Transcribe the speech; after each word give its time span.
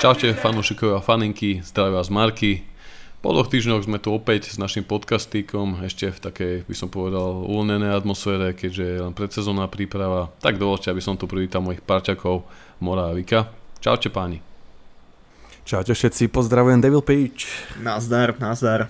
Čaute 0.00 0.32
fanúšikovia 0.32 0.96
a 0.96 1.04
faninky, 1.04 1.60
zdravia 1.60 2.00
vás 2.00 2.08
Marky. 2.08 2.64
Po 3.20 3.36
dvoch 3.36 3.52
týždňoch 3.52 3.84
sme 3.84 4.00
tu 4.00 4.16
opäť 4.16 4.48
s 4.48 4.56
našim 4.56 4.80
podcastíkom, 4.80 5.84
ešte 5.84 6.08
v 6.08 6.16
takej, 6.24 6.54
by 6.64 6.72
som 6.72 6.88
povedal, 6.88 7.44
uvoľnenej 7.44 7.92
atmosfére, 7.92 8.56
keďže 8.56 8.80
je 8.80 8.98
len 9.04 9.12
predsezónna 9.12 9.68
príprava. 9.68 10.32
Tak 10.40 10.56
dovolte, 10.56 10.88
aby 10.88 11.04
som 11.04 11.20
tu 11.20 11.28
privítal 11.28 11.60
mojich 11.60 11.84
parťakov 11.84 12.48
Mora 12.80 13.12
a 13.12 13.14
Vika. 13.14 13.52
Čaute 13.84 14.08
páni. 14.08 14.40
Čaute 15.68 15.92
všetci, 15.92 16.32
pozdravujem 16.32 16.80
Devil 16.80 17.04
Page. 17.04 17.76
Nazdar, 17.84 18.40
nazdar. 18.40 18.88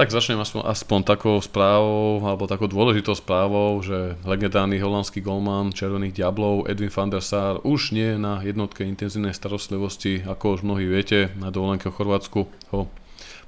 Tak 0.00 0.16
začnem 0.16 0.40
aspoň, 0.40 0.64
aspoň 0.64 1.00
takou 1.04 1.36
správou, 1.44 2.24
alebo 2.24 2.48
takou 2.48 2.64
dôležitou 2.72 3.12
správou, 3.12 3.84
že 3.84 4.16
legendárny 4.24 4.80
holandský 4.80 5.20
golman 5.20 5.76
Červených 5.76 6.16
diablov 6.16 6.64
Edwin 6.72 6.88
van 6.88 7.12
der 7.12 7.20
Sar 7.20 7.60
už 7.68 7.92
nie 7.92 8.16
je 8.16 8.16
na 8.16 8.40
jednotke 8.40 8.80
intenzívnej 8.80 9.36
starostlivosti, 9.36 10.24
ako 10.24 10.56
už 10.56 10.60
mnohí 10.64 10.88
viete, 10.88 11.28
na 11.36 11.52
dovolenke 11.52 11.92
v 11.92 12.00
Chorvátsku 12.00 12.48
ho 12.72 12.88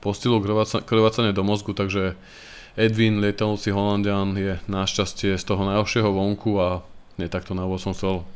postilo 0.05 0.45
krvácanie 0.85 1.33
do 1.33 1.41
mozgu, 1.41 1.73
takže 1.73 2.21
Edwin, 2.77 3.25
lietajúci 3.25 3.73
Holandian, 3.73 4.37
je 4.37 4.61
našťastie 4.69 5.41
z 5.41 5.45
toho 5.49 5.65
najhoršieho 5.65 6.13
vonku 6.13 6.61
a 6.61 6.85
nie 7.17 7.33
takto 7.33 7.57
na 7.57 7.65
som 7.81 7.97
chcel 7.97 8.29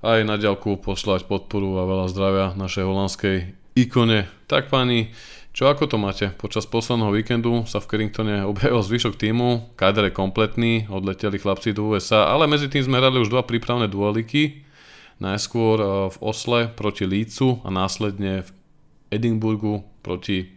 aj 0.00 0.24
na 0.24 0.40
ďalku 0.40 0.80
poslať 0.80 1.28
podporu 1.28 1.76
a 1.76 1.84
veľa 1.84 2.06
zdravia 2.08 2.46
našej 2.56 2.84
holandskej 2.88 3.36
ikone. 3.76 4.24
Tak 4.48 4.72
pani, 4.72 5.12
čo 5.52 5.68
ako 5.68 5.84
to 5.84 6.00
máte? 6.00 6.32
Počas 6.40 6.64
posledného 6.64 7.12
víkendu 7.12 7.68
sa 7.68 7.76
v 7.76 7.88
Carringtone 7.92 8.40
objavil 8.48 8.80
zvyšok 8.80 9.20
týmu, 9.20 9.76
káder 9.76 10.08
je 10.08 10.16
kompletný, 10.16 10.88
odleteli 10.88 11.36
chlapci 11.36 11.76
do 11.76 11.92
USA, 11.92 12.32
ale 12.32 12.48
medzi 12.48 12.72
tým 12.72 12.80
sme 12.80 12.96
hrali 12.96 13.20
už 13.20 13.28
dva 13.28 13.44
prípravné 13.44 13.84
dueliky. 13.92 14.64
Najskôr 15.20 15.76
eh, 15.76 15.88
v 16.08 16.16
Osle 16.24 16.72
proti 16.72 17.04
Lícu 17.04 17.60
a 17.62 17.68
následne 17.68 18.48
v 18.48 18.50
Edinburgu 19.12 19.84
proti 20.00 20.48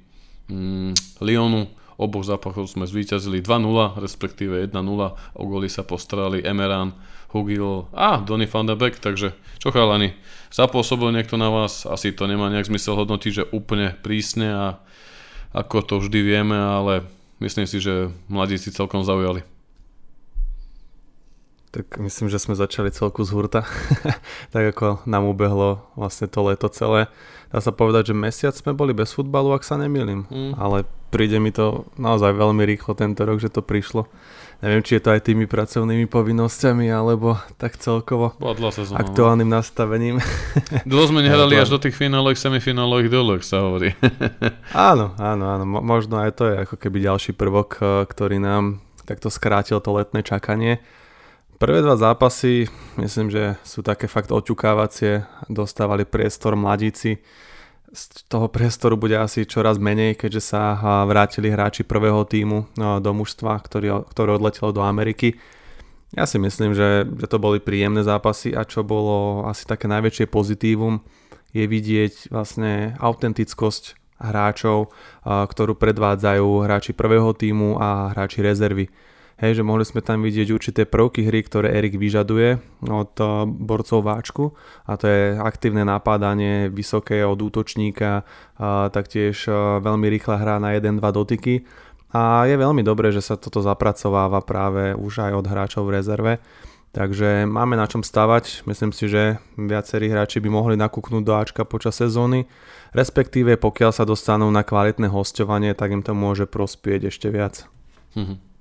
mm, 0.48 1.20
Lyonu. 1.20 1.68
Oboch 1.96 2.28
zápachoch 2.28 2.68
sme 2.72 2.88
zvíťazili 2.88 3.40
2-0, 3.40 4.00
respektíve 4.00 4.64
1-0. 4.68 4.80
O 5.36 5.44
goly 5.44 5.68
sa 5.68 5.84
postarali 5.84 6.44
Emeran, 6.44 6.96
Hugil 7.36 7.92
a 7.92 8.24
Donny 8.24 8.48
van 8.48 8.64
der 8.64 8.80
Beek, 8.80 9.04
takže 9.04 9.36
čo 9.60 9.76
chalani, 9.76 10.16
zapôsobil 10.56 11.12
niekto 11.12 11.36
na 11.36 11.52
vás, 11.52 11.84
asi 11.84 12.16
to 12.16 12.32
nemá 12.32 12.48
nejak 12.48 12.72
zmysel 12.72 12.96
hodnotiť, 12.96 13.32
že 13.36 13.50
úplne 13.52 13.92
prísne 14.00 14.48
a 14.56 14.66
ako 15.52 15.84
to 15.84 15.96
vždy 16.00 16.20
vieme, 16.24 16.56
ale 16.56 17.04
myslím 17.44 17.68
si, 17.68 17.84
že 17.84 18.08
mladí 18.32 18.56
si 18.56 18.72
celkom 18.72 19.04
zaujali. 19.04 19.44
Tak 21.76 22.00
myslím, 22.00 22.32
že 22.32 22.40
sme 22.40 22.56
začali 22.56 22.88
celku 22.88 23.28
z 23.28 23.36
hurta, 23.36 23.68
tak 24.56 24.64
ako 24.72 25.04
nám 25.04 25.28
ubehlo 25.28 25.84
vlastne 26.00 26.32
to 26.32 26.40
leto 26.48 26.72
celé. 26.72 27.12
Dá 27.52 27.60
sa 27.60 27.76
povedať, 27.76 28.12
že 28.12 28.16
mesiac 28.16 28.56
sme 28.56 28.72
boli 28.72 28.96
bez 28.96 29.12
futbalu, 29.12 29.52
ak 29.52 29.68
sa 29.68 29.76
nemýlim, 29.76 30.24
mm. 30.24 30.56
ale 30.56 30.88
príde 31.12 31.36
mi 31.36 31.52
to 31.52 31.84
naozaj 32.00 32.32
veľmi 32.32 32.64
rýchlo 32.64 32.96
tento 32.96 33.28
rok, 33.28 33.44
že 33.44 33.52
to 33.52 33.60
prišlo. 33.60 34.08
Neviem, 34.64 34.88
či 34.88 34.96
je 34.96 35.04
to 35.04 35.12
aj 35.12 35.28
tými 35.28 35.52
pracovnými 35.52 36.08
povinnosťami, 36.08 36.88
alebo 36.88 37.36
tak 37.60 37.76
celkovo 37.76 38.32
sezóna, 38.72 39.04
aktuálnym 39.04 39.52
no. 39.52 39.60
nastavením. 39.60 40.24
Dlho 40.88 41.12
sme 41.12 41.28
nehrali 41.28 41.60
až 41.60 41.76
do 41.76 41.80
tých 41.84 42.00
finálových, 42.00 42.40
semifinálových 42.40 43.12
dole, 43.12 43.44
sa 43.44 43.68
hovorí. 43.68 43.92
áno, 44.72 45.12
áno, 45.20 45.44
áno. 45.60 45.64
Možno 45.68 46.24
aj 46.24 46.40
to 46.40 46.48
je 46.48 46.56
ako 46.64 46.80
keby 46.80 47.04
ďalší 47.04 47.36
prvok, 47.36 47.84
eh, 47.84 48.08
ktorý 48.08 48.40
nám 48.40 48.80
takto 49.04 49.28
skrátil 49.28 49.84
to 49.84 49.92
letné 49.92 50.24
čakanie. 50.24 50.80
Prvé 51.56 51.80
dva 51.80 51.96
zápasy, 51.96 52.68
myslím, 53.00 53.32
že 53.32 53.56
sú 53.64 53.80
také 53.80 54.12
fakt 54.12 54.30
oťukávacie. 54.30 55.24
Dostávali 55.48 56.04
priestor 56.04 56.60
mladíci 56.60 57.24
z 57.96 58.28
toho 58.28 58.52
priestoru 58.52 59.00
bude 59.00 59.16
asi 59.16 59.48
čoraz 59.48 59.80
menej, 59.80 60.20
keďže 60.20 60.52
sa 60.52 60.76
vrátili 61.08 61.48
hráči 61.48 61.88
prvého 61.88 62.28
týmu 62.28 62.68
do 62.76 63.12
mužstva, 63.16 63.56
ktorý, 63.64 64.04
ktoré 64.12 64.36
odletelo 64.36 64.76
do 64.76 64.84
Ameriky. 64.84 65.40
Ja 66.12 66.28
si 66.28 66.36
myslím, 66.36 66.76
že, 66.76 67.08
že 67.08 67.28
to 67.32 67.40
boli 67.40 67.64
príjemné 67.64 68.04
zápasy 68.04 68.52
a 68.52 68.68
čo 68.68 68.84
bolo 68.84 69.48
asi 69.48 69.64
také 69.64 69.88
najväčšie 69.88 70.28
pozitívum 70.28 71.00
je 71.56 71.64
vidieť 71.64 72.36
vlastne 72.36 73.00
autentickosť 73.00 73.96
hráčov, 74.20 74.92
ktorú 75.24 75.80
predvádzajú 75.80 76.48
hráči 76.68 76.92
prvého 76.92 77.32
týmu 77.32 77.80
a 77.80 78.12
hráči 78.12 78.44
rezervy. 78.44 78.92
Hej, 79.36 79.60
že 79.60 79.68
mohli 79.68 79.84
sme 79.84 80.00
tam 80.00 80.24
vidieť 80.24 80.48
určité 80.56 80.82
prvky 80.88 81.28
hry, 81.28 81.44
ktoré 81.44 81.76
Erik 81.76 82.00
vyžaduje 82.00 82.56
od 82.88 83.14
eh, 83.20 83.28
borcov 83.46 84.00
váčku 84.00 84.56
a 84.88 84.96
to 84.96 85.12
je 85.12 85.36
aktívne 85.36 85.84
napádanie 85.84 86.72
vysoké 86.72 87.20
od 87.28 87.36
útočníka, 87.44 88.24
a 88.56 88.88
taktiež 88.96 89.52
eh, 89.52 89.56
veľmi 89.84 90.08
rýchla 90.08 90.40
hra 90.40 90.56
na 90.64 90.72
1-2 90.80 91.04
dotyky 91.04 91.68
a 92.16 92.48
je 92.48 92.56
veľmi 92.56 92.80
dobré, 92.80 93.12
že 93.12 93.20
sa 93.20 93.36
toto 93.36 93.60
zapracováva 93.60 94.40
práve 94.40 94.96
už 94.96 95.28
aj 95.28 95.32
od 95.36 95.46
hráčov 95.52 95.84
v 95.84 96.00
rezerve. 96.00 96.34
Takže 96.96 97.44
máme 97.44 97.76
na 97.76 97.92
čom 97.92 98.08
stavať, 98.08 98.64
myslím 98.72 98.96
si, 98.96 99.12
že 99.12 99.44
viacerí 99.60 100.08
hráči 100.08 100.40
by 100.40 100.48
mohli 100.48 100.80
nakúknúť 100.80 101.24
do 101.28 101.36
Ačka 101.36 101.68
počas 101.68 102.00
sezóny, 102.00 102.48
respektíve 102.96 103.60
pokiaľ 103.60 103.92
sa 103.92 104.08
dostanú 104.08 104.48
na 104.48 104.64
kvalitné 104.64 105.12
hostovanie, 105.12 105.76
tak 105.76 105.92
im 105.92 106.00
to 106.00 106.16
môže 106.16 106.48
prospieť 106.48 107.12
ešte 107.12 107.28
viac. 107.28 107.68
Mm-hmm. 108.16 108.55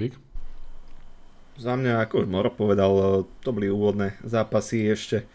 Vík? 0.00 0.16
Za 1.60 1.76
mňa, 1.76 2.08
ako 2.08 2.24
už 2.24 2.28
Moro 2.32 2.48
povedal, 2.48 2.92
e, 2.96 3.04
to 3.44 3.52
boli 3.52 3.68
úvodné 3.68 4.16
zápasy 4.24 4.88
ešte 4.88 5.18
e, 5.20 5.26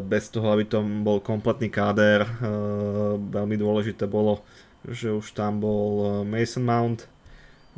bez 0.00 0.32
toho, 0.32 0.48
aby 0.48 0.64
tom 0.64 1.04
bol 1.04 1.20
kompletný 1.20 1.68
káder. 1.68 2.24
E, 2.24 2.28
veľmi 3.20 3.56
dôležité 3.60 4.08
bolo, 4.08 4.40
že 4.88 5.12
už 5.12 5.36
tam 5.36 5.60
bol 5.60 6.24
Mason 6.24 6.64
Mount, 6.64 7.04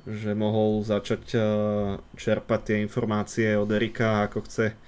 že 0.06 0.38
mohol 0.38 0.86
začať 0.86 1.34
čerpať 2.14 2.60
tie 2.62 2.76
informácie 2.78 3.58
od 3.58 3.66
Erika, 3.74 4.30
ako 4.30 4.46
chce, 4.46 4.78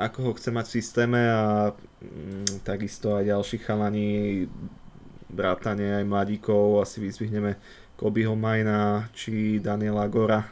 ako 0.00 0.18
ho 0.24 0.32
chce 0.32 0.48
mať 0.48 0.64
v 0.64 0.74
systéme 0.80 1.20
a 1.28 1.76
mm, 1.76 2.64
takisto 2.64 3.12
aj 3.12 3.28
ďalší 3.28 3.60
chalani, 3.60 4.48
vrátane 5.28 6.00
aj 6.00 6.04
mladíkov, 6.08 6.80
asi 6.80 7.04
vyzvihneme 7.04 7.60
Kobyho 7.94 8.34
Majna 8.34 9.08
či 9.14 9.62
Daniela 9.62 10.06
Gora. 10.10 10.50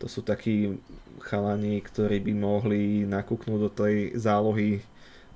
To 0.00 0.10
sú 0.10 0.24
takí 0.24 0.80
chalani, 1.22 1.78
ktorí 1.78 2.18
by 2.18 2.32
mohli 2.34 2.82
nakúknúť 3.06 3.60
do 3.60 3.70
tej 3.70 3.96
zálohy 4.18 4.82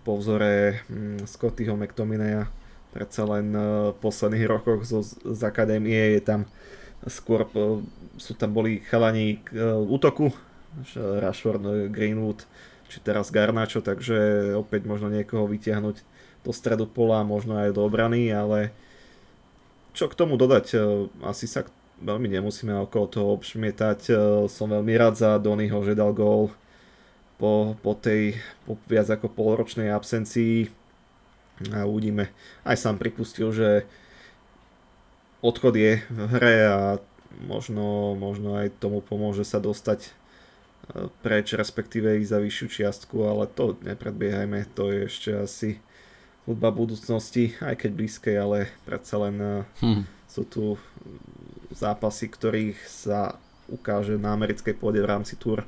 po 0.02 0.18
vzore 0.18 0.82
mm, 0.90 1.26
Scottyho 1.26 1.78
McTominaya. 1.78 2.50
Predsa 2.90 3.22
len 3.28 3.52
uh, 3.52 3.92
v 3.92 3.98
posledných 4.00 4.46
rokoch 4.48 4.82
zo, 4.86 5.04
z 5.04 5.40
akadémie 5.44 6.18
je 6.18 6.22
tam 6.22 6.40
skôr, 7.06 7.46
uh, 7.54 7.82
sú 8.16 8.32
tam 8.34 8.56
boli 8.56 8.82
chalani 8.86 9.42
k 9.44 9.54
uh, 9.54 9.78
útoku, 9.82 10.32
Rashford, 10.96 11.88
Greenwood, 11.88 12.44
či 12.86 13.00
teraz 13.00 13.32
Garnacho, 13.32 13.80
takže 13.80 14.52
opäť 14.54 14.84
možno 14.84 15.08
niekoho 15.08 15.48
vytiahnuť 15.48 15.96
do 16.44 16.52
stredu 16.54 16.86
pola, 16.86 17.26
možno 17.26 17.58
aj 17.58 17.74
do 17.74 17.82
obrany, 17.82 18.30
ale 18.30 18.70
čo 19.96 20.12
k 20.12 20.18
tomu 20.18 20.36
dodať? 20.36 20.66
E, 20.76 20.78
asi 21.24 21.48
sa 21.48 21.64
veľmi 22.04 22.28
nemusíme 22.28 22.76
okolo 22.84 23.08
toho 23.08 23.28
obšmietať. 23.40 24.00
E, 24.06 24.14
som 24.52 24.68
veľmi 24.68 24.92
rád 24.92 25.16
za 25.16 25.40
Donnyho, 25.40 25.80
že 25.80 25.96
dal 25.96 26.12
gól 26.12 26.52
po, 27.40 27.72
po 27.80 27.96
tej 27.96 28.36
po 28.68 28.76
viac 28.84 29.08
ako 29.08 29.32
polročnej 29.32 29.88
absencii. 29.88 30.68
A 31.72 31.88
uvidíme. 31.88 32.28
Aj 32.68 32.76
sám 32.76 33.00
pripustil, 33.00 33.48
že 33.48 33.88
odchod 35.40 35.72
je 35.80 36.04
v 36.12 36.20
hre 36.36 36.56
a 36.68 36.80
možno, 37.48 38.12
možno 38.12 38.60
aj 38.60 38.76
tomu 38.76 39.00
pomôže 39.00 39.48
sa 39.48 39.56
dostať 39.56 40.04
e, 40.04 40.10
preč, 41.24 41.56
respektíve 41.56 42.20
ísť 42.20 42.36
za 42.36 42.38
vyššiu 42.44 42.66
čiastku, 42.68 43.16
ale 43.24 43.48
to 43.48 43.80
nepredbiehajme, 43.80 44.68
to 44.76 44.92
je 44.92 44.98
ešte 45.08 45.30
asi 45.32 45.70
hudba 46.46 46.70
budúcnosti, 46.70 47.58
aj 47.58 47.84
keď 47.84 47.90
blízkej, 47.92 48.36
ale 48.38 48.58
predsa 48.86 49.18
len 49.18 49.66
hmm. 49.82 50.02
sú 50.30 50.42
tu 50.46 50.64
zápasy, 51.74 52.30
ktorých 52.30 52.78
sa 52.86 53.34
ukáže 53.66 54.14
na 54.14 54.32
americkej 54.38 54.78
pôde 54.78 55.02
v 55.02 55.10
rámci 55.10 55.34
túr 55.34 55.66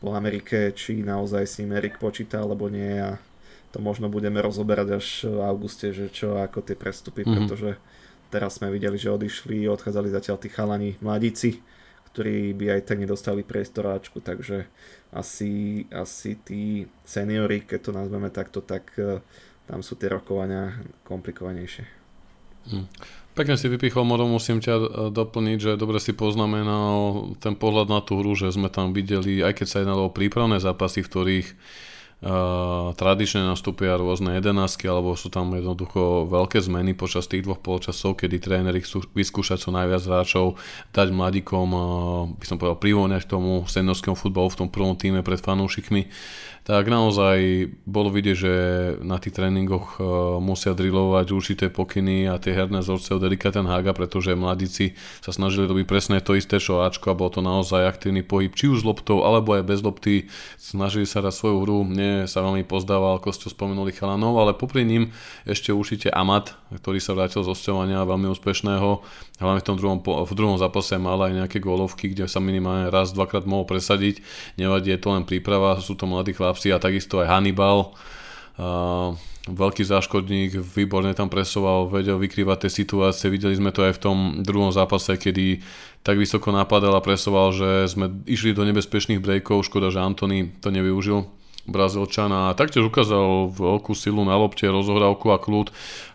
po 0.00 0.16
Amerike, 0.16 0.72
či 0.72 1.04
naozaj 1.04 1.44
s 1.44 1.54
ním 1.60 1.76
Erik 1.76 2.00
počíta 2.00 2.40
alebo 2.40 2.72
nie 2.72 2.96
a 2.96 3.20
to 3.68 3.84
možno 3.84 4.08
budeme 4.08 4.40
rozoberať 4.40 4.88
až 4.96 5.06
v 5.28 5.44
auguste, 5.44 5.92
že 5.92 6.08
čo 6.08 6.40
ako 6.40 6.64
tie 6.64 6.76
prestupy, 6.78 7.28
hmm. 7.28 7.32
pretože 7.36 7.76
teraz 8.32 8.56
sme 8.56 8.72
videli, 8.72 8.96
že 8.96 9.12
odišli, 9.12 9.68
odchádzali 9.68 10.08
zatiaľ 10.08 10.36
tí 10.40 10.48
chalani 10.48 10.96
mladíci, 11.04 11.60
ktorí 12.12 12.56
by 12.56 12.80
aj 12.80 12.82
tak 12.88 12.98
nedostali 13.04 13.44
priestoráčku, 13.44 14.24
takže 14.24 14.64
asi, 15.12 15.84
asi 15.92 16.40
tí 16.40 16.88
seniory, 17.04 17.68
keď 17.68 17.80
to 17.84 17.92
nazveme 17.92 18.32
takto, 18.32 18.64
tak 18.64 18.88
tam 19.68 19.84
sú 19.84 20.00
tie 20.00 20.08
rokovania 20.08 20.80
komplikovanejšie. 21.04 21.84
Hm. 22.72 22.86
Pekne 23.38 23.54
si 23.54 23.70
vypichol, 23.70 24.02
Moro, 24.02 24.26
musím 24.26 24.58
ťa 24.58 24.74
e, 24.74 24.84
doplniť, 25.14 25.58
že 25.62 25.72
dobre 25.78 26.02
si 26.02 26.10
poznamenal 26.10 27.30
ten 27.38 27.54
pohľad 27.54 27.86
na 27.86 28.02
tú 28.02 28.18
hru, 28.18 28.34
že 28.34 28.50
sme 28.50 28.66
tam 28.66 28.90
videli, 28.90 29.38
aj 29.44 29.62
keď 29.62 29.66
sa 29.70 29.80
jednalo 29.84 30.10
o 30.10 30.14
prípravné 30.14 30.58
zápasy, 30.58 31.06
v 31.06 31.10
ktorých 31.12 31.48
Uh, 32.18 32.98
tradične 32.98 33.46
nastúpia 33.46 33.94
rôzne 33.94 34.42
jedenásky 34.42 34.90
alebo 34.90 35.14
sú 35.14 35.30
tam 35.30 35.54
jednoducho 35.54 36.26
veľké 36.26 36.58
zmeny 36.58 36.90
počas 36.90 37.30
tých 37.30 37.46
dvoch 37.46 37.62
polčasov, 37.62 38.18
kedy 38.18 38.42
tréneri 38.42 38.82
chcú 38.82 39.06
vyskúšať 39.14 39.62
čo 39.62 39.70
najviac 39.70 40.02
hráčov, 40.02 40.58
dať 40.90 41.14
mladíkom, 41.14 41.68
uh, 41.70 42.26
by 42.34 42.42
som 42.42 42.58
povedal, 42.58 42.74
privóňať 42.74 43.22
k 43.22 43.38
tomu 43.38 43.62
seniorskému 43.70 44.18
futbalu 44.18 44.50
v 44.50 44.58
tom 44.58 44.66
prvom 44.66 44.98
týme 44.98 45.22
pred 45.22 45.38
fanúšikmi 45.38 46.10
tak 46.68 46.84
naozaj 46.92 47.64
bolo 47.88 48.12
vidieť, 48.12 48.36
že 48.36 48.54
na 49.00 49.16
tých 49.16 49.40
tréningoch 49.40 49.96
e, 49.96 50.04
musia 50.36 50.76
drillovať 50.76 51.26
určité 51.32 51.66
pokyny 51.72 52.28
a 52.28 52.36
tie 52.36 52.52
herné 52.52 52.84
vzorce 52.84 53.16
od 53.16 53.24
Erika 53.24 53.48
Haga, 53.48 53.96
pretože 53.96 54.36
mladíci 54.36 54.92
sa 55.24 55.32
snažili 55.32 55.64
robiť 55.64 55.88
presne 55.88 56.20
to 56.20 56.36
isté, 56.36 56.60
čo 56.60 56.84
Ačko 56.84 57.08
a 57.08 57.16
bol 57.16 57.32
to 57.32 57.40
naozaj 57.40 57.88
aktívny 57.88 58.20
pohyb, 58.20 58.52
či 58.52 58.68
už 58.68 58.84
s 58.84 58.86
loptou, 58.86 59.24
alebo 59.24 59.56
aj 59.56 59.64
bez 59.64 59.80
lopty, 59.80 60.28
snažili 60.60 61.08
sa 61.08 61.24
dať 61.24 61.32
svoju 61.32 61.56
hru, 61.64 61.88
mne 61.88 62.28
sa 62.28 62.44
veľmi 62.44 62.68
pozdával, 62.68 63.16
ako 63.16 63.32
ste 63.32 63.48
spomenuli 63.48 63.96
chalanov, 63.96 64.36
ale 64.36 64.52
popri 64.52 64.84
ním 64.84 65.16
ešte 65.48 65.72
určite 65.72 66.12
Amat, 66.12 66.52
ktorý 66.68 67.00
sa 67.00 67.16
vrátil 67.16 67.48
z 67.48 67.48
osťovania 67.48 68.04
veľmi 68.04 68.28
úspešného, 68.28 69.00
hlavne 69.38 69.62
v 69.62 69.66
tom 69.66 69.76
druhom, 69.78 69.98
v 70.02 70.34
druhom 70.34 70.58
zápase 70.58 70.98
mal 70.98 71.18
aj 71.22 71.32
nejaké 71.34 71.58
gólovky, 71.62 72.10
kde 72.12 72.26
sa 72.26 72.42
minimálne 72.42 72.90
raz, 72.90 73.14
dvakrát 73.14 73.46
mohol 73.46 73.64
presadiť, 73.64 74.22
nevadí, 74.58 74.90
je 74.90 75.00
to 75.00 75.14
len 75.14 75.22
príprava, 75.22 75.78
sú 75.78 75.94
to 75.94 76.04
mladí 76.10 76.34
chlapci 76.34 76.74
a 76.74 76.82
takisto 76.82 77.22
aj 77.22 77.30
Hannibal. 77.30 77.94
Uh, 78.58 79.14
veľký 79.48 79.86
záškodník, 79.86 80.60
výborne 80.76 81.14
tam 81.16 81.32
presoval, 81.32 81.88
vedel 81.88 82.20
vykrývať 82.20 82.66
tie 82.66 82.84
situácie, 82.84 83.32
videli 83.32 83.56
sme 83.56 83.72
to 83.72 83.86
aj 83.86 83.96
v 83.96 84.02
tom 84.02 84.18
druhom 84.44 84.74
zápase, 84.74 85.16
kedy 85.16 85.64
tak 86.04 86.20
vysoko 86.20 86.52
napadal 86.52 86.92
a 86.92 87.00
presoval, 87.00 87.54
že 87.56 87.88
sme 87.88 88.12
išli 88.28 88.52
do 88.52 88.66
nebezpečných 88.66 89.22
brejkov, 89.22 89.64
škoda, 89.64 89.88
že 89.88 90.04
Antony 90.04 90.52
to 90.60 90.68
nevyužil 90.68 91.37
Brazílčan 91.68 92.32
a 92.32 92.56
taktiež 92.56 92.88
ukázal 92.88 93.52
veľkú 93.52 93.92
silu 93.92 94.24
na 94.24 94.34
lopte, 94.40 94.64
rozohrávku 94.64 95.28
a 95.30 95.38
kľud 95.38 95.68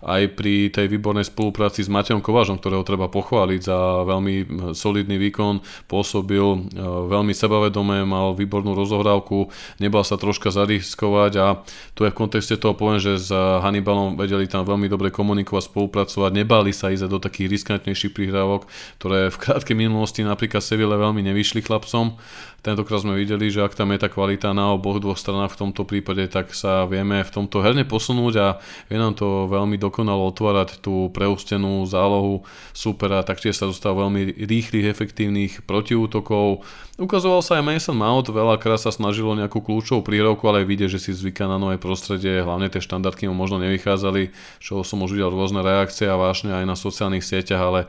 aj 0.04 0.22
pri 0.34 0.74
tej 0.74 0.90
výbornej 0.90 1.30
spolupráci 1.30 1.86
s 1.86 1.94
Matejom 1.94 2.20
Kovážom, 2.20 2.58
ktorého 2.58 2.82
treba 2.82 3.08
pochváliť 3.08 3.62
za 3.62 4.04
veľmi 4.04 4.36
solidný 4.74 5.22
výkon, 5.22 5.62
pôsobil 5.88 6.44
e, 6.44 6.60
veľmi 6.84 7.32
sebavedomé, 7.32 8.04
mal 8.04 8.36
výbornú 8.36 8.74
rozohrávku, 8.74 9.54
nebal 9.80 10.02
sa 10.02 10.20
troška 10.20 10.50
zariskovať 10.52 11.34
a 11.40 11.48
tu 11.94 12.04
je 12.04 12.12
v 12.12 12.18
kontexte 12.18 12.58
toho 12.58 12.74
poviem, 12.74 13.00
že 13.00 13.22
s 13.22 13.30
Hannibalom 13.32 14.20
vedeli 14.20 14.50
tam 14.50 14.68
veľmi 14.68 14.90
dobre 14.92 15.14
komunikovať, 15.14 15.70
spolupracovať, 15.70 16.32
nebali 16.34 16.76
sa 16.76 16.92
ísť 16.92 17.08
do 17.08 17.22
takých 17.22 17.62
riskantnejších 17.62 18.12
prihrávok, 18.12 18.68
ktoré 19.00 19.30
v 19.30 19.38
krátkej 19.38 19.78
minulosti 19.78 20.26
napríklad 20.26 20.66
Seville 20.66 20.98
veľmi 20.98 21.22
nevyšli 21.24 21.62
chlapcom 21.64 22.18
Tentokrát 22.64 23.04
sme 23.04 23.20
videli, 23.20 23.52
že 23.52 23.60
ak 23.60 23.76
tam 23.76 23.92
je 23.92 24.00
tá 24.00 24.08
kvalita 24.08 24.56
na 24.56 24.72
oboch 24.72 24.96
dvoch 24.96 25.20
stranách 25.20 25.52
v 25.52 25.68
tomto 25.68 25.84
prípade, 25.84 26.32
tak 26.32 26.56
sa 26.56 26.88
vieme 26.88 27.20
v 27.20 27.28
tomto 27.28 27.60
herne 27.60 27.84
posunúť 27.84 28.34
a 28.40 28.48
vie 28.88 28.96
nám 28.96 29.20
to 29.20 29.52
veľmi 29.52 29.76
dokonalo 29.76 30.32
otvárať 30.32 30.80
tú 30.80 31.12
preústenú 31.12 31.84
zálohu 31.84 32.48
supera, 32.72 33.20
taktiež 33.20 33.60
sa 33.60 33.68
dostáva 33.68 34.08
veľmi 34.08 34.48
rýchlych, 34.48 34.88
efektívnych 34.88 35.68
protiútokov. 35.68 36.64
Ukazoval 36.96 37.44
sa 37.44 37.60
aj 37.60 37.68
Mason 37.68 38.00
Mount, 38.00 38.32
veľakrát 38.32 38.80
sa 38.80 38.96
snažilo 38.96 39.36
nejakú 39.36 39.60
kľúčovú 39.60 40.00
prírovku, 40.00 40.48
ale 40.48 40.64
vidie, 40.64 40.88
že 40.88 41.04
si 41.04 41.12
zvyká 41.12 41.52
na 41.52 41.60
nové 41.60 41.76
prostredie, 41.76 42.48
hlavne 42.48 42.72
tie 42.72 42.80
štandardky 42.80 43.28
mu 43.28 43.36
možno 43.36 43.60
nevychádzali, 43.60 44.32
čo 44.64 44.88
som 44.88 45.04
už 45.04 45.20
videl 45.20 45.36
rôzne 45.36 45.60
reakcie 45.60 46.08
a 46.08 46.16
vážne 46.16 46.56
aj 46.56 46.64
na 46.64 46.80
sociálnych 46.80 47.28
sieťach, 47.28 47.60
ale 47.60 47.82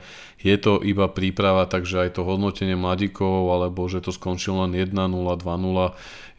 je 0.44 0.56
to 0.61 0.85
iba 0.85 1.08
príprava, 1.08 1.64
takže 1.64 2.05
aj 2.05 2.20
to 2.20 2.29
hodnotenie 2.29 2.76
mladíkov, 2.76 3.49
alebo 3.49 3.88
že 3.88 4.05
to 4.05 4.12
skončilo 4.12 4.69
len 4.69 4.76
1-0, 4.76 4.93
2-0, 4.93 5.41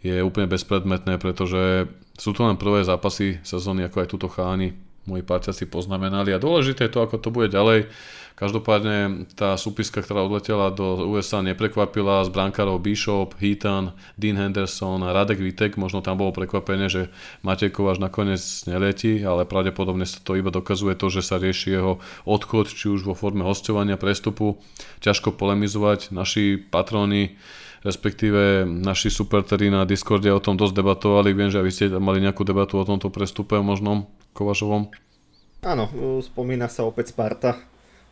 je 0.06 0.22
úplne 0.22 0.46
bezpredmetné, 0.46 1.18
pretože 1.18 1.90
sú 2.14 2.32
to 2.32 2.46
len 2.46 2.62
prvé 2.62 2.86
zápasy 2.86 3.42
sezóny, 3.42 3.90
ako 3.90 3.98
aj 4.06 4.12
túto 4.14 4.30
cháni 4.30 4.78
moji 5.06 5.22
si 5.54 5.66
poznamenali 5.70 6.34
a 6.34 6.42
dôležité 6.42 6.90
je 6.90 6.94
to, 6.98 7.06
ako 7.06 7.22
to 7.22 7.30
bude 7.30 7.54
ďalej. 7.54 7.86
Každopádne 8.36 9.32
tá 9.32 9.56
súpiska, 9.56 10.04
ktorá 10.04 10.28
odletela 10.28 10.68
do 10.68 11.08
USA 11.16 11.40
neprekvapila 11.40 12.20
z 12.28 12.36
brankárov 12.36 12.84
Bishop, 12.84 13.32
Heaton, 13.40 13.96
Dean 14.20 14.36
Henderson 14.36 15.08
Radek 15.08 15.40
Vitek. 15.40 15.80
Možno 15.80 16.04
tam 16.04 16.20
bolo 16.20 16.36
prekvapené, 16.36 16.92
že 16.92 17.08
Matej 17.48 17.72
Kováš 17.72 18.04
nakoniec 18.04 18.44
neletí, 18.68 19.24
ale 19.24 19.48
pravdepodobne 19.48 20.04
sa 20.04 20.20
to 20.20 20.36
iba 20.36 20.52
dokazuje 20.52 21.00
to, 21.00 21.08
že 21.08 21.24
sa 21.24 21.40
rieši 21.40 21.80
jeho 21.80 22.04
odchod, 22.28 22.76
či 22.76 22.92
už 22.92 23.08
vo 23.08 23.16
forme 23.16 23.48
hostovania, 23.48 23.96
prestupu. 23.96 24.60
Ťažko 25.00 25.32
polemizovať. 25.40 26.12
Naši 26.12 26.60
patróni 26.60 27.40
respektíve 27.86 28.66
naši 28.66 29.14
superteri 29.14 29.70
na 29.70 29.86
Discorde 29.86 30.28
o 30.34 30.42
tom 30.42 30.58
dosť 30.58 30.74
debatovali. 30.82 31.38
Viem, 31.38 31.54
že 31.54 31.62
vy 31.62 31.72
ste 31.72 31.86
mali 32.02 32.18
nejakú 32.18 32.42
debatu 32.42 32.82
o 32.82 32.84
tomto 32.84 33.14
prestupe 33.14 33.62
možnom 33.62 34.10
Kovažovom. 34.34 34.90
Áno, 35.62 35.88
spomína 36.26 36.66
sa 36.66 36.82
opäť 36.82 37.14
Sparta, 37.14 37.62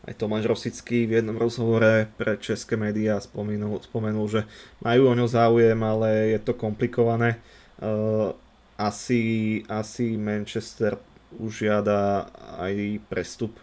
aj 0.04 0.14
Tomáš 0.20 0.52
Rosický 0.52 1.08
v 1.08 1.24
jednom 1.24 1.40
rozhovore 1.40 2.12
pre 2.20 2.36
české 2.36 2.76
médiá 2.76 3.24
spomenul, 3.24 3.80
spomenul, 3.80 4.28
že 4.28 4.42
majú 4.84 5.08
o 5.08 5.16
ňo 5.16 5.28
záujem, 5.32 5.80
ale 5.80 6.36
je 6.36 6.40
to 6.44 6.52
komplikované. 6.52 7.40
Uh, 7.80 8.36
asi, 8.76 9.64
asi 9.72 10.20
Manchester 10.20 11.00
už 11.40 11.66
žiada 11.66 12.28
aj 12.60 13.00
prestup, 13.08 13.56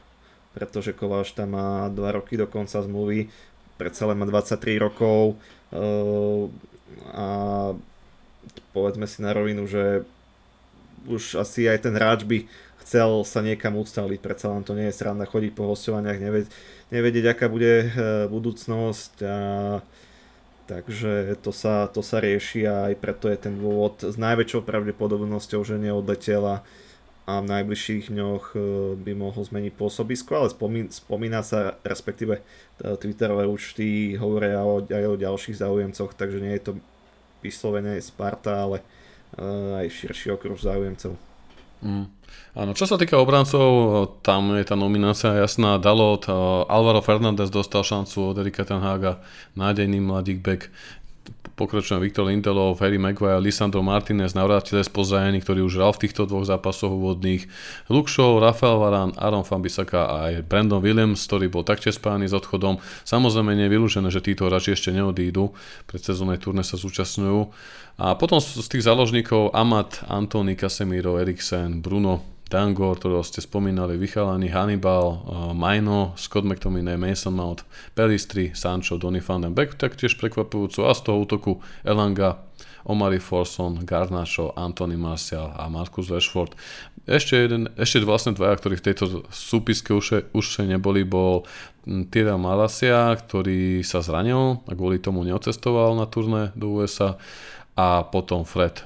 pretože 0.56 0.96
Kováš 0.96 1.36
tam 1.36 1.54
má 1.54 1.92
2 1.92 2.16
roky 2.16 2.40
do 2.40 2.48
konca 2.48 2.80
zmluvy, 2.80 3.28
predsa 3.76 4.08
len 4.08 4.16
má 4.16 4.24
23 4.24 4.80
rokov 4.80 5.36
uh, 5.76 6.48
a 7.12 7.26
povedzme 8.72 9.04
si 9.04 9.20
na 9.20 9.36
rovinu, 9.36 9.68
že 9.68 10.08
už 11.04 11.40
asi 11.40 11.68
aj 11.68 11.84
ten 11.84 11.94
hráč 11.96 12.24
by 12.24 12.44
chcel 12.90 13.22
sa 13.22 13.38
niekam 13.38 13.78
ustaliť, 13.78 14.18
predsa 14.18 14.50
len 14.50 14.66
to 14.66 14.74
nie 14.74 14.90
je 14.90 14.98
sranda 14.98 15.22
chodiť 15.22 15.54
po 15.54 15.70
hostovaniach, 15.70 16.18
neved, 16.18 16.50
nevedieť, 16.90 17.38
aká 17.38 17.46
bude 17.46 17.86
e, 17.86 17.88
budúcnosť 18.26 19.14
a 19.22 19.38
takže 20.66 21.38
to 21.38 21.54
sa, 21.54 21.86
to 21.86 22.02
sa 22.02 22.18
rieši 22.18 22.66
a 22.66 22.90
aj 22.90 22.98
preto 22.98 23.30
je 23.30 23.38
ten 23.38 23.54
dôvod 23.54 24.02
s 24.02 24.18
najväčšou 24.18 24.66
pravdepodobnosťou, 24.66 25.62
že 25.62 25.78
neodletela 25.78 26.66
a 27.30 27.38
v 27.38 27.46
najbližších 27.46 28.10
dňoch 28.10 28.58
e, 28.58 28.60
by 28.98 29.12
mohol 29.14 29.38
zmeniť 29.46 29.70
pôsobisko, 29.78 30.42
ale 30.42 30.50
spomína, 30.90 31.46
sa, 31.46 31.78
respektíve 31.86 32.42
e, 32.42 32.98
Twitterové 32.98 33.46
účty 33.46 34.18
hovoria 34.18 34.66
aj 34.66 35.04
o 35.06 35.14
ďalších 35.14 35.62
záujemcoch, 35.62 36.10
takže 36.18 36.42
nie 36.42 36.58
je 36.58 36.62
to 36.66 36.72
vyslovene 37.38 38.02
Sparta, 38.02 38.66
ale 38.66 38.82
aj 39.78 39.86
širší 39.94 40.34
okruh 40.34 40.58
záujemcov. 40.58 41.29
Mm. 41.80 42.06
Áno, 42.50 42.74
čo 42.74 42.82
sa 42.82 42.98
týka 42.98 43.14
obrancov, 43.14 43.62
tam 44.26 44.58
je 44.58 44.66
tá 44.66 44.74
nominácia 44.74 45.38
jasná. 45.38 45.78
Dalot, 45.78 46.26
Alvaro 46.66 46.98
Fernández 46.98 47.46
dostal 47.46 47.86
šancu 47.86 48.34
od 48.34 48.36
Erika 48.42 48.66
Tenhaga, 48.66 49.22
nádejný 49.54 50.02
mladík 50.02 50.42
back 50.42 50.66
pokračujem 51.60 52.00
Viktor 52.00 52.24
Lindelov, 52.24 52.80
Harry 52.80 52.96
Maguire, 52.96 53.36
Lisandro 53.36 53.84
Martinez, 53.84 54.32
navrátile 54.32 54.80
z 54.80 54.88
pozajení, 54.88 55.44
ktorý 55.44 55.68
už 55.68 55.76
hral 55.76 55.92
v 55.92 56.08
týchto 56.08 56.24
dvoch 56.24 56.48
zápasoch 56.48 56.88
úvodných, 56.88 57.44
Luke 57.92 58.08
Shaw, 58.08 58.40
Rafael 58.40 58.80
Varán, 58.80 59.12
Aaron 59.20 59.44
Fambisaka 59.44 60.08
a 60.08 60.16
aj 60.32 60.48
Brandon 60.48 60.80
Williams, 60.80 61.20
ktorý 61.28 61.52
bol 61.52 61.60
taktiež 61.60 62.00
spájaný 62.00 62.32
s 62.32 62.34
odchodom. 62.36 62.80
Samozrejme 63.04 63.52
nie 63.52 63.68
je 63.68 63.74
vylúžené, 63.76 64.08
že 64.08 64.24
títo 64.24 64.48
hráči 64.48 64.72
ešte 64.72 64.88
neodídu, 64.88 65.52
pred 65.84 66.00
sezónnej 66.00 66.40
turné 66.40 66.64
sa 66.64 66.80
zúčastňujú. 66.80 67.52
A 68.00 68.16
potom 68.16 68.40
z 68.40 68.64
tých 68.64 68.88
záložníkov 68.88 69.52
Amat, 69.52 70.00
Antony, 70.08 70.56
Casemiro, 70.56 71.20
Eriksen, 71.20 71.84
Bruno, 71.84 72.24
Dangor, 72.48 72.96
ktorého 72.96 73.20
ste 73.20 73.44
spomínali, 73.44 74.00
Vychalaný, 74.00 74.48
Hannibal, 74.48 75.06
uh, 75.06 75.18
Maino, 75.52 76.16
Scott 76.16 76.48
McTominay, 76.48 76.96
Mason 76.96 77.36
Mount, 77.36 77.62
Pelistri, 77.92 78.56
Sancho, 78.56 78.96
Donny 78.96 79.20
van 79.20 79.44
den 79.44 79.52
Beek, 79.52 79.76
taktiež 79.76 80.16
prekvapujúco 80.16 80.88
a 80.88 80.96
z 80.96 81.00
toho 81.04 81.28
útoku 81.28 81.60
Elanga, 81.84 82.40
Omari 82.88 83.20
Forson, 83.20 83.84
Garnacho, 83.84 84.56
Anthony 84.56 84.96
Martial 84.96 85.52
a 85.52 85.68
Marcus 85.68 86.08
Rashford. 86.08 86.56
Ešte, 87.04 87.36
jeden, 87.36 87.68
ešte 87.76 88.00
vlastne 88.00 88.32
dvaja, 88.32 88.56
ktorí 88.56 88.80
v 88.80 88.86
tejto 88.88 89.04
súpiske 89.28 89.92
už, 89.92 90.32
už 90.32 90.64
neboli, 90.64 91.04
bol 91.04 91.44
Tyra 91.84 92.40
Malasia, 92.40 93.12
ktorý 93.12 93.84
sa 93.84 94.00
zranil 94.00 94.64
a 94.64 94.72
kvôli 94.72 94.96
tomu 94.96 95.20
neocestoval 95.28 95.96
na 96.00 96.08
turné 96.08 96.56
do 96.56 96.80
USA 96.80 97.20
a 97.80 98.04
potom 98.04 98.44
Fred, 98.44 98.84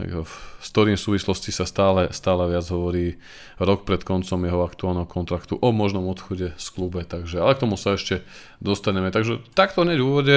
s 0.63 0.69
ktorým 0.71 0.95
v 0.95 1.03
súvislosti 1.03 1.51
sa 1.51 1.67
stále, 1.67 2.15
stále 2.15 2.47
viac 2.47 2.63
hovorí 2.71 3.19
rok 3.59 3.83
pred 3.83 4.07
koncom 4.07 4.39
jeho 4.39 4.63
aktuálneho 4.63 5.11
kontraktu 5.11 5.59
o 5.59 5.69
možnom 5.75 6.07
odchode 6.07 6.55
z 6.55 6.67
klube, 6.71 7.03
takže, 7.03 7.43
ale 7.43 7.59
k 7.59 7.67
tomu 7.67 7.75
sa 7.75 7.99
ešte 7.99 8.23
dostaneme. 8.63 9.11
Takže 9.11 9.43
takto 9.59 9.83
hneď 9.83 9.99
v 9.99 10.07
úvode 10.07 10.37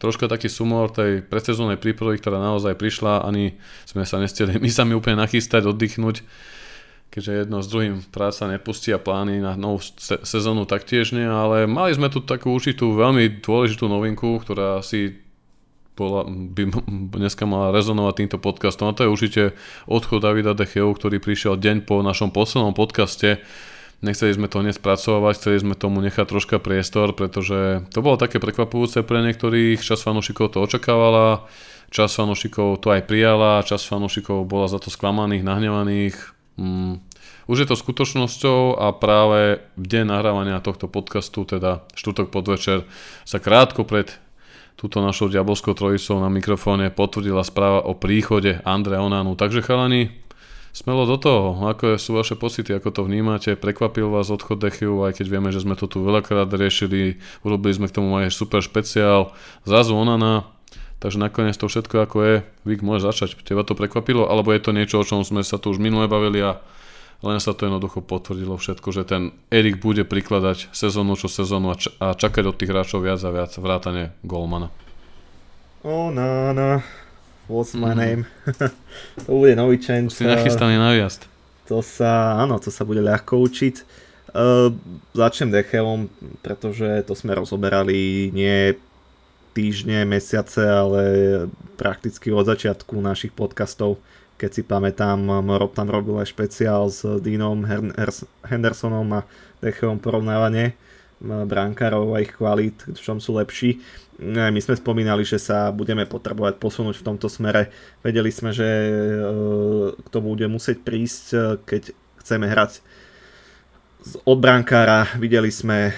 troška 0.00 0.32
taký 0.32 0.48
sumor 0.48 0.88
tej 0.88 1.20
predsezónnej 1.20 1.76
prípravy, 1.76 2.16
ktorá 2.16 2.40
naozaj 2.40 2.72
prišla, 2.80 3.20
ani 3.20 3.60
sme 3.84 4.08
sa 4.08 4.16
nestili 4.16 4.56
my 4.56 4.70
sami 4.72 4.96
úplne 4.96 5.20
nachystať, 5.20 5.68
oddychnúť, 5.68 6.24
keďže 7.12 7.32
jedno 7.44 7.60
s 7.60 7.68
druhým 7.68 8.00
práca 8.08 8.48
nepustí 8.48 8.96
a 8.96 9.02
plány 9.02 9.44
na 9.44 9.60
novú 9.60 9.84
se- 9.84 10.24
sezónu 10.24 10.64
taktiež 10.64 11.12
nie, 11.12 11.28
ale 11.28 11.68
mali 11.68 11.92
sme 11.92 12.08
tu 12.08 12.24
takú 12.24 12.48
určitú 12.56 12.96
veľmi 12.96 13.44
dôležitú 13.44 13.92
novinku, 13.92 14.40
ktorá 14.40 14.80
si 14.80 15.20
bola, 16.00 16.24
by 16.24 16.72
dneska 17.20 17.44
mala 17.44 17.76
rezonovať 17.76 18.24
týmto 18.24 18.38
podcastom. 18.40 18.88
A 18.88 18.96
to 18.96 19.04
je 19.04 19.12
určite 19.12 19.42
odchod 19.84 20.24
Davida 20.24 20.56
Decheu, 20.56 20.88
ktorý 20.88 21.20
prišiel 21.20 21.60
deň 21.60 21.84
po 21.84 22.00
našom 22.00 22.32
poslednom 22.32 22.72
podcaste. 22.72 23.44
Nechceli 24.00 24.32
sme 24.32 24.48
to 24.48 24.64
nespracovať, 24.64 25.36
chceli 25.36 25.60
sme 25.60 25.76
tomu 25.76 26.00
nechať 26.00 26.24
troška 26.24 26.56
priestor, 26.56 27.12
pretože 27.12 27.84
to 27.92 28.00
bolo 28.00 28.16
také 28.16 28.40
prekvapujúce 28.40 29.04
pre 29.04 29.20
niektorých. 29.20 29.84
Čas 29.84 30.00
fanúšikov 30.00 30.56
to 30.56 30.64
očakávala, 30.64 31.44
čas 31.92 32.16
fanúšikov 32.16 32.80
to 32.80 32.96
aj 32.96 33.04
prijala, 33.04 33.60
čas 33.60 33.84
fanúšikov 33.84 34.48
bola 34.48 34.72
za 34.72 34.80
to 34.80 34.88
sklamaných, 34.88 35.44
nahnevaných. 35.44 36.16
Mm, 36.56 37.04
už 37.44 37.56
je 37.60 37.68
to 37.68 37.76
skutočnosťou 37.76 38.80
a 38.80 38.96
práve 38.96 39.60
v 39.76 39.84
deň 39.84 40.16
nahrávania 40.16 40.64
tohto 40.64 40.88
podcastu, 40.88 41.44
teda 41.44 41.84
štvrtok 41.92 42.32
podvečer, 42.32 42.88
sa 43.28 43.36
krátko 43.36 43.84
pred 43.84 44.16
túto 44.80 45.04
našou 45.04 45.28
diabolskou 45.28 45.76
trojicou 45.76 46.24
na 46.24 46.32
mikrofóne 46.32 46.88
potvrdila 46.88 47.44
správa 47.44 47.84
o 47.84 47.92
príchode 47.92 48.64
Andrea 48.64 49.04
Onanu. 49.04 49.36
Takže 49.36 49.60
chalani, 49.60 50.08
smelo 50.72 51.04
do 51.04 51.20
toho. 51.20 51.68
Ako 51.68 52.00
sú 52.00 52.16
vaše 52.16 52.32
pocity, 52.32 52.72
ako 52.72 52.88
to 52.88 53.00
vnímate? 53.04 53.60
Prekvapil 53.60 54.08
vás 54.08 54.32
odchod 54.32 54.56
Dechiu, 54.56 55.04
aj 55.04 55.20
keď 55.20 55.26
vieme, 55.28 55.52
že 55.52 55.60
sme 55.60 55.76
to 55.76 55.84
tu 55.84 56.00
veľakrát 56.00 56.48
riešili. 56.48 57.20
Urobili 57.44 57.76
sme 57.76 57.92
k 57.92 58.00
tomu 58.00 58.24
aj 58.24 58.32
super 58.32 58.64
špeciál. 58.64 59.36
Zrazu 59.68 59.92
Onana. 59.92 60.48
Takže 60.96 61.20
nakoniec 61.20 61.60
to 61.60 61.68
všetko 61.68 61.96
ako 62.00 62.16
je. 62.24 62.36
Vik, 62.64 62.80
môže 62.80 63.04
začať. 63.04 63.36
Teba 63.44 63.68
to 63.68 63.76
prekvapilo? 63.76 64.32
Alebo 64.32 64.48
je 64.56 64.64
to 64.64 64.72
niečo, 64.72 65.00
o 65.00 65.04
čom 65.04 65.20
sme 65.28 65.44
sa 65.44 65.60
tu 65.60 65.72
už 65.72 65.80
minule 65.80 66.08
bavili 66.08 66.40
a 66.40 66.60
len 67.20 67.36
sa 67.36 67.52
to 67.52 67.68
jednoducho 67.68 68.00
potvrdilo 68.00 68.56
všetko, 68.56 68.88
že 68.96 69.02
ten 69.04 69.22
Erik 69.52 69.80
bude 69.84 70.08
prikladať 70.08 70.72
sezónu 70.72 71.20
čo 71.20 71.28
sezónu 71.28 71.72
a, 71.72 71.76
č- 71.76 71.92
a 72.00 72.16
čakať 72.16 72.44
od 72.48 72.56
tých 72.56 72.72
hráčov 72.72 73.04
viac 73.04 73.20
a 73.20 73.30
viac 73.30 73.52
vrátane 73.60 74.16
Golmana. 74.24 74.72
Oh, 75.84 76.08
no, 76.12 76.52
no. 76.52 76.80
What's 77.48 77.76
my 77.76 77.92
mm. 77.92 77.98
name? 77.98 78.22
to 79.26 79.30
bude 79.32 79.56
nový 79.56 79.76
change. 79.82 80.16
Si 80.16 80.24
nachystaný 80.24 80.80
na 80.80 80.96
výjazd. 80.96 81.28
To 81.68 81.84
sa, 81.84 82.40
áno, 82.40 82.56
to 82.62 82.72
sa 82.72 82.86
bude 82.88 83.04
ľahko 83.04 83.36
učiť. 83.42 83.76
Uh, 84.30 84.70
začnem 85.10 85.50
Dechevom, 85.50 86.06
pretože 86.40 87.02
to 87.04 87.18
sme 87.18 87.34
rozoberali 87.34 88.30
nie 88.30 88.78
týždne, 89.50 90.06
mesiace, 90.06 90.62
ale 90.62 91.02
prakticky 91.74 92.30
od 92.30 92.46
začiatku 92.46 92.94
našich 93.02 93.34
podcastov 93.34 93.98
keď 94.40 94.50
si 94.56 94.62
pamätám, 94.64 95.20
Rob 95.44 95.76
tam 95.76 95.92
robil 95.92 96.16
aj 96.16 96.32
špeciál 96.32 96.88
s 96.88 97.04
Deanom 97.20 97.68
Hendersonom 98.48 99.20
a 99.20 99.28
Dechevom 99.60 100.00
porovnávanie 100.00 100.72
brankárov 101.20 102.16
a 102.16 102.24
ich 102.24 102.32
kvalít, 102.32 102.80
v 102.88 102.96
čom 102.96 103.20
sú 103.20 103.36
lepší. 103.36 103.76
My 104.20 104.56
sme 104.60 104.76
spomínali, 104.76 105.24
že 105.24 105.36
sa 105.36 105.68
budeme 105.72 106.04
potrebovať 106.08 106.56
posunúť 106.60 107.00
v 107.00 107.06
tomto 107.12 107.28
smere. 107.28 107.72
Vedeli 108.04 108.28
sme, 108.28 108.52
že 108.52 108.68
e, 108.68 108.92
k 109.96 110.08
tomu 110.12 110.36
bude 110.36 110.44
musieť 110.48 110.84
prísť, 110.84 111.24
e, 111.32 111.38
keď 111.64 111.82
chceme 112.20 112.44
hrať 112.44 112.84
od 114.28 114.36
brankára. 114.36 115.08
Videli 115.16 115.48
sme, 115.48 115.88
e, 115.88 115.92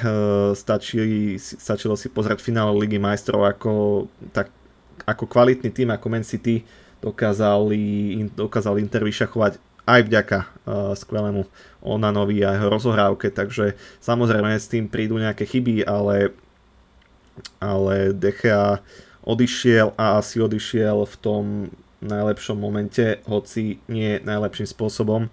stačili, 0.54 1.38
stačilo 1.38 1.98
si 1.98 2.10
pozrieť 2.10 2.38
finále 2.38 2.70
Ligy 2.78 3.02
majstrov 3.02 3.42
ako, 3.42 4.06
tak, 4.30 4.54
ako 5.02 5.26
kvalitný 5.26 5.74
tým 5.74 5.90
ako 5.90 6.06
Man 6.06 6.22
City 6.26 6.62
dokázali, 7.02 8.14
dokázal 8.38 8.78
Inter 8.78 9.02
vyšachovať 9.02 9.58
aj 9.82 10.00
vďaka 10.06 10.38
uh, 10.38 10.46
skvelému 10.94 11.42
Onanovi 11.82 12.46
a 12.46 12.54
jeho 12.54 12.70
rozohrávke, 12.70 13.34
takže 13.34 13.74
samozrejme 13.98 14.54
s 14.54 14.70
tým 14.70 14.86
prídu 14.86 15.18
nejaké 15.18 15.42
chyby, 15.42 15.82
ale, 15.82 16.30
ale 17.58 18.14
Dechea 18.14 18.78
odišiel 19.26 19.98
a 19.98 20.22
asi 20.22 20.38
odišiel 20.38 21.02
v 21.02 21.14
tom 21.18 21.44
najlepšom 22.02 22.58
momente, 22.58 23.22
hoci 23.26 23.82
nie 23.90 24.22
najlepším 24.22 24.70
spôsobom. 24.70 25.30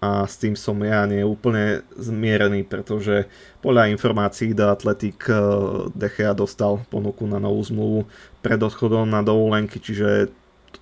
A 0.00 0.24
s 0.24 0.40
tým 0.40 0.56
som 0.56 0.80
ja 0.80 1.04
nie 1.04 1.20
úplne 1.20 1.84
zmierený, 1.92 2.64
pretože 2.64 3.28
podľa 3.60 3.92
informácií 3.92 4.56
The 4.56 4.72
Athletic 4.72 5.28
uh, 5.28 5.92
Dechea 5.92 6.32
dostal 6.32 6.80
ponuku 6.88 7.28
na 7.28 7.36
novú 7.36 7.60
zmluvu 7.60 8.00
pred 8.40 8.56
odchodom 8.56 9.04
na 9.04 9.20
dovolenky, 9.20 9.76
čiže 9.76 10.32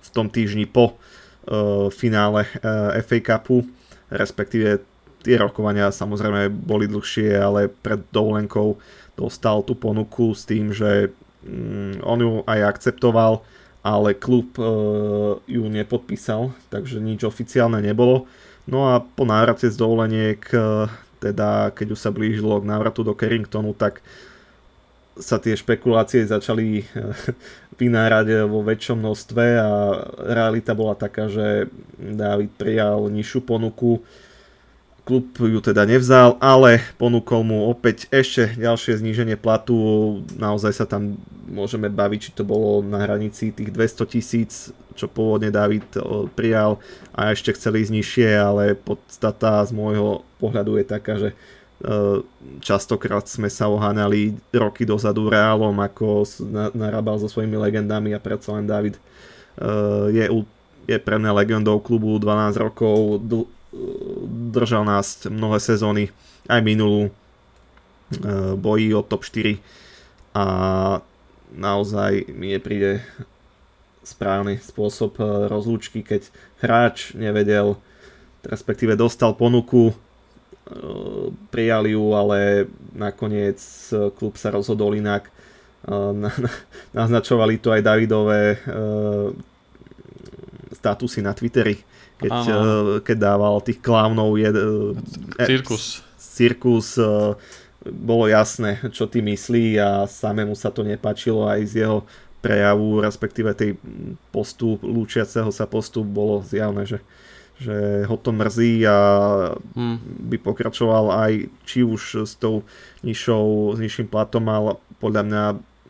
v 0.09 0.15
tom 0.17 0.27
týždni 0.27 0.65
po 0.65 0.97
uh, 0.97 1.87
finále 1.93 2.49
uh, 2.65 2.97
FA 3.05 3.19
Cupu, 3.21 3.69
respektíve 4.09 4.81
tie 5.21 5.35
rokovania 5.37 5.93
samozrejme 5.93 6.49
boli 6.49 6.89
dlhšie, 6.89 7.37
ale 7.37 7.69
pred 7.69 8.01
dovolenkou 8.09 8.79
dostal 9.13 9.61
tú 9.61 9.75
ponuku 9.75 10.31
s 10.33 10.47
tým, 10.47 10.71
že 10.73 11.13
um, 11.45 11.93
on 12.01 12.17
ju 12.19 12.31
aj 12.47 12.59
akceptoval, 12.75 13.43
ale 13.83 14.15
klub 14.15 14.55
uh, 14.59 15.37
ju 15.45 15.63
nepodpísal, 15.67 16.51
takže 16.73 16.99
nič 16.99 17.23
oficiálne 17.23 17.79
nebolo. 17.79 18.27
No 18.69 18.91
a 18.91 19.01
po 19.01 19.23
návrate 19.25 19.67
z 19.67 19.75
dovoleniek, 19.75 20.41
uh, 20.55 20.87
teda 21.19 21.75
keď 21.75 21.87
už 21.95 21.99
sa 21.99 22.11
blížilo 22.15 22.59
k 22.63 22.69
návratu 22.69 23.03
do 23.03 23.15
Carringtonu, 23.15 23.75
tak 23.75 23.99
sa 25.19 25.37
tie 25.37 25.53
špekulácie 25.53 26.23
začali 26.23 26.87
vynárať 27.79 28.47
vo 28.47 28.63
väčšom 28.63 28.97
množstve 28.99 29.45
a 29.59 29.69
realita 30.19 30.71
bola 30.75 30.95
taká, 30.95 31.27
že 31.27 31.67
David 31.99 32.55
prijal 32.55 33.11
nižšiu 33.11 33.39
ponuku. 33.43 34.03
Klub 35.07 35.25
ju 35.41 35.57
teda 35.57 35.89
nevzal, 35.89 36.37
ale 36.37 36.85
ponúkol 37.01 37.41
mu 37.41 37.65
opäť 37.71 38.05
ešte 38.13 38.53
ďalšie 38.61 39.01
zníženie 39.01 39.41
platu. 39.41 39.73
Naozaj 40.37 40.73
sa 40.75 40.85
tam 40.85 41.17
môžeme 41.49 41.89
baviť, 41.89 42.19
či 42.29 42.31
to 42.37 42.45
bolo 42.45 42.85
na 42.85 43.01
hranici 43.01 43.49
tých 43.49 43.73
200 43.73 44.05
tisíc, 44.05 44.69
čo 44.93 45.09
pôvodne 45.09 45.49
David 45.49 45.87
prijal 46.37 46.77
a 47.15 47.33
ešte 47.33 47.57
chceli 47.57 47.81
ísť 47.81 47.93
nižšie, 47.95 48.29
ale 48.37 48.77
podstata 48.77 49.65
z 49.65 49.73
môjho 49.73 50.21
pohľadu 50.37 50.77
je 50.77 50.85
taká, 50.85 51.13
že 51.17 51.33
Eh, 51.33 51.58
častokrát 52.59 53.23
sme 53.23 53.47
sa 53.47 53.71
oháňali 53.71 54.35
roky 54.51 54.83
dozadu 54.83 55.31
Reálom, 55.31 55.79
ako 55.79 56.27
narábal 56.75 57.23
so 57.23 57.31
svojimi 57.31 57.55
legendami 57.55 58.11
a 58.11 58.19
predsa 58.19 58.51
len 58.59 58.67
David 58.67 58.99
eh, 58.99 60.05
je, 60.11 60.25
je 60.91 60.97
pre 60.99 61.15
mňa 61.15 61.31
legendou 61.31 61.79
klubu 61.79 62.19
12 62.19 62.59
rokov, 62.59 63.23
držal 64.51 64.83
nás 64.83 65.23
mnohé 65.31 65.63
sezóny, 65.63 66.11
aj 66.51 66.59
minulú, 66.59 67.07
eh, 67.07 68.53
bojí 68.59 68.91
o 68.91 68.99
top 68.99 69.23
4 69.23 69.63
a 70.35 70.45
naozaj 71.55 72.27
mi 72.35 72.53
nepríde 72.59 73.01
správny 74.03 74.59
spôsob 74.59 75.15
rozlúčky, 75.47 76.03
keď 76.03 76.27
hráč 76.59 77.15
nevedel, 77.15 77.79
respektíve 78.43 78.99
dostal 78.99 79.31
ponuku 79.37 79.95
prijali 81.49 81.97
ju, 81.97 82.13
ale 82.13 82.69
nakoniec 82.93 83.57
klub 84.17 84.37
sa 84.37 84.53
rozhodol 84.53 84.93
inak. 84.93 85.29
Naznačovali 86.97 87.57
to 87.57 87.71
aj 87.71 87.81
Davidové 87.81 88.41
e, 88.53 88.57
statusy 90.75 91.23
na 91.23 91.31
Twitteri, 91.31 91.79
keď, 92.19 92.33
e, 92.45 92.55
keď 93.01 93.17
dával 93.17 93.63
tých 93.63 93.79
klávnov 93.79 94.35
je, 94.35 94.49
e, 94.51 94.59
cirkus. 95.47 96.03
cirkus 96.19 96.99
bolo 97.79 98.27
jasné, 98.27 98.83
čo 98.91 99.07
ty 99.07 99.23
myslí 99.23 99.79
a 99.79 100.03
samému 100.03 100.51
sa 100.53 100.67
to 100.67 100.83
nepačilo 100.83 101.47
aj 101.47 101.63
z 101.63 101.73
jeho 101.87 102.03
prejavu, 102.43 102.99
respektíve 103.03 103.51
tej 103.55 103.79
postu, 104.31 104.79
lúčiaceho 104.83 105.51
sa 105.51 105.67
postu 105.67 106.03
bolo 106.03 106.43
zjavné, 106.43 106.87
že 106.87 106.99
že 107.59 108.07
ho 108.07 108.15
to 108.15 108.31
mrzí 108.31 108.87
a 108.87 108.97
hmm. 109.75 110.31
by 110.31 110.37
pokračoval 110.39 111.11
aj 111.11 111.51
či 111.67 111.83
už 111.83 112.23
s 112.23 112.39
tou 112.39 112.63
nižšou, 113.03 113.75
s 113.75 113.79
nižším 113.83 114.07
platom, 114.07 114.47
ale 114.47 114.79
podľa 115.03 115.23
mňa, 115.27 115.43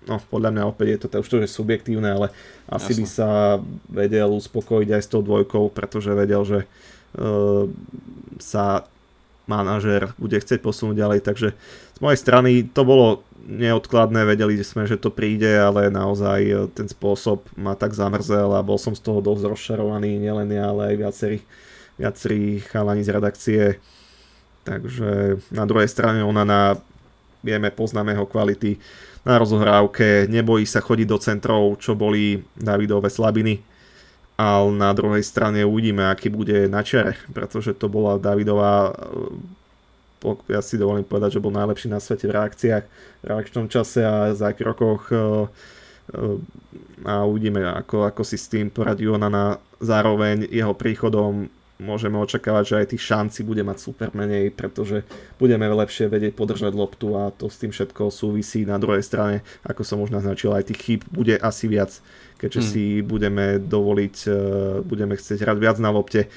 no 0.10 0.16
podľa 0.34 0.50
mňa 0.50 0.64
opäť 0.66 0.88
je 0.90 0.98
to, 1.06 1.22
už 1.22 1.30
to 1.30 1.38
je 1.46 1.50
subjektívne, 1.50 2.10
ale 2.10 2.28
asi 2.66 2.98
Jasne. 2.98 3.02
by 3.02 3.06
sa 3.06 3.30
vedel 3.86 4.30
uspokojiť 4.34 4.90
aj 4.90 5.02
s 5.06 5.12
tou 5.14 5.22
dvojkou, 5.22 5.70
pretože 5.70 6.10
vedel, 6.18 6.42
že 6.42 6.60
uh, 6.66 7.70
sa 8.42 8.90
manažer 9.50 10.14
bude 10.22 10.38
chcieť 10.38 10.62
posunúť 10.62 10.98
ďalej, 10.98 11.20
takže 11.26 11.58
z 12.00 12.02
mojej 12.02 12.20
strany 12.24 12.64
to 12.64 12.88
bolo 12.88 13.28
neodkladné, 13.44 14.24
vedeli 14.24 14.56
sme, 14.64 14.88
že 14.88 14.96
to 14.96 15.12
príde, 15.12 15.52
ale 15.52 15.92
naozaj 15.92 16.40
e, 16.48 16.56
ten 16.72 16.88
spôsob 16.88 17.44
ma 17.60 17.76
tak 17.76 17.92
zamrzel 17.92 18.56
a 18.56 18.64
bol 18.64 18.80
som 18.80 18.96
z 18.96 19.04
toho 19.04 19.20
dosť 19.20 19.44
rozšarovaný, 19.52 20.16
nielen 20.16 20.48
ja, 20.54 20.72
ale 20.72 20.94
aj 20.94 20.96
viacerí, 20.96 21.38
viacerí 22.00 22.64
chalani 22.72 23.04
z 23.04 23.12
redakcie. 23.12 23.64
Takže 24.64 25.44
na 25.52 25.66
druhej 25.68 25.92
strane 25.92 26.24
ona 26.24 26.48
na, 26.48 26.78
vieme, 27.44 27.74
poznáme 27.74 28.16
ho 28.16 28.24
kvality 28.24 28.80
na 29.28 29.36
rozohrávke, 29.36 30.32
nebojí 30.32 30.64
sa 30.64 30.80
chodiť 30.80 31.08
do 31.10 31.18
centrov, 31.20 31.64
čo 31.84 31.98
boli 31.98 32.40
Davidové 32.56 33.12
slabiny, 33.12 33.60
ale 34.40 34.72
na 34.72 34.96
druhej 34.96 35.26
strane 35.26 35.68
uvidíme, 35.68 36.08
aký 36.08 36.32
bude 36.32 36.72
na 36.72 36.80
čere, 36.80 37.20
pretože 37.36 37.76
to 37.76 37.92
bola 37.92 38.16
Davidová 38.16 38.96
ja 40.52 40.60
si 40.60 40.76
dovolím 40.76 41.08
povedať, 41.08 41.40
že 41.40 41.44
bol 41.44 41.56
najlepší 41.56 41.88
na 41.88 42.04
svete 42.04 42.28
v 42.28 42.36
reakciách, 42.36 42.86
v 43.24 43.26
reakčnom 43.26 43.72
čase 43.72 44.04
a 44.04 44.36
za 44.36 44.52
krokoch 44.52 45.08
e, 45.12 45.16
e, 45.16 45.22
a 47.08 47.24
uvidíme, 47.24 47.64
ako, 47.64 48.04
ako 48.04 48.22
si 48.28 48.36
s 48.36 48.52
tým 48.52 48.68
poradí 48.68 49.08
Onana. 49.08 49.58
Zároveň 49.80 50.44
jeho 50.52 50.76
príchodom 50.76 51.48
môžeme 51.80 52.20
očakávať, 52.20 52.64
že 52.68 52.76
aj 52.76 52.88
tých 52.92 53.04
šanci 53.08 53.40
bude 53.48 53.64
mať 53.64 53.80
super 53.80 54.12
menej, 54.12 54.52
pretože 54.52 55.08
budeme 55.40 55.64
lepšie 55.64 56.12
vedieť 56.12 56.36
podržať 56.36 56.76
loptu 56.76 57.16
a 57.16 57.32
to 57.32 57.48
s 57.48 57.56
tým 57.56 57.72
všetko 57.72 58.12
súvisí. 58.12 58.68
Na 58.68 58.76
druhej 58.76 59.00
strane, 59.00 59.48
ako 59.64 59.88
som 59.88 60.04
už 60.04 60.12
naznačil, 60.12 60.52
aj 60.52 60.68
tých 60.68 60.84
chýb 60.84 61.02
bude 61.08 61.40
asi 61.40 61.72
viac, 61.72 61.96
keďže 62.36 62.60
hmm. 62.60 62.70
si 62.70 62.84
budeme 63.00 63.46
dovoliť, 63.64 64.16
e, 64.28 64.32
budeme 64.84 65.16
chcieť 65.16 65.40
hrať 65.40 65.58
viac 65.64 65.78
na 65.80 65.90
lopte 65.96 66.28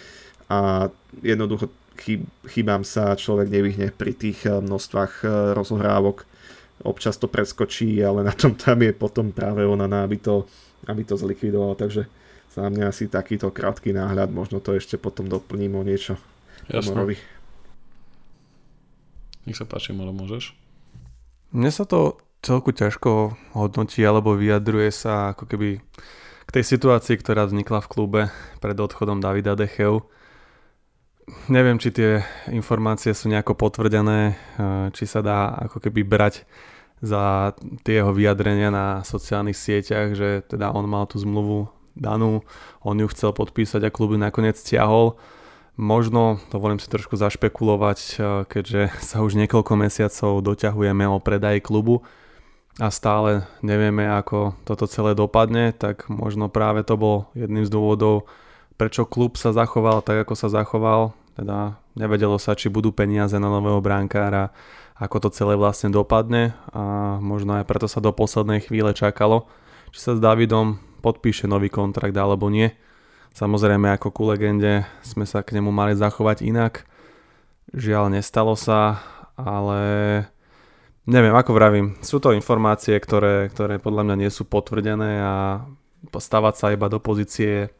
a 0.46 0.86
jednoducho 1.26 1.66
chybám 2.48 2.82
sa 2.82 3.16
človek 3.16 3.48
nevyhne 3.52 3.88
pri 3.92 4.12
tých 4.16 4.48
e, 4.48 4.60
množstvách 4.60 5.12
e, 5.22 5.26
rozohrávok. 5.56 6.24
Občas 6.82 7.18
to 7.20 7.30
preskočí, 7.30 8.02
ale 8.02 8.26
na 8.26 8.34
tom 8.34 8.58
tam 8.58 8.82
je 8.82 8.90
potom 8.90 9.30
práve 9.30 9.62
ona, 9.62 9.86
aby 10.02 10.18
to, 10.18 10.48
aby 10.90 11.06
to 11.06 11.14
zlikvidoval, 11.14 11.78
takže 11.78 12.10
za 12.52 12.68
mňa 12.68 12.92
asi 12.92 13.08
takýto 13.08 13.48
krátky 13.48 13.96
náhľad, 13.96 14.28
možno 14.28 14.60
to 14.60 14.76
ešte 14.76 15.00
potom 15.00 15.24
doplním 15.24 15.72
o 15.78 15.82
niečo. 15.86 16.20
Jasno. 16.68 17.08
Nech 19.42 19.58
sa 19.58 19.66
páči, 19.66 19.90
Moro, 19.96 20.14
môžeš? 20.14 20.54
Mne 21.50 21.70
sa 21.72 21.88
to 21.88 22.20
celku 22.42 22.74
ťažko 22.74 23.38
hodnotí 23.54 24.02
alebo 24.02 24.34
vyjadruje 24.34 24.90
sa 24.90 25.34
ako 25.34 25.46
keby 25.46 25.68
k 26.46 26.50
tej 26.50 26.64
situácii, 26.66 27.16
ktorá 27.18 27.46
vznikla 27.46 27.80
v 27.82 27.90
klube 27.90 28.22
pred 28.58 28.76
odchodom 28.76 29.22
Davida 29.22 29.54
Decheu. 29.54 30.04
Neviem, 31.46 31.78
či 31.78 31.94
tie 31.94 32.26
informácie 32.50 33.14
sú 33.14 33.30
nejako 33.30 33.54
potvrdené, 33.54 34.34
eh, 34.34 34.34
či 34.90 35.06
sa 35.06 35.22
dá 35.22 35.54
ako 35.70 35.78
keby 35.78 36.02
brať 36.02 36.42
za 36.98 37.54
tie 37.86 38.02
jeho 38.02 38.10
vyjadrenia 38.10 38.70
na 38.70 38.86
sociálnych 39.06 39.58
sieťach, 39.58 40.14
že 40.14 40.42
teda 40.46 40.74
on 40.74 40.86
mal 40.86 41.06
tú 41.06 41.18
zmluvu 41.22 41.70
danú, 41.94 42.42
on 42.82 42.98
ju 42.98 43.06
chcel 43.10 43.30
podpísať 43.34 43.86
a 43.86 43.94
klub 43.94 44.14
ju 44.14 44.18
nakoniec 44.18 44.58
stiahol. 44.58 45.18
Možno, 45.78 46.42
dovolím 46.50 46.78
si 46.82 46.90
trošku 46.90 47.14
zašpekulovať, 47.14 47.98
eh, 48.18 48.42
keďže 48.50 48.80
sa 49.08 49.22
už 49.22 49.38
niekoľko 49.38 49.78
mesiacov 49.78 50.42
doťahujeme 50.42 51.06
o 51.06 51.22
predaj 51.22 51.62
klubu 51.62 52.02
a 52.82 52.90
stále 52.90 53.46
nevieme, 53.62 54.10
ako 54.10 54.58
toto 54.66 54.90
celé 54.90 55.14
dopadne, 55.14 55.70
tak 55.70 56.10
možno 56.10 56.50
práve 56.50 56.82
to 56.82 56.98
bol 56.98 57.30
jedným 57.38 57.62
z 57.62 57.70
dôvodov, 57.70 58.26
prečo 58.82 59.06
klub 59.06 59.38
sa 59.38 59.54
zachoval 59.54 60.02
tak, 60.02 60.26
ako 60.26 60.34
sa 60.34 60.50
zachoval. 60.50 61.14
Teda 61.38 61.78
nevedelo 61.94 62.34
sa, 62.42 62.58
či 62.58 62.66
budú 62.66 62.90
peniaze 62.90 63.38
na 63.38 63.46
nového 63.46 63.78
bránkára, 63.78 64.50
ako 64.98 65.22
to 65.22 65.28
celé 65.30 65.54
vlastne 65.54 65.94
dopadne 65.94 66.58
a 66.74 67.16
možno 67.22 67.62
aj 67.62 67.64
preto 67.70 67.86
sa 67.86 68.02
do 68.02 68.10
poslednej 68.10 68.58
chvíle 68.66 68.90
čakalo, 68.90 69.46
či 69.94 70.02
sa 70.02 70.18
s 70.18 70.20
Davidom 70.20 70.82
podpíše 70.98 71.46
nový 71.46 71.70
kontrakt 71.70 72.12
alebo 72.18 72.50
nie. 72.50 72.74
Samozrejme 73.38 73.94
ako 73.94 74.10
ku 74.10 74.22
legende 74.26 74.82
sme 75.06 75.30
sa 75.30 75.46
k 75.46 75.62
nemu 75.62 75.70
mali 75.70 75.94
zachovať 75.94 76.42
inak. 76.42 76.82
Žiaľ 77.70 78.18
nestalo 78.18 78.58
sa, 78.58 78.98
ale 79.38 79.80
neviem, 81.06 81.32
ako 81.32 81.54
vravím, 81.54 81.86
sú 82.02 82.18
to 82.18 82.34
informácie, 82.34 82.98
ktoré, 82.98 83.46
ktoré 83.46 83.78
podľa 83.78 84.10
mňa 84.10 84.16
nie 84.26 84.30
sú 84.34 84.42
potvrdené 84.42 85.22
a 85.22 85.34
stavať 86.10 86.54
sa 86.58 86.66
iba 86.74 86.90
do 86.90 86.98
pozície 86.98 87.70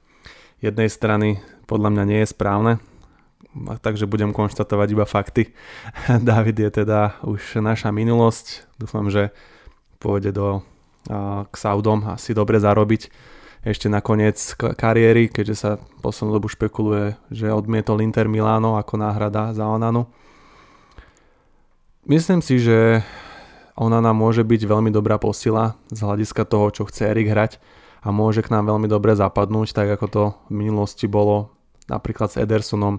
jednej 0.63 0.89
strany 0.89 1.43
podľa 1.67 1.91
mňa 1.93 2.05
nie 2.07 2.21
je 2.23 2.33
správne. 2.33 2.73
Takže 3.85 4.09
budem 4.09 4.33
konštatovať 4.33 4.89
iba 4.97 5.05
fakty. 5.05 5.53
David 6.31 6.57
je 6.57 6.71
teda 6.73 7.21
už 7.27 7.61
naša 7.61 7.93
minulosť. 7.93 8.65
Dúfam, 8.81 9.13
že 9.13 9.35
pôjde 10.01 10.33
do 10.33 10.65
k 11.51 11.55
Saudom 11.59 12.07
asi 12.07 12.31
dobre 12.31 12.63
zarobiť 12.63 13.11
ešte 13.63 13.87
na 13.87 14.03
koniec 14.03 14.39
kariéry, 14.59 15.31
keďže 15.31 15.55
sa 15.55 15.71
poslednú 16.03 16.39
dobu 16.39 16.51
špekuluje, 16.51 17.15
že 17.31 17.55
odmietol 17.55 18.03
Inter 18.03 18.27
Milano 18.27 18.75
ako 18.75 18.99
náhrada 18.99 19.55
za 19.55 19.67
Onanu. 19.67 20.11
Myslím 22.03 22.43
si, 22.43 22.59
že 22.59 23.07
Onana 23.79 24.11
môže 24.11 24.43
byť 24.43 24.67
veľmi 24.67 24.91
dobrá 24.91 25.15
posila 25.19 25.79
z 25.95 26.03
hľadiska 26.03 26.43
toho, 26.43 26.75
čo 26.75 26.83
chce 26.91 27.07
Erik 27.07 27.31
hrať 27.31 27.63
a 28.03 28.09
môže 28.11 28.43
k 28.43 28.51
nám 28.51 28.67
veľmi 28.67 28.91
dobre 28.91 29.15
zapadnúť, 29.15 29.73
tak 29.73 29.89
ako 29.95 30.07
to 30.11 30.23
v 30.51 30.67
minulosti 30.67 31.07
bolo 31.07 31.55
napríklad 31.87 32.35
s 32.35 32.41
Edersonom 32.43 32.99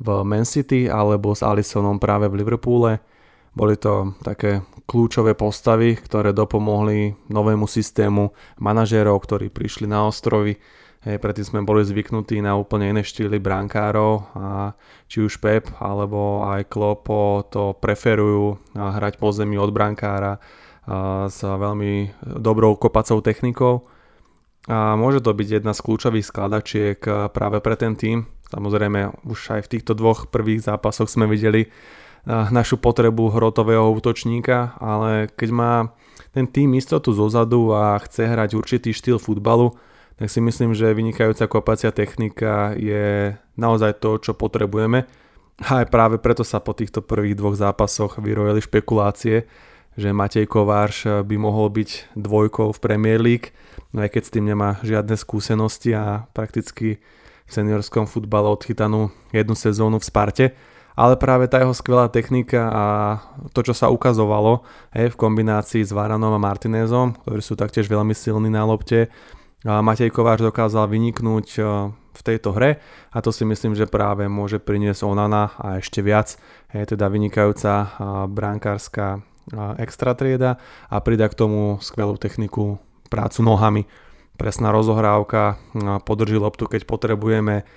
v 0.00 0.08
Man 0.24 0.48
City 0.48 0.88
alebo 0.88 1.36
s 1.36 1.44
Alisonom 1.44 2.00
práve 2.00 2.30
v 2.30 2.40
Liverpoole 2.40 3.02
boli 3.50 3.74
to 3.74 4.14
také 4.22 4.62
kľúčové 4.86 5.34
postavy, 5.34 5.98
ktoré 5.98 6.30
dopomohli 6.30 7.18
novému 7.30 7.66
systému 7.66 8.30
manažérov, 8.62 9.18
ktorí 9.18 9.50
prišli 9.50 9.90
na 9.90 10.06
ostrovy. 10.06 10.54
Hej, 11.00 11.16
predtým 11.18 11.46
sme 11.46 11.60
boli 11.66 11.82
zvyknutí 11.82 12.44
na 12.44 12.54
úplne 12.54 12.92
iné 12.92 13.02
štýly 13.02 13.40
brankárov 13.40 14.36
a 14.36 14.76
či 15.08 15.24
už 15.24 15.40
Pep 15.40 15.66
alebo 15.80 16.44
aj 16.44 16.68
Klopo 16.68 17.42
to 17.48 17.72
preferujú 17.74 18.60
hrať 18.76 19.16
po 19.16 19.32
zemi 19.32 19.56
od 19.56 19.72
brankára 19.72 20.36
s 21.26 21.40
veľmi 21.40 22.20
dobrou 22.38 22.76
kopacou 22.76 23.24
technikou. 23.24 23.88
A 24.68 24.98
môže 24.98 25.24
to 25.24 25.32
byť 25.32 25.62
jedna 25.62 25.72
z 25.72 25.80
kľúčových 25.80 26.26
skladačiek 26.26 26.98
práve 27.32 27.64
pre 27.64 27.78
ten 27.80 27.96
tým. 27.96 28.28
Samozrejme, 28.50 29.24
už 29.30 29.56
aj 29.56 29.60
v 29.64 29.70
týchto 29.78 29.94
dvoch 29.94 30.28
prvých 30.28 30.66
zápasoch 30.66 31.08
sme 31.08 31.30
videli, 31.30 31.70
našu 32.28 32.76
potrebu 32.76 33.32
hrotového 33.32 33.88
útočníka, 33.96 34.76
ale 34.76 35.32
keď 35.32 35.48
má 35.48 35.72
ten 36.36 36.44
tým 36.44 36.76
istotu 36.76 37.16
zozadu 37.16 37.72
a 37.72 37.96
chce 38.04 38.28
hrať 38.28 38.60
určitý 38.60 38.92
štýl 38.92 39.16
futbalu, 39.16 39.72
tak 40.20 40.28
si 40.28 40.44
myslím, 40.44 40.76
že 40.76 40.92
vynikajúca 40.92 41.48
kopacia 41.48 41.88
technika 41.96 42.76
je 42.76 43.32
naozaj 43.56 44.04
to, 44.04 44.20
čo 44.20 44.36
potrebujeme. 44.36 45.08
A 45.64 45.84
aj 45.84 45.86
práve 45.88 46.16
preto 46.20 46.44
sa 46.44 46.60
po 46.60 46.76
týchto 46.76 47.00
prvých 47.00 47.40
dvoch 47.40 47.56
zápasoch 47.56 48.20
vyrojili 48.20 48.60
špekulácie, 48.60 49.48
že 50.00 50.16
Matej 50.16 50.48
Kováš 50.48 51.04
by 51.04 51.36
mohol 51.36 51.68
byť 51.68 52.16
dvojkou 52.16 52.72
v 52.72 52.80
Premier 52.80 53.20
League, 53.20 53.52
no 53.92 54.00
aj 54.00 54.16
keď 54.16 54.22
s 54.24 54.32
tým 54.32 54.48
nemá 54.48 54.80
žiadne 54.80 55.12
skúsenosti 55.20 55.92
a 55.92 56.24
prakticky 56.32 57.04
v 57.44 57.50
seniorskom 57.52 58.08
futbale 58.08 58.48
odchytanú 58.48 59.12
jednu 59.36 59.52
sezónu 59.52 60.00
v 60.00 60.08
Sparte 60.08 60.46
ale 61.00 61.16
práve 61.16 61.48
tá 61.48 61.56
jeho 61.62 61.72
skvelá 61.72 62.12
technika 62.12 62.68
a 62.68 62.84
to, 63.56 63.64
čo 63.64 63.72
sa 63.72 63.88
ukazovalo 63.88 64.68
hej, 64.92 65.08
v 65.14 65.16
kombinácii 65.16 65.80
s 65.80 65.96
Varanom 65.96 66.36
a 66.36 66.40
Martinezom, 66.42 67.16
ktorí 67.24 67.40
sú 67.40 67.56
taktiež 67.56 67.88
veľmi 67.88 68.12
silní 68.12 68.52
na 68.52 68.68
lopte, 68.68 69.08
a 69.60 69.84
Matej 69.84 70.08
Kováč 70.08 70.40
dokázal 70.40 70.88
vyniknúť 70.88 71.46
e, 71.56 71.92
v 71.92 72.20
tejto 72.24 72.56
hre 72.56 72.80
a 73.12 73.18
to 73.20 73.28
si 73.28 73.44
myslím, 73.44 73.76
že 73.76 73.84
práve 73.84 74.24
môže 74.24 74.56
priniesť 74.56 75.04
Onana 75.04 75.52
a 75.60 75.84
ešte 75.84 76.00
viac. 76.00 76.40
Je 76.72 76.80
teda 76.80 77.12
vynikajúca 77.12 77.72
e, 77.76 77.86
brankárska 78.32 79.20
extra 79.78 80.14
trieda 80.14 80.58
a 80.86 80.96
prida 81.02 81.26
k 81.26 81.38
tomu 81.38 81.78
skvelú 81.82 82.16
techniku 82.16 82.78
prácu 83.10 83.42
nohami. 83.42 83.82
Presná 84.38 84.72
rozohrávka, 84.72 85.60
podrží 86.08 86.40
loptu, 86.40 86.64
keď 86.64 86.88
potrebujeme, 86.88 87.68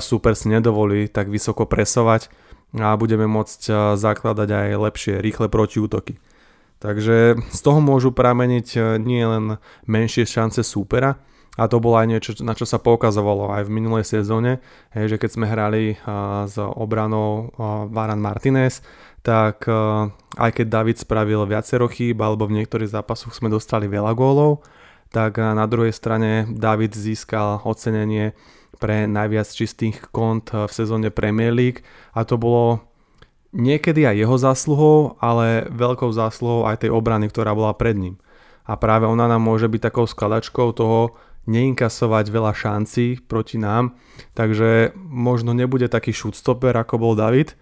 super 0.00 0.32
si 0.32 0.48
nedovolí 0.48 1.12
tak 1.12 1.28
vysoko 1.28 1.68
presovať 1.68 2.32
a 2.72 2.96
budeme 2.96 3.28
môcť 3.28 3.94
zakladať 4.00 4.48
aj 4.48 4.68
lepšie, 4.80 5.14
rýchle 5.20 5.52
protiútoky. 5.52 6.16
Takže 6.76 7.40
z 7.40 7.60
toho 7.64 7.80
môžu 7.80 8.12
prameniť 8.12 8.68
eh, 8.76 8.82
nie 9.00 9.24
len 9.24 9.56
menšie 9.88 10.28
šance 10.28 10.60
súpera, 10.60 11.16
a 11.56 11.72
to 11.72 11.80
bolo 11.80 11.96
aj 11.96 12.06
niečo, 12.12 12.30
na 12.44 12.52
čo 12.52 12.68
sa 12.68 12.76
poukazovalo 12.76 13.48
aj 13.48 13.64
v 13.64 13.74
minulej 13.80 14.04
sezóne, 14.04 14.60
že 14.92 15.16
keď 15.16 15.30
sme 15.32 15.48
hrali 15.48 15.96
s 16.44 16.52
obranou 16.60 17.48
Varan 17.88 18.20
Martinez, 18.20 18.84
tak 19.26 19.66
aj 20.38 20.50
keď 20.54 20.66
David 20.70 21.02
spravil 21.02 21.42
viacero 21.50 21.90
chýb 21.90 22.22
alebo 22.22 22.46
v 22.46 22.62
niektorých 22.62 22.94
zápasoch 22.94 23.34
sme 23.34 23.50
dostali 23.50 23.90
veľa 23.90 24.14
gólov, 24.14 24.62
tak 25.10 25.42
na 25.42 25.66
druhej 25.66 25.90
strane 25.90 26.46
David 26.46 26.94
získal 26.94 27.58
ocenenie 27.66 28.38
pre 28.78 29.10
najviac 29.10 29.50
čistých 29.50 29.98
kont 30.14 30.54
v 30.54 30.70
sezóne 30.70 31.10
Premier 31.10 31.50
League 31.50 31.82
a 32.14 32.22
to 32.22 32.38
bolo 32.38 32.86
niekedy 33.50 34.06
aj 34.06 34.14
jeho 34.14 34.36
zásluhou, 34.38 34.98
ale 35.18 35.66
veľkou 35.74 36.12
zásluhou 36.14 36.70
aj 36.70 36.86
tej 36.86 36.94
obrany, 36.94 37.26
ktorá 37.26 37.50
bola 37.50 37.74
pred 37.74 37.98
ním. 37.98 38.14
A 38.62 38.78
práve 38.78 39.10
ona 39.10 39.26
nám 39.26 39.42
môže 39.42 39.66
byť 39.66 39.90
takou 39.90 40.06
skladačkou 40.06 40.70
toho 40.70 41.18
neinkasovať 41.50 42.30
veľa 42.30 42.52
šancí 42.54 43.26
proti 43.26 43.58
nám, 43.58 43.98
takže 44.38 44.94
možno 44.98 45.54
nebude 45.54 45.86
taký 45.90 46.14
shootstopper 46.14 46.74
ako 46.78 46.94
bol 46.98 47.14
David, 47.14 47.54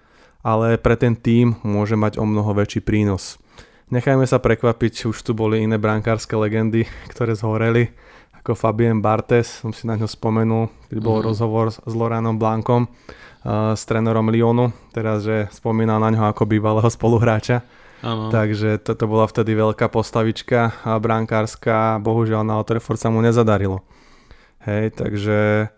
ale 0.44 0.76
pre 0.76 0.94
ten 1.00 1.16
tým 1.16 1.56
môže 1.64 1.96
mať 1.96 2.20
o 2.20 2.28
mnoho 2.28 2.52
väčší 2.52 2.84
prínos. 2.84 3.40
Nechajme 3.88 4.28
sa 4.28 4.36
prekvapiť, 4.36 5.08
už 5.08 5.16
tu 5.24 5.32
boli 5.32 5.64
iné 5.64 5.80
brankárske 5.80 6.36
legendy, 6.36 6.84
ktoré 7.12 7.32
zhoreli 7.32 7.90
ako 8.44 8.52
Fabien 8.52 9.00
Bartes, 9.00 9.64
som 9.64 9.72
si 9.72 9.88
na 9.88 9.96
ňo 9.96 10.04
spomenul, 10.04 10.68
keď 10.92 10.98
bol 11.00 11.24
mm. 11.24 11.32
rozhovor 11.32 11.72
s, 11.72 11.80
Loranom 11.88 12.36
Blankom, 12.36 12.84
uh, 12.84 13.72
s 13.72 13.88
trénerom 13.88 14.28
Lyonu, 14.28 14.68
teraz, 14.92 15.24
že 15.24 15.48
spomínal 15.48 15.96
na 15.96 16.12
ňo 16.12 16.28
ako 16.28 16.44
bývalého 16.44 16.84
spoluhráča. 16.92 17.64
Ano. 18.04 18.28
Takže 18.28 18.84
toto 18.84 19.08
bola 19.08 19.24
vtedy 19.24 19.56
veľká 19.56 19.88
postavička 19.88 20.76
a 20.84 21.00
brankárska, 21.00 21.96
bohužiaľ 22.04 22.44
na 22.44 22.60
Old 22.60 22.68
sa 23.00 23.08
mu 23.08 23.24
nezadarilo. 23.24 23.80
Hej, 24.68 24.92
takže 24.92 25.72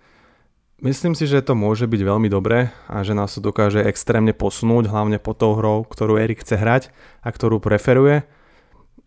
myslím 0.83 1.15
si, 1.15 1.25
že 1.25 1.45
to 1.45 1.55
môže 1.55 1.87
byť 1.89 2.01
veľmi 2.03 2.29
dobré 2.29 2.75
a 2.91 3.01
že 3.07 3.17
nás 3.17 3.33
to 3.37 3.41
dokáže 3.41 3.85
extrémne 3.85 4.35
posunúť, 4.37 4.91
hlavne 4.91 5.17
po 5.23 5.33
tou 5.33 5.57
hrou, 5.57 5.87
ktorú 5.87 6.19
Erik 6.21 6.43
chce 6.43 6.59
hrať 6.59 6.83
a 7.23 7.29
ktorú 7.31 7.63
preferuje. 7.63 8.27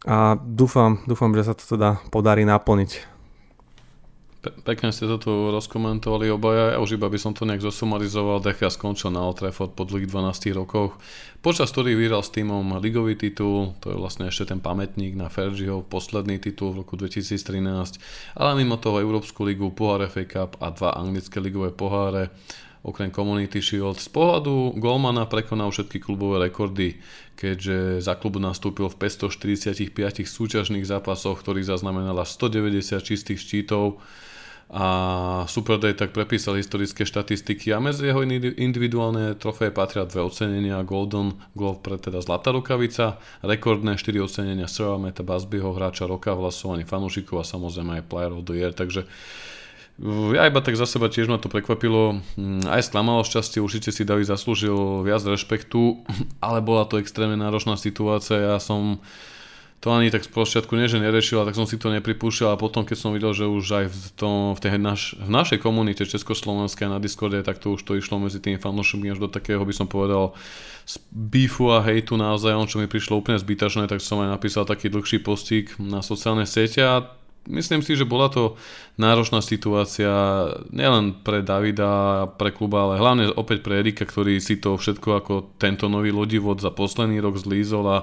A 0.07 0.39
dúfam, 0.39 1.03
dúfam, 1.05 1.35
že 1.35 1.43
sa 1.43 1.53
to 1.53 1.75
teda 1.75 1.99
podarí 2.07 2.47
naplniť. 2.47 3.18
Pe- 4.39 4.55
pekne 4.63 4.95
ste 4.95 5.03
to 5.03 5.19
tu 5.19 5.31
rozkomentovali 5.51 6.31
obaja, 6.31 6.75
ja 6.75 6.77
už 6.79 6.95
iba 6.95 7.11
by 7.11 7.19
som 7.19 7.35
to 7.35 7.43
nejak 7.43 7.59
zosumarizoval, 7.59 8.39
Dechia 8.39 8.71
skončil 8.71 9.11
na 9.11 9.19
Old 9.19 9.43
Trafford 9.43 9.75
po 9.75 9.83
dlhých 9.83 10.07
12 10.07 10.55
rokoch, 10.55 10.95
počas 11.43 11.67
ktorých 11.75 11.99
vyhral 11.99 12.23
s 12.23 12.31
týmom 12.31 12.79
ligový 12.79 13.19
titul, 13.19 13.75
to 13.83 13.91
je 13.91 13.99
vlastne 13.99 14.31
ešte 14.31 14.55
ten 14.55 14.63
pamätník 14.63 15.19
na 15.19 15.27
Fergieho, 15.27 15.83
posledný 15.83 16.39
titul 16.39 16.71
v 16.71 16.87
roku 16.87 16.95
2013, 16.95 17.99
ale 18.39 18.49
mimo 18.55 18.79
toho 18.79 19.03
Európsku 19.03 19.43
ligu, 19.43 19.75
pohár 19.75 20.07
FA 20.07 20.23
Cup 20.23 20.55
a 20.63 20.71
dva 20.71 20.95
anglické 20.95 21.43
ligové 21.43 21.75
poháre, 21.75 22.31
okrem 22.83 23.11
Community 23.11 23.59
Shield. 23.59 23.99
Z 23.99 24.09
pohľadu 24.11 24.79
Golmana 24.79 25.27
prekonal 25.27 25.71
všetky 25.71 25.99
klubové 25.99 26.47
rekordy, 26.47 26.99
keďže 27.35 27.99
za 28.03 28.15
klub 28.15 28.39
nastúpil 28.39 28.87
v 28.87 28.95
545 29.07 29.91
súťažných 30.23 30.85
zápasoch, 30.87 31.39
ktorých 31.43 31.67
zaznamenala 31.67 32.23
190 32.23 32.99
čistých 33.03 33.39
štítov 33.39 33.99
a 34.69 34.85
Super 35.49 35.81
Day 35.81 35.97
tak 35.97 36.13
prepísal 36.13 36.61
historické 36.61 37.01
štatistiky 37.01 37.73
a 37.73 37.81
medzi 37.81 38.05
jeho 38.05 38.21
individuálne 38.53 39.33
trofeje 39.33 39.73
patria 39.73 40.05
dve 40.05 40.21
ocenenia. 40.21 40.85
Golden 40.85 41.41
Glove 41.57 41.81
pre 41.81 41.97
teda 41.97 42.21
Zlatá 42.21 42.53
rukavica, 42.53 43.17
rekordné 43.41 43.97
4 43.97 44.21
ocenenia 44.21 44.69
Sir 44.69 45.01
Meta 45.01 45.25
Basbyho, 45.25 45.73
hráča 45.73 46.05
roka 46.05 46.37
v 46.37 46.45
hlasovaní 46.45 46.85
fanúšikov 46.85 47.41
a 47.41 47.49
samozrejme 47.49 47.97
aj 47.97 48.03
Player 48.13 48.29
of 48.29 48.45
the 48.45 48.61
Year, 48.61 48.69
takže 48.69 49.09
ja 50.07 50.47
iba 50.47 50.63
tak 50.63 50.79
za 50.79 50.87
seba 50.87 51.11
tiež 51.11 51.27
ma 51.27 51.35
to 51.35 51.51
prekvapilo, 51.51 52.23
hm, 52.39 52.71
aj 52.71 52.87
sklamalo 52.87 53.27
šťastie, 53.27 53.59
určite 53.59 53.91
si 53.91 54.07
David 54.07 54.31
zaslúžil 54.31 55.03
viac 55.03 55.19
rešpektu, 55.23 56.03
ale 56.45 56.63
bola 56.63 56.87
to 56.87 56.99
extrémne 57.03 57.35
náročná 57.35 57.75
situácia, 57.75 58.55
ja 58.55 58.57
som 58.63 59.03
to 59.79 59.95
ani 59.95 60.11
tak 60.11 60.27
z 60.27 60.31
počiatku 60.35 60.75
nie, 60.75 60.91
že 60.91 60.99
nerešil, 60.99 61.39
tak 61.47 61.55
som 61.55 61.63
si 61.63 61.79
to 61.79 61.87
nepripúšťal. 61.87 62.51
A 62.51 62.59
potom, 62.59 62.83
keď 62.83 62.97
som 62.99 63.15
videl, 63.15 63.31
že 63.31 63.47
už 63.47 63.63
aj 63.71 63.85
v, 63.87 64.07
tom, 64.19 64.51
v, 64.51 64.59
tej 64.59 64.75
naš, 64.75 65.15
v 65.15 65.31
našej 65.31 65.63
komunite 65.63 66.03
Československej 66.03 66.91
na 66.91 66.99
Discorde, 66.99 67.39
tak 67.47 67.63
to 67.63 67.79
už 67.79 67.87
to 67.87 67.95
išlo 67.95 68.19
medzi 68.19 68.43
tým 68.43 68.59
fanúšikmi 68.59 69.07
až 69.07 69.23
do 69.23 69.31
takého, 69.31 69.63
by 69.63 69.71
som 69.71 69.87
povedal, 69.87 70.35
beefu 71.15 71.71
a 71.71 71.79
hejtu 71.79 72.19
naozaj, 72.19 72.59
on 72.59 72.67
čo 72.67 72.83
mi 72.83 72.91
prišlo 72.91 73.23
úplne 73.23 73.39
zbytačné, 73.39 73.87
tak 73.87 74.03
som 74.03 74.19
aj 74.19 74.35
napísal 74.35 74.67
taký 74.67 74.91
dlhší 74.91 75.23
postík 75.23 75.79
na 75.79 76.03
sociálne 76.03 76.43
siete 76.43 76.83
a 76.83 77.07
myslím 77.47 77.79
si, 77.79 77.95
že 77.95 78.03
bola 78.03 78.27
to 78.27 78.59
náročná 78.99 79.39
situácia 79.39 80.11
nielen 80.75 81.23
pre 81.23 81.39
Davida 81.39 81.87
a 81.87 82.27
pre 82.27 82.51
kluba, 82.51 82.83
ale 82.83 82.99
hlavne 82.99 83.31
opäť 83.31 83.63
pre 83.63 83.79
Erika, 83.79 84.03
ktorý 84.03 84.43
si 84.43 84.59
to 84.59 84.75
všetko 84.75 85.09
ako 85.23 85.33
tento 85.55 85.87
nový 85.87 86.11
lodivod 86.11 86.59
za 86.59 86.69
posledný 86.69 87.23
rok 87.23 87.39
zlízol 87.39 87.87
a 87.87 87.97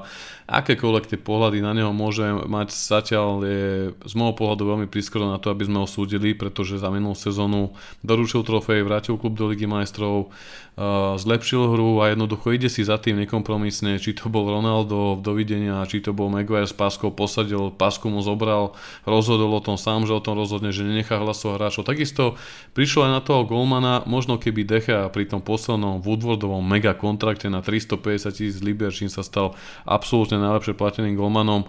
akékoľvek 0.47 1.11
tie 1.11 1.19
pohľady 1.19 1.59
na 1.59 1.75
neho 1.75 1.91
môže 1.91 2.23
mať 2.47 2.71
zatiaľ 2.71 3.43
je 3.43 3.65
z 3.93 4.13
môjho 4.15 4.39
pohľadu 4.39 4.63
veľmi 4.63 4.87
prískoro 4.87 5.27
na 5.27 5.43
to, 5.43 5.51
aby 5.51 5.67
sme 5.67 5.83
ho 5.83 5.89
súdili, 5.91 6.39
pretože 6.39 6.79
za 6.79 6.87
minulú 6.87 7.19
sezónu 7.19 7.75
doručil 8.07 8.47
trofej, 8.47 8.87
vrátil 8.87 9.19
klub 9.19 9.35
do 9.35 9.51
Ligy 9.51 9.67
majstrov, 9.67 10.31
uh, 10.31 11.19
zlepšil 11.19 11.75
hru 11.75 11.99
a 11.99 12.15
jednoducho 12.15 12.55
ide 12.55 12.71
si 12.71 12.87
za 12.87 12.95
tým 12.95 13.19
nekompromisne, 13.27 13.99
či 13.99 14.15
to 14.15 14.31
bol 14.31 14.47
Ronaldo 14.47 15.19
dovidenia, 15.19 15.83
či 15.91 15.99
to 15.99 16.15
bol 16.15 16.31
Maguire 16.31 16.71
s 16.71 16.73
páskou 16.73 17.11
posadil, 17.11 17.75
pásku 17.75 18.07
mu 18.07 18.23
zobral, 18.23 18.79
rozhodol 19.03 19.51
o 19.51 19.61
tom 19.61 19.75
sám, 19.75 20.07
že 20.07 20.15
o 20.15 20.23
tom 20.23 20.39
rozhodne, 20.39 20.71
že 20.71 20.86
nenechá 20.87 21.19
hlasov 21.19 21.59
hráčov. 21.59 21.85
Takisto 21.85 22.39
prišlo 22.73 23.11
aj 23.11 23.13
na 23.13 23.21
toho 23.21 23.43
Golmana, 23.43 24.07
možno 24.07 24.39
keby 24.39 24.63
Decha 24.63 25.11
pri 25.11 25.27
tom 25.27 25.43
poslednom 25.43 26.01
Woodwardovom 26.01 26.63
mega 26.63 26.95
kontrakte 26.95 27.51
na 27.51 27.61
350 27.61 28.31
tisíc 28.31 28.63
liber, 28.63 28.95
čím 28.95 29.11
sa 29.11 29.27
stal 29.27 29.59
absolútne 29.85 30.39
najlepšie 30.39 30.79
plateným 30.79 31.19
Golmanom, 31.19 31.67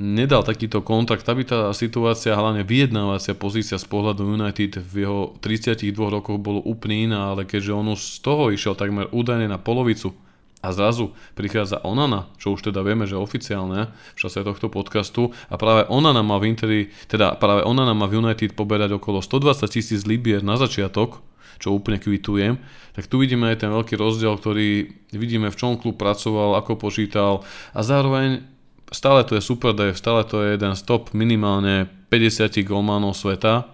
nedal 0.00 0.40
takýto 0.40 0.80
kontrakt, 0.80 1.28
aby 1.28 1.44
tá 1.44 1.68
situácia, 1.76 2.32
hlavne 2.32 2.64
vyjednávacia 2.64 3.36
pozícia 3.36 3.76
z 3.76 3.84
pohľadu 3.84 4.24
United 4.24 4.80
v 4.80 5.04
jeho 5.04 5.20
32 5.44 5.92
rokoch 5.92 6.40
bolo 6.40 6.64
úplne 6.64 7.12
iná, 7.12 7.36
ale 7.36 7.44
keďže 7.44 7.72
on 7.76 7.92
už 7.92 8.00
z 8.00 8.18
toho 8.24 8.48
išiel 8.48 8.72
takmer 8.72 9.12
údajne 9.12 9.52
na 9.52 9.60
polovicu 9.60 10.16
a 10.62 10.70
zrazu 10.70 11.10
prichádza 11.34 11.82
Onana, 11.82 12.30
čo 12.38 12.54
už 12.54 12.70
teda 12.70 12.86
vieme, 12.86 13.04
že 13.04 13.18
oficiálne 13.18 13.90
v 14.14 14.18
čase 14.18 14.46
tohto 14.46 14.70
podcastu. 14.70 15.34
A 15.50 15.58
práve 15.58 15.90
Onana 15.90 16.22
má 16.22 16.38
v 16.38 16.54
Interi, 16.54 16.80
teda 17.10 17.34
práve 17.34 17.66
Onana 17.66 17.92
má 17.92 18.06
v 18.06 18.22
United 18.22 18.54
poberať 18.54 18.94
okolo 18.94 19.18
120 19.18 19.66
tisíc 19.66 20.06
libier 20.06 20.46
na 20.46 20.54
začiatok, 20.54 21.18
čo 21.58 21.74
úplne 21.74 21.98
kvitujem, 21.98 22.62
tak 22.94 23.10
tu 23.10 23.18
vidíme 23.18 23.50
aj 23.50 23.66
ten 23.66 23.70
veľký 23.70 23.94
rozdiel, 23.98 24.34
ktorý 24.38 24.90
vidíme 25.14 25.50
v 25.50 25.58
čom 25.58 25.78
klub 25.78 25.98
pracoval, 25.98 26.58
ako 26.58 26.78
počítal. 26.78 27.42
A 27.74 27.82
zároveň 27.82 28.46
stále 28.90 29.26
to 29.26 29.34
je 29.34 29.42
super 29.42 29.74
day, 29.74 29.94
stále 29.94 30.22
to 30.22 30.42
je 30.42 30.54
jeden 30.58 30.74
z 30.78 30.82
top 30.86 31.10
minimálne 31.14 31.90
50 32.10 32.54
golmanov 32.66 33.18
sveta, 33.18 33.66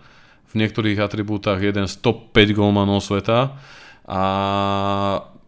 v 0.49 0.55
niektorých 0.57 0.97
atribútach 0.97 1.61
jeden 1.61 1.85
z 1.85 1.95
top 2.01 2.33
5 2.33 2.57
golmanov 2.57 3.05
sveta. 3.05 3.61
A 4.09 4.23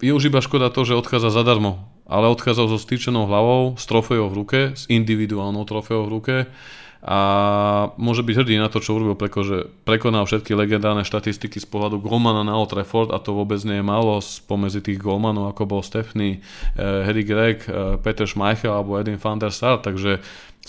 je 0.01 0.13
už 0.13 0.33
iba 0.33 0.41
škoda 0.41 0.73
to, 0.73 0.83
že 0.89 0.97
odchádza 0.97 1.31
zadarmo, 1.31 1.85
ale 2.09 2.27
odchádzal 2.33 2.73
so 2.73 2.79
stýčenou 2.81 3.29
hlavou, 3.29 3.77
s 3.79 3.85
trofejou 3.87 4.33
v 4.33 4.37
ruke, 4.37 4.61
s 4.75 4.89
individuálnou 4.89 5.63
trofejou 5.69 6.05
v 6.09 6.13
ruke 6.13 6.37
a 7.01 7.17
môže 7.97 8.21
byť 8.21 8.45
hrdý 8.45 8.61
na 8.61 8.69
to, 8.69 8.77
čo 8.77 9.01
urobil, 9.01 9.17
pretože 9.17 9.73
prekonal 9.89 10.29
všetky 10.29 10.53
legendárne 10.53 11.01
štatistiky 11.01 11.57
z 11.57 11.65
pohľadu 11.65 11.97
golmana 11.97 12.45
na 12.45 12.53
Old 12.53 12.77
Trafford 12.77 13.09
a 13.09 13.17
to 13.17 13.33
vôbec 13.33 13.57
nie 13.65 13.81
je 13.81 13.85
málo 13.85 14.21
spomedzi 14.21 14.85
tých 14.85 15.01
golmanov, 15.01 15.49
ako 15.57 15.65
bol 15.65 15.81
Stefny, 15.81 16.45
eh, 16.77 17.09
Harry 17.09 17.25
Gregg, 17.25 17.65
eh, 17.65 17.97
Peter 18.05 18.29
Schmeichel 18.29 18.77
alebo 18.77 19.01
Edin 19.01 19.17
van 19.17 19.41
der 19.41 19.49
Sar, 19.49 19.81
takže 19.81 20.21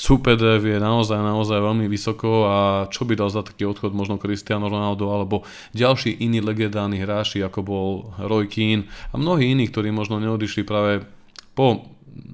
Super 0.01 0.33
Dev 0.33 0.65
je 0.65 0.81
naozaj, 0.81 1.21
naozaj 1.21 1.61
veľmi 1.61 1.85
vysoko 1.85 2.49
a 2.49 2.57
čo 2.89 3.05
by 3.05 3.13
dal 3.13 3.29
za 3.29 3.45
taký 3.45 3.69
odchod 3.69 3.93
možno 3.93 4.17
Cristiano 4.17 4.65
Ronaldo 4.65 5.13
alebo 5.13 5.45
ďalší 5.77 6.25
iní 6.25 6.41
legendárni 6.41 6.97
hráči, 6.97 7.45
ako 7.45 7.59
bol 7.61 7.89
Roy 8.17 8.49
Keane 8.49 8.89
a 9.13 9.21
mnohí 9.21 9.53
iní, 9.53 9.69
ktorí 9.69 9.93
možno 9.93 10.17
neodišli 10.17 10.65
práve 10.65 11.05
po 11.53 11.85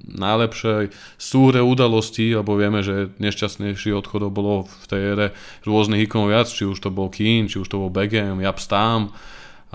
najlepšej 0.08 0.96
súhre 1.20 1.60
udalostí, 1.60 2.32
lebo 2.32 2.56
vieme, 2.56 2.80
že 2.80 3.12
nešťastnejší 3.20 3.92
odchodov 3.92 4.32
bolo 4.32 4.64
v 4.64 4.84
tej 4.88 5.02
ére 5.12 5.26
rôznych 5.68 6.08
ikonov 6.08 6.32
viac, 6.32 6.48
či 6.48 6.64
už 6.64 6.80
to 6.80 6.88
bol 6.88 7.12
Keane, 7.12 7.52
či 7.52 7.60
už 7.60 7.68
to 7.68 7.76
bol 7.76 7.92
Beckham, 7.92 8.40
Jab 8.40 8.56
Stam 8.64 9.12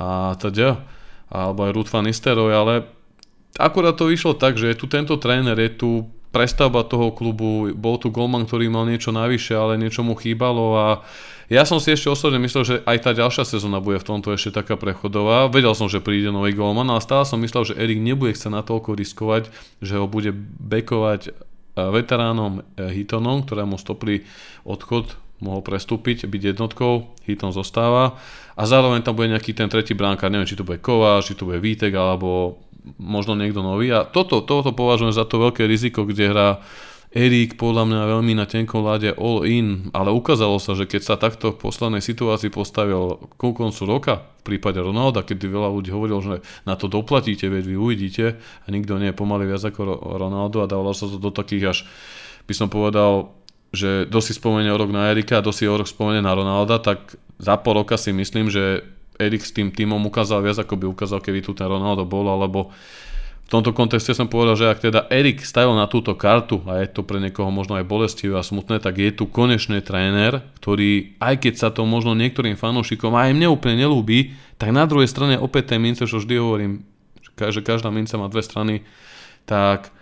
a 0.02 0.34
teda, 0.42 0.82
alebo 1.30 1.70
aj 1.70 1.74
Ruth 1.78 1.94
van 1.94 2.10
Nistelrooy, 2.10 2.58
ale 2.58 2.90
akurát 3.62 3.94
to 3.94 4.10
vyšlo 4.10 4.34
tak, 4.34 4.58
že 4.58 4.74
je 4.74 4.82
tu 4.82 4.90
tento 4.90 5.14
tréner, 5.22 5.54
je 5.62 5.72
tu 5.78 5.90
prestavba 6.34 6.82
toho 6.82 7.14
klubu, 7.14 7.70
bol 7.78 8.02
tu 8.02 8.10
golman, 8.10 8.50
ktorý 8.50 8.68
mal 8.74 8.90
niečo 8.90 9.14
navyše, 9.14 9.54
ale 9.54 9.78
niečo 9.78 10.02
mu 10.02 10.18
chýbalo 10.18 10.74
a 10.74 10.88
ja 11.54 11.70
som 11.70 11.78
si 11.78 11.94
ešte 11.94 12.10
osobne 12.10 12.42
myslel, 12.42 12.64
že 12.66 12.76
aj 12.82 12.98
tá 13.06 13.12
ďalšia 13.14 13.46
sezóna 13.46 13.78
bude 13.78 14.02
v 14.02 14.08
tomto 14.10 14.34
ešte 14.34 14.58
taká 14.58 14.74
prechodová. 14.74 15.46
Vedel 15.52 15.78
som, 15.78 15.86
že 15.86 16.02
príde 16.02 16.34
nový 16.34 16.58
golman, 16.58 16.90
ale 16.90 17.04
stále 17.04 17.30
som 17.30 17.38
myslel, 17.38 17.70
že 17.70 17.78
Erik 17.78 18.02
nebude 18.02 18.34
chcieť 18.34 18.50
natoľko 18.50 18.98
riskovať, 18.98 19.54
že 19.84 20.02
ho 20.02 20.10
bude 20.10 20.34
bekovať 20.58 21.22
eh, 21.30 21.34
veteránom 21.78 22.66
eh, 22.66 22.90
Hitonom, 22.90 23.46
ktorému 23.46 23.78
stopli 23.78 24.26
odchod, 24.66 25.14
mohol 25.44 25.62
prestúpiť, 25.62 26.26
byť 26.26 26.56
jednotkou, 26.56 27.12
Hiton 27.28 27.52
zostáva 27.52 28.16
a 28.56 28.64
zároveň 28.64 29.04
tam 29.04 29.20
bude 29.20 29.28
nejaký 29.28 29.52
ten 29.52 29.68
tretí 29.68 29.92
bránkár, 29.92 30.32
neviem, 30.32 30.48
či 30.48 30.56
to 30.56 30.64
bude 30.64 30.80
Kováč, 30.80 31.30
či 31.30 31.36
to 31.36 31.44
bude 31.44 31.60
Vítek, 31.60 31.92
alebo 31.92 32.58
možno 33.00 33.36
niekto 33.40 33.64
nový. 33.64 33.92
A 33.92 34.04
toto, 34.08 34.44
toto 34.44 34.76
považujem 34.76 35.16
za 35.16 35.24
to 35.24 35.40
veľké 35.40 35.64
riziko, 35.68 36.04
kde 36.04 36.32
hrá 36.32 36.50
Erik 37.14 37.62
podľa 37.62 37.86
mňa 37.86 38.02
veľmi 38.10 38.34
na 38.34 38.50
tenkom 38.50 38.82
láde 38.82 39.14
all 39.14 39.46
in, 39.46 39.94
ale 39.94 40.10
ukázalo 40.10 40.58
sa, 40.58 40.74
že 40.74 40.90
keď 40.90 41.02
sa 41.06 41.16
takto 41.16 41.54
v 41.54 41.62
poslednej 41.62 42.02
situácii 42.02 42.50
postavil 42.50 43.30
ku 43.38 43.54
koncu 43.54 43.82
roka, 43.86 44.14
v 44.42 44.58
prípade 44.58 44.82
Ronalda, 44.82 45.22
keď 45.22 45.46
veľa 45.46 45.70
ľudí 45.70 45.94
hovoril, 45.94 46.20
že 46.26 46.36
na 46.66 46.74
to 46.74 46.90
doplatíte, 46.90 47.46
veď 47.46 47.70
vy 47.70 47.76
uvidíte 47.78 48.26
a 48.42 48.68
nikto 48.74 48.98
nie 48.98 49.14
je 49.14 49.20
pomaly 49.20 49.46
viac 49.46 49.62
ako 49.62 49.94
Ronaldo 50.18 50.66
a 50.66 50.70
dávalo 50.70 50.98
sa 50.98 51.06
to 51.06 51.22
do 51.22 51.30
takých 51.30 51.64
až, 51.70 51.78
by 52.50 52.54
som 52.58 52.68
povedal, 52.74 53.38
že 53.70 54.10
dosť 54.10 54.28
si 54.30 54.34
spomenie 54.42 54.74
o 54.74 54.78
rok 54.82 54.90
na 54.90 55.14
Erika 55.14 55.38
a 55.38 55.46
dosť 55.46 55.58
si 55.62 55.66
o 55.70 55.78
rok 55.78 55.86
spomenie 55.86 56.26
na 56.26 56.34
Ronalda, 56.34 56.82
tak 56.82 57.14
za 57.38 57.62
pol 57.62 57.86
roka 57.86 57.94
si 57.94 58.10
myslím, 58.10 58.50
že 58.50 58.90
Erik 59.20 59.46
s 59.46 59.54
tým 59.54 59.70
týmom 59.70 60.02
ukázal 60.10 60.42
viac, 60.42 60.62
ako 60.62 60.80
by 60.80 60.86
ukázal, 60.90 61.20
keby 61.22 61.46
tu 61.46 61.52
ten 61.54 61.70
Ronaldo 61.70 62.06
bol, 62.06 62.26
alebo 62.30 62.74
v 63.44 63.50
tomto 63.52 63.76
kontexte 63.76 64.16
som 64.16 64.32
povedal, 64.32 64.56
že 64.58 64.72
ak 64.72 64.80
teda 64.82 65.06
Erik 65.14 65.44
stavil 65.46 65.76
na 65.78 65.86
túto 65.86 66.16
kartu 66.18 66.64
a 66.66 66.82
je 66.82 66.90
to 66.90 67.06
pre 67.06 67.22
niekoho 67.22 67.52
možno 67.54 67.78
aj 67.78 67.86
bolestivé 67.86 68.40
a 68.40 68.46
smutné, 68.46 68.82
tak 68.82 68.98
je 68.98 69.14
tu 69.14 69.30
konečný 69.30 69.84
tréner, 69.84 70.42
ktorý, 70.58 71.20
aj 71.22 71.44
keď 71.44 71.54
sa 71.60 71.70
to 71.70 71.86
možno 71.86 72.18
niektorým 72.18 72.58
fanúšikom 72.58 73.14
aj 73.14 73.36
mne 73.36 73.54
úplne 73.54 73.84
nelúbi, 73.84 74.34
tak 74.58 74.74
na 74.74 74.88
druhej 74.88 75.12
strane 75.12 75.38
opäť 75.38 75.76
tej 75.76 75.80
mince, 75.84 76.04
čo 76.08 76.18
vždy 76.18 76.34
hovorím, 76.40 76.88
že 77.38 77.62
každá 77.62 77.92
minca 77.92 78.18
má 78.18 78.32
dve 78.32 78.42
strany, 78.42 78.82
tak 79.46 79.94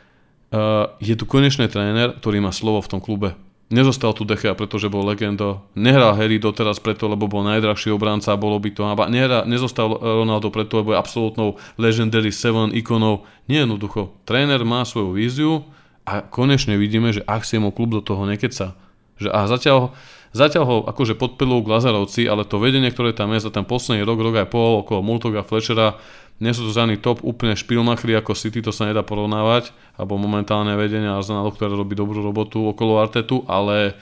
Uh, 0.51 0.99
je 0.99 1.15
tu 1.15 1.23
konečný 1.23 1.71
tréner, 1.71 2.11
ktorý 2.19 2.43
má 2.43 2.51
slovo 2.51 2.83
v 2.83 2.91
tom 2.91 2.99
klube. 2.99 3.39
Nezostal 3.71 4.11
tu 4.11 4.27
Dechea, 4.27 4.51
pretože 4.51 4.91
bol 4.91 5.07
legenda. 5.07 5.63
Nehral 5.79 6.19
Harry 6.19 6.43
doteraz 6.43 6.83
preto, 6.83 7.07
lebo 7.07 7.31
bol 7.31 7.47
najdrahší 7.47 7.95
obranca, 7.95 8.35
bolo 8.35 8.59
by 8.59 8.69
to 8.75 8.83
Nehral, 9.07 9.47
nezostal 9.47 9.95
Ronaldo 9.95 10.51
preto, 10.51 10.83
lebo 10.83 10.91
je 10.91 10.99
absolútnou 10.99 11.55
legendary 11.79 12.35
7 12.35 12.75
ikonou. 12.75 13.23
Nie 13.47 13.63
jednoducho. 13.63 14.11
Tréner 14.27 14.59
má 14.67 14.83
svoju 14.83 15.15
víziu 15.15 15.63
a 16.03 16.19
konečne 16.19 16.75
vidíme, 16.75 17.15
že 17.15 17.23
ak 17.23 17.47
si 17.47 17.55
mu 17.63 17.71
klub 17.71 17.95
do 17.95 18.03
toho 18.03 18.27
nekeca. 18.27 18.75
Že, 19.15 19.29
a 19.31 19.39
zatiaľ, 19.47 19.95
zatiaľ 20.31 20.63
ho 20.67 20.77
akože 20.87 21.15
podpilú 21.19 21.63
Glazerovci, 21.63 22.27
ale 22.27 22.47
to 22.47 22.59
vedenie, 22.59 22.91
ktoré 22.91 23.11
tam 23.11 23.31
je 23.35 23.43
za 23.43 23.51
ten 23.51 23.67
posledný 23.67 24.07
rok, 24.07 24.19
rok 24.19 24.35
aj 24.41 24.47
pol 24.51 24.83
okolo 24.83 25.03
Multoga 25.03 25.43
Fletchera, 25.43 25.99
nie 26.41 26.57
sú 26.57 26.65
to 26.65 26.73
žiadny 26.73 26.97
top 26.97 27.21
úplne 27.21 27.53
špilmachri 27.53 28.17
ako 28.17 28.33
City, 28.33 28.65
to 28.65 28.73
sa 28.73 28.89
nedá 28.89 29.05
porovnávať, 29.05 29.69
alebo 29.93 30.17
momentálne 30.17 30.73
vedenie 30.73 31.05
Arsenalu, 31.05 31.53
ktoré 31.53 31.69
robí 31.77 31.93
dobrú 31.93 32.17
robotu 32.17 32.65
okolo 32.65 32.97
Artetu, 32.97 33.45
ale 33.45 33.93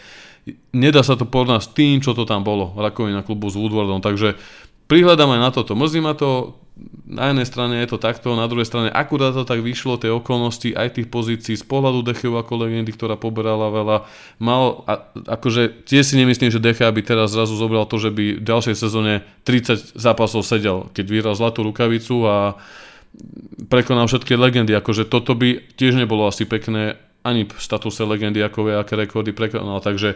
nedá 0.72 1.04
sa 1.04 1.20
to 1.20 1.28
porovnať 1.28 1.62
s 1.68 1.70
tým, 1.76 2.00
čo 2.00 2.15
to 2.15 2.24
tam 2.24 2.48
bolo, 2.48 2.72
rakovina 2.80 3.28
klubu 3.28 3.52
s 3.52 3.60
Woodwardom, 3.60 4.00
takže 4.00 4.39
prihľadám 4.89 5.38
aj 5.38 5.39
na 5.39 5.52
toto. 5.54 5.78
Mrzí 5.78 6.02
ma 6.02 6.17
to, 6.17 6.58
na 7.06 7.30
jednej 7.30 7.45
strane 7.45 7.78
je 7.86 7.93
to 7.93 8.02
takto, 8.02 8.34
na 8.34 8.49
druhej 8.49 8.65
strane 8.65 8.89
akurát 8.89 9.38
to 9.38 9.45
tak 9.45 9.62
vyšlo, 9.62 10.02
tie 10.02 10.10
okolnosti 10.10 10.73
aj 10.73 10.97
tých 10.97 11.08
pozícií 11.13 11.54
z 11.54 11.63
pohľadu 11.63 12.02
Dechev 12.02 12.34
ako 12.34 12.65
legendy, 12.65 12.89
ktorá 12.89 13.13
poberala 13.13 13.69
veľa, 13.69 13.97
mal, 14.41 14.82
a, 14.89 15.06
akože 15.38 15.86
tiež 15.86 16.04
si 16.04 16.15
nemyslím, 16.17 16.49
že 16.49 16.60
Decha 16.60 16.89
by 16.89 17.02
teraz 17.06 17.38
zrazu 17.38 17.54
zobral 17.54 17.86
to, 17.86 18.02
že 18.02 18.10
by 18.10 18.41
v 18.41 18.43
ďalšej 18.43 18.75
sezóne 18.75 19.21
30 19.45 19.93
zápasov 19.93 20.41
sedel, 20.41 20.89
keď 20.91 21.06
vyhral 21.06 21.36
zlatú 21.38 21.62
rukavicu 21.62 22.25
a 22.25 22.58
prekonal 23.69 24.10
všetky 24.10 24.34
legendy, 24.34 24.73
akože 24.73 25.06
toto 25.06 25.38
by 25.38 25.78
tiež 25.78 25.97
nebolo 25.97 26.25
asi 26.25 26.49
pekné 26.49 26.97
ani 27.19 27.43
v 27.45 27.60
statuse 27.60 27.99
legendy, 28.08 28.39
ako 28.39 28.71
vie, 28.71 28.73
aké 28.80 28.95
rekordy 28.95 29.36
prekonal, 29.36 29.84
takže 29.84 30.15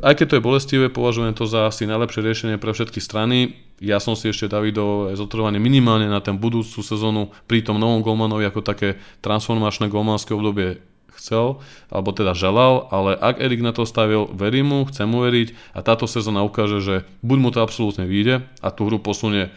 aj 0.00 0.14
keď 0.16 0.26
to 0.30 0.36
je 0.38 0.46
bolestivé, 0.46 0.86
považujem 0.88 1.34
to 1.34 1.44
za 1.44 1.68
asi 1.68 1.84
najlepšie 1.84 2.22
riešenie 2.22 2.56
pre 2.56 2.70
všetky 2.72 3.02
strany. 3.02 3.65
Ja 3.76 4.00
som 4.00 4.16
si 4.16 4.32
ešte 4.32 4.48
Davido 4.48 5.12
zotrvanie 5.12 5.60
minimálne 5.60 6.08
na 6.08 6.24
ten 6.24 6.40
budúcu 6.40 6.80
sezónu 6.80 7.28
pri 7.44 7.60
tom 7.60 7.76
novom 7.76 8.00
golmanovi 8.00 8.48
ako 8.48 8.64
také 8.64 8.96
transformačné 9.20 9.92
golmanské 9.92 10.32
obdobie 10.32 10.80
chcel, 11.16 11.60
alebo 11.88 12.12
teda 12.12 12.36
želal, 12.36 12.88
ale 12.92 13.16
ak 13.16 13.40
Erik 13.40 13.64
na 13.64 13.72
to 13.72 13.88
stavil, 13.88 14.28
verím 14.32 14.68
mu, 14.68 14.78
chcem 14.88 15.08
mu 15.08 15.24
veriť 15.24 15.76
a 15.76 15.80
táto 15.80 16.04
sezóna 16.04 16.44
ukáže, 16.44 16.80
že 16.84 16.94
buď 17.24 17.38
mu 17.40 17.48
to 17.52 17.64
absolútne 17.64 18.04
vyjde 18.04 18.44
a 18.60 18.68
tú 18.68 18.88
hru 18.88 19.00
posunie. 19.00 19.48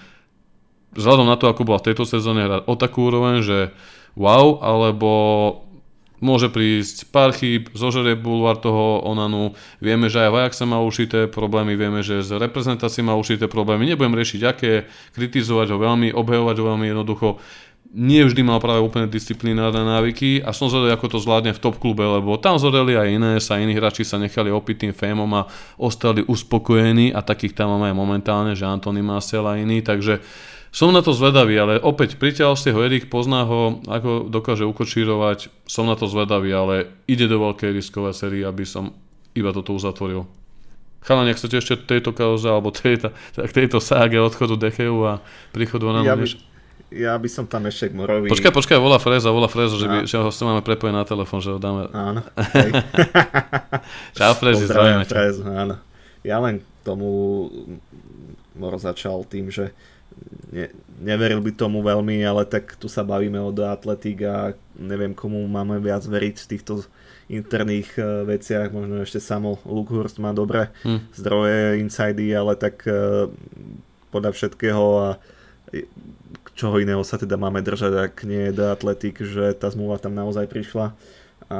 Vzhľadom 0.95 1.27
na 1.27 1.35
to, 1.35 1.51
ako 1.51 1.67
bola 1.67 1.83
v 1.83 1.93
tejto 1.93 2.07
sezóne 2.07 2.47
hrať 2.47 2.65
o 2.65 2.73
takú 2.79 3.11
úroveň, 3.11 3.43
že 3.43 3.57
wow, 4.17 4.57
alebo 4.63 5.11
Môže 6.19 6.51
prísť 6.51 7.07
pár 7.15 7.31
chýb, 7.31 7.71
zožerie 7.71 8.19
bulvár 8.19 8.59
toho 8.59 8.99
Onanu, 9.07 9.55
vieme, 9.79 10.11
že 10.11 10.27
aj 10.27 10.31
Vajak 10.35 10.53
sa 10.53 10.67
má 10.67 10.83
ušité 10.83 11.31
problémy, 11.31 11.79
vieme, 11.79 12.03
že 12.03 12.19
z 12.19 12.35
reprezentácie 12.35 12.99
má 12.99 13.15
ušité 13.15 13.47
problémy, 13.47 13.87
nebudem 13.87 14.19
riešiť 14.19 14.41
aké, 14.43 14.91
kritizovať 15.15 15.71
ho 15.71 15.77
veľmi, 15.79 16.11
obhajovať 16.11 16.55
ho 16.59 16.65
veľmi 16.75 16.85
jednoducho. 16.91 17.39
Nie 17.89 18.21
vždy 18.21 18.45
mal 18.45 18.61
práve 18.61 18.85
úplne 18.85 19.09
disciplinárne 19.09 19.81
návyky 19.81 20.45
a 20.45 20.53
som 20.53 20.69
zvedavý, 20.69 20.93
ako 20.93 21.17
to 21.17 21.23
zvládne 21.25 21.57
v 21.57 21.63
top 21.63 21.81
klube, 21.81 22.05
lebo 22.05 22.37
tam 22.37 22.61
zoreli 22.61 22.93
aj 22.93 23.07
iné, 23.09 23.31
sa 23.41 23.57
iní 23.57 23.73
hráči 23.73 24.05
sa 24.05 24.21
nechali 24.21 24.53
opiť 24.53 24.75
tým 24.85 24.93
fémom 24.93 25.31
a 25.33 25.49
ostali 25.81 26.21
uspokojení 26.21 27.09
a 27.15 27.25
takých 27.25 27.57
tam 27.57 27.73
máme 27.73 27.89
aj 27.89 27.97
momentálne, 27.97 28.53
že 28.53 28.69
Antony 28.69 29.01
Marcel 29.01 29.41
a 29.41 29.57
iní, 29.57 29.81
takže 29.81 30.21
som 30.69 30.93
na 30.93 31.01
to 31.01 31.17
zvedavý, 31.17 31.57
ale 31.57 31.73
opäť 31.81 32.21
priťahol 32.21 32.53
ste 32.53 32.69
ho 32.69 32.79
Erik, 32.85 33.09
pozná 33.09 33.41
ho, 33.45 33.81
ako 33.89 34.29
dokáže 34.29 34.69
ukočírovať, 34.69 35.49
som 35.65 35.89
na 35.89 35.97
to 35.97 36.05
zvedavý, 36.05 36.53
ale 36.53 36.93
ide 37.09 37.25
do 37.25 37.41
veľkej 37.41 37.73
riskovej 37.73 38.13
série, 38.13 38.45
aby 38.45 38.65
som 38.69 38.93
iba 39.33 39.49
toto 39.49 39.73
uzatvoril. 39.73 40.29
Chalani, 40.99 41.31
ak 41.31 41.39
chcete 41.39 41.57
ešte 41.57 41.75
tejto 41.79 42.11
kauze, 42.11 42.45
alebo 42.45 42.69
tejto, 42.75 43.15
tak 43.33 43.49
tejto 43.55 43.79
ságe 43.79 44.19
odchodu 44.19 44.59
Decheu 44.59 44.99
a 45.07 45.23
príchodu 45.55 45.89
na 45.89 46.03
ja 46.03 46.13
by, 46.13 46.27
ja 46.91 47.13
by 47.15 47.29
som 47.31 47.45
tam 47.47 47.65
ešte 47.65 47.89
k 47.89 47.93
Morovi... 47.95 48.27
Počkaj, 48.27 48.51
počkaj, 48.51 48.77
volá 48.77 48.99
Freza, 48.99 49.31
volá 49.31 49.47
Freza, 49.47 49.79
že, 49.79 49.87
by, 49.87 49.97
že 50.05 50.19
ho 50.19 50.29
máme 50.29 50.61
prepojené 50.61 50.99
na 50.99 51.07
telefón, 51.07 51.39
že 51.39 51.55
ho 51.55 51.59
dáme... 51.61 51.87
Áno. 51.95 52.21
Čau 54.17 54.33
Frezi, 54.35 54.67
zdravíme 54.67 55.07
Frez, 55.07 55.39
áno. 55.45 55.79
Ja 56.21 56.43
len 56.43 56.59
tomu 56.83 57.47
Moro 58.59 58.75
začal 58.75 59.23
tým, 59.23 59.47
že 59.47 59.71
ne, 60.51 60.65
neveril 60.99 61.39
by 61.39 61.51
tomu 61.55 61.79
veľmi, 61.85 62.21
ale 62.25 62.43
tak 62.45 62.75
tu 62.75 62.91
sa 62.91 63.05
bavíme 63.05 63.39
o 63.39 63.53
The 63.53 63.71
Athletic 63.71 64.17
a 64.25 64.53
neviem 64.75 65.15
komu 65.15 65.41
máme 65.47 65.79
viac 65.79 66.03
veriť 66.03 66.35
v 66.35 66.49
týchto 66.55 66.73
interných 67.29 67.93
uh, 68.01 68.25
veciach, 68.25 68.73
možno 68.73 69.05
ešte 69.05 69.21
samo 69.21 69.61
Lukhurst 69.63 70.17
má 70.17 70.33
dobré 70.33 70.73
hmm. 70.81 71.13
zdroje, 71.13 71.77
insidy, 71.77 72.33
ale 72.33 72.57
tak 72.57 72.81
uh, 72.89 73.29
podľa 74.09 74.33
všetkého 74.33 74.85
a 74.97 75.09
eh, 75.71 75.85
čoho 76.57 76.81
iného 76.81 77.05
sa 77.05 77.21
teda 77.21 77.37
máme 77.37 77.61
držať, 77.61 77.93
ak 77.95 78.15
nie 78.25 78.49
je 78.49 78.55
The 78.57 78.65
Athletic, 78.73 79.21
že 79.21 79.53
tá 79.55 79.69
zmluva 79.69 80.01
tam 80.01 80.17
naozaj 80.17 80.49
prišla 80.49 80.97
a 81.49 81.59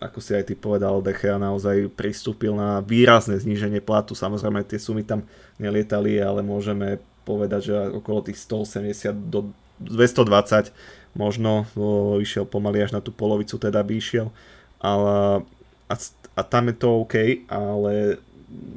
ako 0.00 0.18
si 0.24 0.32
aj 0.32 0.48
ty 0.48 0.54
povedal, 0.56 1.04
Dechea 1.04 1.36
naozaj 1.36 1.92
pristúpil 1.92 2.56
na 2.56 2.80
výrazné 2.80 3.36
zníženie 3.36 3.84
platu. 3.84 4.16
Samozrejme 4.16 4.64
tie 4.64 4.80
sumy 4.80 5.04
tam 5.04 5.28
nelietali, 5.60 6.16
ale 6.16 6.40
môžeme 6.40 6.96
povedať, 7.28 7.72
že 7.72 7.74
okolo 7.92 8.24
tých 8.24 8.40
180 8.40 9.12
do 9.28 9.52
220 9.84 10.72
možno 11.12 11.68
o, 11.76 12.16
išiel 12.20 12.48
pomaly 12.48 12.84
až 12.84 12.96
na 12.96 13.04
tú 13.04 13.12
polovicu, 13.12 13.60
teda 13.60 13.84
by 13.84 13.92
išiel. 14.00 14.32
Ale, 14.80 15.44
a, 15.88 15.94
a 16.36 16.40
tam 16.44 16.72
je 16.72 16.76
to 16.76 17.04
OK, 17.04 17.44
ale 17.52 18.20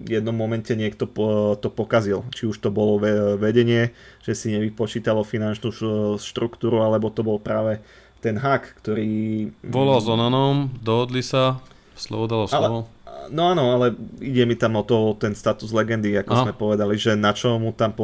v 0.03 0.09
jednom 0.19 0.33
momente 0.33 0.73
niekto 0.73 1.05
po, 1.05 1.55
to 1.55 1.71
pokazil. 1.71 2.25
Či 2.33 2.49
už 2.49 2.57
to 2.59 2.73
bolo 2.73 2.97
vedenie, 3.37 3.95
že 4.23 4.33
si 4.33 4.51
nevypočítalo 4.51 5.21
finančnú 5.23 5.69
štruktúru, 6.17 6.81
alebo 6.81 7.13
to 7.13 7.21
bol 7.21 7.37
práve 7.37 7.79
ten 8.19 8.35
hack, 8.35 8.75
ktorý... 8.83 9.47
Volal 9.63 9.99
s 10.03 10.07
Onanom, 10.07 10.71
dohodli 10.83 11.23
sa, 11.23 11.63
slovo 11.95 12.27
dalo 12.27 12.45
slovo. 12.47 12.79
Ale, 13.07 13.31
no 13.31 13.41
áno, 13.51 13.63
ale 13.79 13.95
ide 14.19 14.43
mi 14.43 14.59
tam 14.59 14.79
o 14.79 14.83
to, 14.83 15.15
ten 15.19 15.35
status 15.35 15.71
legendy, 15.71 16.15
ako 16.19 16.31
Aha. 16.35 16.43
sme 16.47 16.53
povedali, 16.55 16.95
že 16.99 17.15
na 17.15 17.31
čo 17.31 17.55
mu 17.55 17.71
tam 17.71 17.95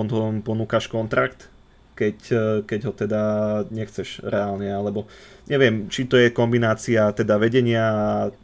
ponúkaš 0.43 0.87
kontrakt, 0.87 1.51
keď, 1.95 2.17
keď 2.67 2.79
ho 2.87 2.91
teda 2.91 3.21
nechceš 3.71 4.19
reálne, 4.27 4.67
alebo 4.67 5.07
neviem, 5.47 5.87
či 5.87 6.03
to 6.03 6.19
je 6.19 6.27
kombinácia 6.35 7.07
teda 7.15 7.39
vedenia 7.39 7.85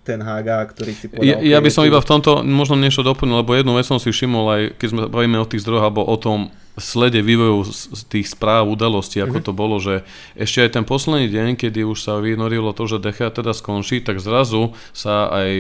ten 0.07 0.23
Haga, 0.23 0.63
ktorý 0.71 0.91
si 0.95 1.11
povedal... 1.11 1.27
Ja, 1.27 1.37
ja 1.43 1.59
by 1.59 1.69
som 1.71 1.83
iba 1.83 1.99
v 1.99 2.07
tomto 2.07 2.47
možno 2.47 2.79
niečo 2.79 3.03
doplnil, 3.03 3.43
lebo 3.43 3.51
jednu 3.51 3.75
vec 3.75 3.83
som 3.83 3.99
si 3.99 4.07
všimol 4.07 4.45
aj, 4.47 4.61
keď 4.79 4.87
sme 4.87 5.01
bavíme 5.11 5.37
o 5.39 5.47
tých 5.47 5.67
zdrojoch, 5.67 5.83
alebo 5.91 6.07
o 6.07 6.15
tom 6.15 6.47
slede 6.79 7.19
vývoju 7.19 7.67
z 7.67 8.01
tých 8.07 8.31
správ, 8.31 8.71
udalostí, 8.71 9.19
ako 9.19 9.43
mm-hmm. 9.43 9.47
to 9.47 9.53
bolo, 9.53 9.75
že 9.83 10.07
ešte 10.39 10.63
aj 10.63 10.71
ten 10.79 10.85
posledný 10.87 11.27
deň, 11.27 11.59
kedy 11.59 11.83
už 11.83 11.99
sa 11.99 12.23
vynorilo 12.23 12.71
to, 12.71 12.87
že 12.87 13.03
Decha 13.03 13.27
teda 13.27 13.51
skončí, 13.51 13.99
tak 13.99 14.23
zrazu 14.23 14.71
sa 14.95 15.27
aj, 15.27 15.51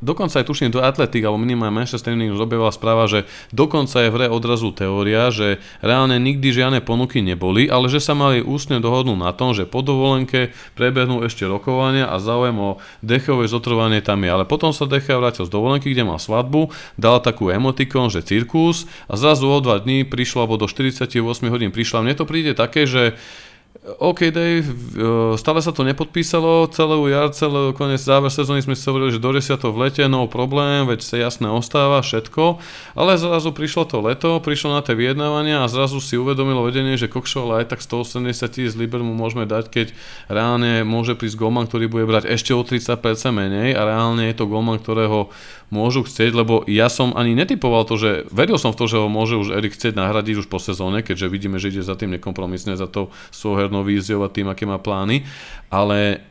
dokonca 0.00 0.40
aj 0.40 0.48
tuším 0.48 0.72
do 0.72 0.80
Atletik, 0.80 1.28
alebo 1.28 1.36
minimálne 1.36 1.76
Manchester 1.76 2.16
United 2.16 2.40
objavila 2.40 2.72
správa, 2.72 3.04
že 3.04 3.28
dokonca 3.52 4.00
je 4.00 4.08
v 4.08 4.16
hre 4.16 4.26
odrazu 4.32 4.72
teória, 4.72 5.28
že 5.28 5.60
reálne 5.84 6.16
nikdy 6.16 6.48
žiadne 6.56 6.80
ponuky 6.80 7.20
neboli, 7.20 7.68
ale 7.68 7.92
že 7.92 8.00
sa 8.00 8.16
mali 8.16 8.40
ústne 8.40 8.80
dohodnúť 8.80 9.20
na 9.20 9.36
tom, 9.36 9.52
že 9.52 9.68
po 9.68 9.84
dovolenke 9.84 10.56
prebehnú 10.72 11.20
ešte 11.20 11.44
rokovania 11.44 12.08
a 12.08 12.16
záujem 12.16 12.56
o 12.56 12.80
Dechové 13.04 13.44
zotrvanie 13.44 14.00
tam 14.00 14.24
je. 14.24 14.32
Ale 14.32 14.48
potom 14.48 14.72
sa 14.72 14.88
Decha 14.88 15.20
vrátil 15.20 15.44
z 15.44 15.52
dovolenky, 15.52 15.92
kde 15.92 16.08
mal 16.08 16.16
svadbu, 16.16 16.72
dal 16.96 17.20
takú 17.20 17.52
emotikon, 17.52 18.08
že 18.08 18.24
cirkus 18.24 18.88
a 19.04 19.20
zrazu 19.20 19.44
o 19.44 19.60
dva 19.60 19.84
dní 19.84 20.08
prišlo 20.08 20.45
alebo 20.46 20.62
do 20.62 20.70
48 20.70 21.10
hodín 21.50 21.74
prišla. 21.74 22.06
Mne 22.06 22.14
to 22.14 22.22
príde 22.22 22.54
také, 22.54 22.86
že 22.86 23.18
OK, 23.86 24.34
Dave, 24.34 24.66
e, 24.66 24.72
stále 25.38 25.62
sa 25.62 25.70
to 25.70 25.86
nepodpísalo, 25.86 26.66
celú 26.74 27.06
jar, 27.06 27.30
celý 27.30 27.70
koniec 27.70 28.02
záver 28.02 28.32
sezóny 28.32 28.64
sme 28.64 28.74
si 28.74 28.82
hovorili, 28.88 29.14
že 29.14 29.22
do 29.22 29.30
10. 29.30 29.62
v 29.70 29.78
lete, 29.78 30.02
no 30.10 30.26
problém, 30.26 30.88
veď 30.90 31.00
sa 31.06 31.16
jasné 31.20 31.46
ostáva, 31.46 32.02
všetko, 32.02 32.58
ale 32.98 33.14
zrazu 33.14 33.54
prišlo 33.54 33.86
to 33.86 34.02
leto, 34.02 34.30
prišlo 34.42 34.74
na 34.74 34.82
tie 34.82 34.96
vyjednávania 34.98 35.62
a 35.62 35.70
zrazu 35.70 36.02
si 36.02 36.18
uvedomilo 36.18 36.66
vedenie, 36.66 36.98
že 36.98 37.06
Kokšo, 37.06 37.46
aj 37.52 37.76
tak 37.76 37.80
180 37.84 38.26
tisíc 38.50 38.74
liber 38.74 39.06
mu 39.06 39.14
môžeme 39.14 39.46
dať, 39.46 39.70
keď 39.70 39.86
reálne 40.26 40.82
môže 40.82 41.14
prísť 41.14 41.38
golman, 41.38 41.70
ktorý 41.70 41.86
bude 41.86 42.10
brať 42.10 42.26
ešte 42.26 42.56
o 42.56 42.66
30% 42.66 42.98
menej 43.30 43.76
a 43.76 43.86
reálne 43.86 44.26
je 44.26 44.34
to 44.34 44.50
golman, 44.50 44.82
ktorého 44.82 45.30
môžu 45.70 46.06
chcieť, 46.06 46.30
lebo 46.30 46.62
ja 46.70 46.86
som 46.86 47.14
ani 47.18 47.34
netypoval 47.34 47.82
to, 47.86 47.98
že 47.98 48.10
veril 48.30 48.58
som 48.58 48.70
v 48.70 48.78
to, 48.78 48.84
že 48.86 49.00
ho 49.02 49.10
môže 49.10 49.34
už 49.34 49.54
Erik 49.54 49.74
chcieť 49.74 49.98
nahradiť 49.98 50.46
už 50.46 50.46
po 50.46 50.62
sezóne, 50.62 51.02
keďže 51.02 51.26
vidíme, 51.26 51.58
že 51.58 51.74
ide 51.74 51.82
za 51.82 51.98
tým 51.98 52.14
nekompromisne, 52.18 52.78
za 52.78 52.86
to 52.86 53.10
svojhernou 53.34 53.82
víziou 53.82 54.22
a 54.22 54.30
tým, 54.30 54.46
aké 54.46 54.62
má 54.62 54.78
plány, 54.78 55.26
ale 55.68 56.22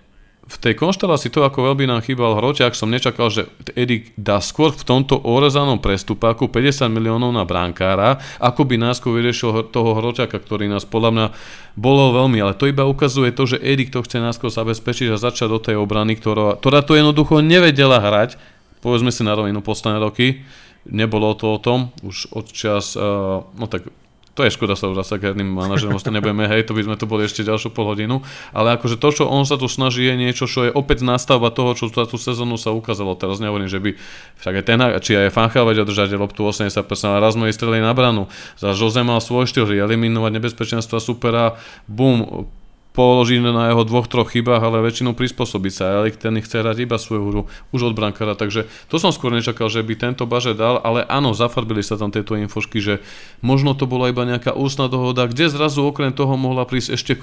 v 0.45 0.57
tej 0.61 0.77
konštelácii 0.77 1.33
to, 1.33 1.41
ako 1.41 1.73
veľmi 1.73 1.89
nám 1.89 2.05
chýbal 2.05 2.37
Hroťák, 2.37 2.77
som 2.77 2.93
nečakal, 2.93 3.33
že 3.33 3.49
Erik 3.73 4.13
dá 4.13 4.37
skôr 4.37 4.69
v 4.69 4.85
tomto 4.85 5.17
orezanom 5.17 5.81
prestupáku 5.81 6.53
50 6.53 6.85
miliónov 6.93 7.33
na 7.33 7.41
brankára, 7.49 8.21
ako 8.37 8.61
by 8.69 8.77
nás 8.77 9.01
vyriešil 9.01 9.73
toho 9.73 9.97
Hroťáka, 9.97 10.37
ktorý 10.37 10.69
nás 10.69 10.85
podľa 10.85 11.11
mňa 11.11 11.27
bolo 11.73 12.13
veľmi, 12.13 12.37
ale 12.45 12.53
to 12.53 12.69
iba 12.69 12.85
ukazuje 12.85 13.33
to, 13.33 13.49
že 13.49 13.57
Erik 13.57 13.89
to 13.89 14.05
chce 14.05 14.21
nás 14.21 14.37
zabezpečiť 14.37 15.17
a 15.17 15.17
začať 15.17 15.49
do 15.49 15.57
tej 15.57 15.75
obrany, 15.81 16.13
ktorá, 16.13 16.61
ktorá 16.61 16.85
to 16.85 16.93
jednoducho 16.93 17.41
nevedela 17.41 17.97
hrať, 17.97 18.37
povedzme 18.85 19.09
si 19.09 19.25
na 19.25 19.33
rovinu 19.33 19.65
posledné 19.65 19.97
roky, 19.97 20.45
nebolo 20.85 21.33
to 21.33 21.57
o 21.57 21.57
tom, 21.57 21.89
už 22.05 22.29
od 22.29 22.53
čas, 22.53 22.93
uh, 22.93 23.41
no 23.57 23.65
tak 23.65 23.89
to 24.35 24.43
je 24.43 24.51
škoda 24.51 24.75
sa 24.75 24.91
vracať 24.91 25.15
k 25.15 25.25
herným 25.31 25.47
manažerom, 25.47 25.95
to 25.95 26.11
nebudeme, 26.11 26.43
hej, 26.43 26.67
to 26.67 26.75
by 26.75 26.83
sme 26.83 26.99
tu 26.99 27.07
boli 27.07 27.23
ešte 27.23 27.47
ďalšiu 27.47 27.71
pol 27.71 27.95
hodinu, 27.95 28.19
ale 28.51 28.75
akože 28.75 28.99
to, 28.99 29.09
čo 29.15 29.23
on 29.31 29.47
sa 29.47 29.55
tu 29.55 29.71
snaží, 29.71 30.03
je 30.03 30.19
niečo, 30.19 30.43
čo 30.43 30.67
je 30.67 30.71
opäť 30.75 31.07
nástavba 31.07 31.55
toho, 31.55 31.71
čo 31.71 31.87
za 31.87 32.03
tú 32.03 32.19
sezónu 32.19 32.59
sa 32.59 32.75
ukázalo. 32.75 33.15
Teraz 33.15 33.39
nehovorím, 33.39 33.71
že 33.71 33.79
by 33.79 33.95
však 34.43 34.53
aj 34.59 34.65
ten, 34.67 34.79
či 34.99 35.15
aj 35.15 35.31
Fanchal 35.31 35.63
vedia 35.63 35.87
držať 35.87 36.19
loptu 36.19 36.43
80%, 36.43 36.75
ale 37.07 37.23
raz 37.23 37.39
sme 37.39 37.47
streli 37.47 37.79
na 37.79 37.95
branu. 37.95 38.27
Za 38.59 38.75
Jose 38.75 39.07
mal 39.07 39.23
svoj 39.23 39.47
štýl, 39.47 39.71
eliminovať 39.71 40.31
nebezpečenstva 40.35 40.99
supera, 40.99 41.55
bum, 41.87 42.51
položiť 42.95 43.43
na 43.43 43.75
jeho 43.75 43.83
dvoch, 43.83 44.07
troch 44.07 44.31
chybách, 44.31 44.63
ale 44.63 44.81
väčšinou 44.81 45.13
prispôsobiť 45.13 45.73
sa. 45.75 45.83
Ale 45.99 46.15
ten 46.15 46.39
chce 46.39 46.63
hrať 46.63 46.87
iba 46.87 46.95
svoju 46.95 47.23
hru 47.27 47.41
už 47.75 47.91
od 47.91 47.93
brankára, 47.93 48.39
takže 48.39 48.71
to 48.87 48.95
som 48.95 49.11
skôr 49.11 49.35
nečakal, 49.35 49.67
že 49.67 49.83
by 49.83 49.93
tento 49.99 50.23
baže 50.23 50.55
dal, 50.55 50.79
ale 50.79 51.03
áno, 51.05 51.35
zafarbili 51.35 51.83
sa 51.83 51.99
tam 51.99 52.09
tieto 52.09 52.39
infošky, 52.39 52.79
že 52.79 53.03
možno 53.43 53.75
to 53.75 53.83
bola 53.85 54.09
iba 54.09 54.23
nejaká 54.23 54.55
ústna 54.55 54.87
dohoda, 54.87 55.27
kde 55.27 55.51
zrazu 55.51 55.83
okrem 55.83 56.15
toho 56.15 56.39
mohla 56.39 56.63
prísť 56.63 56.89
ešte 56.95 57.13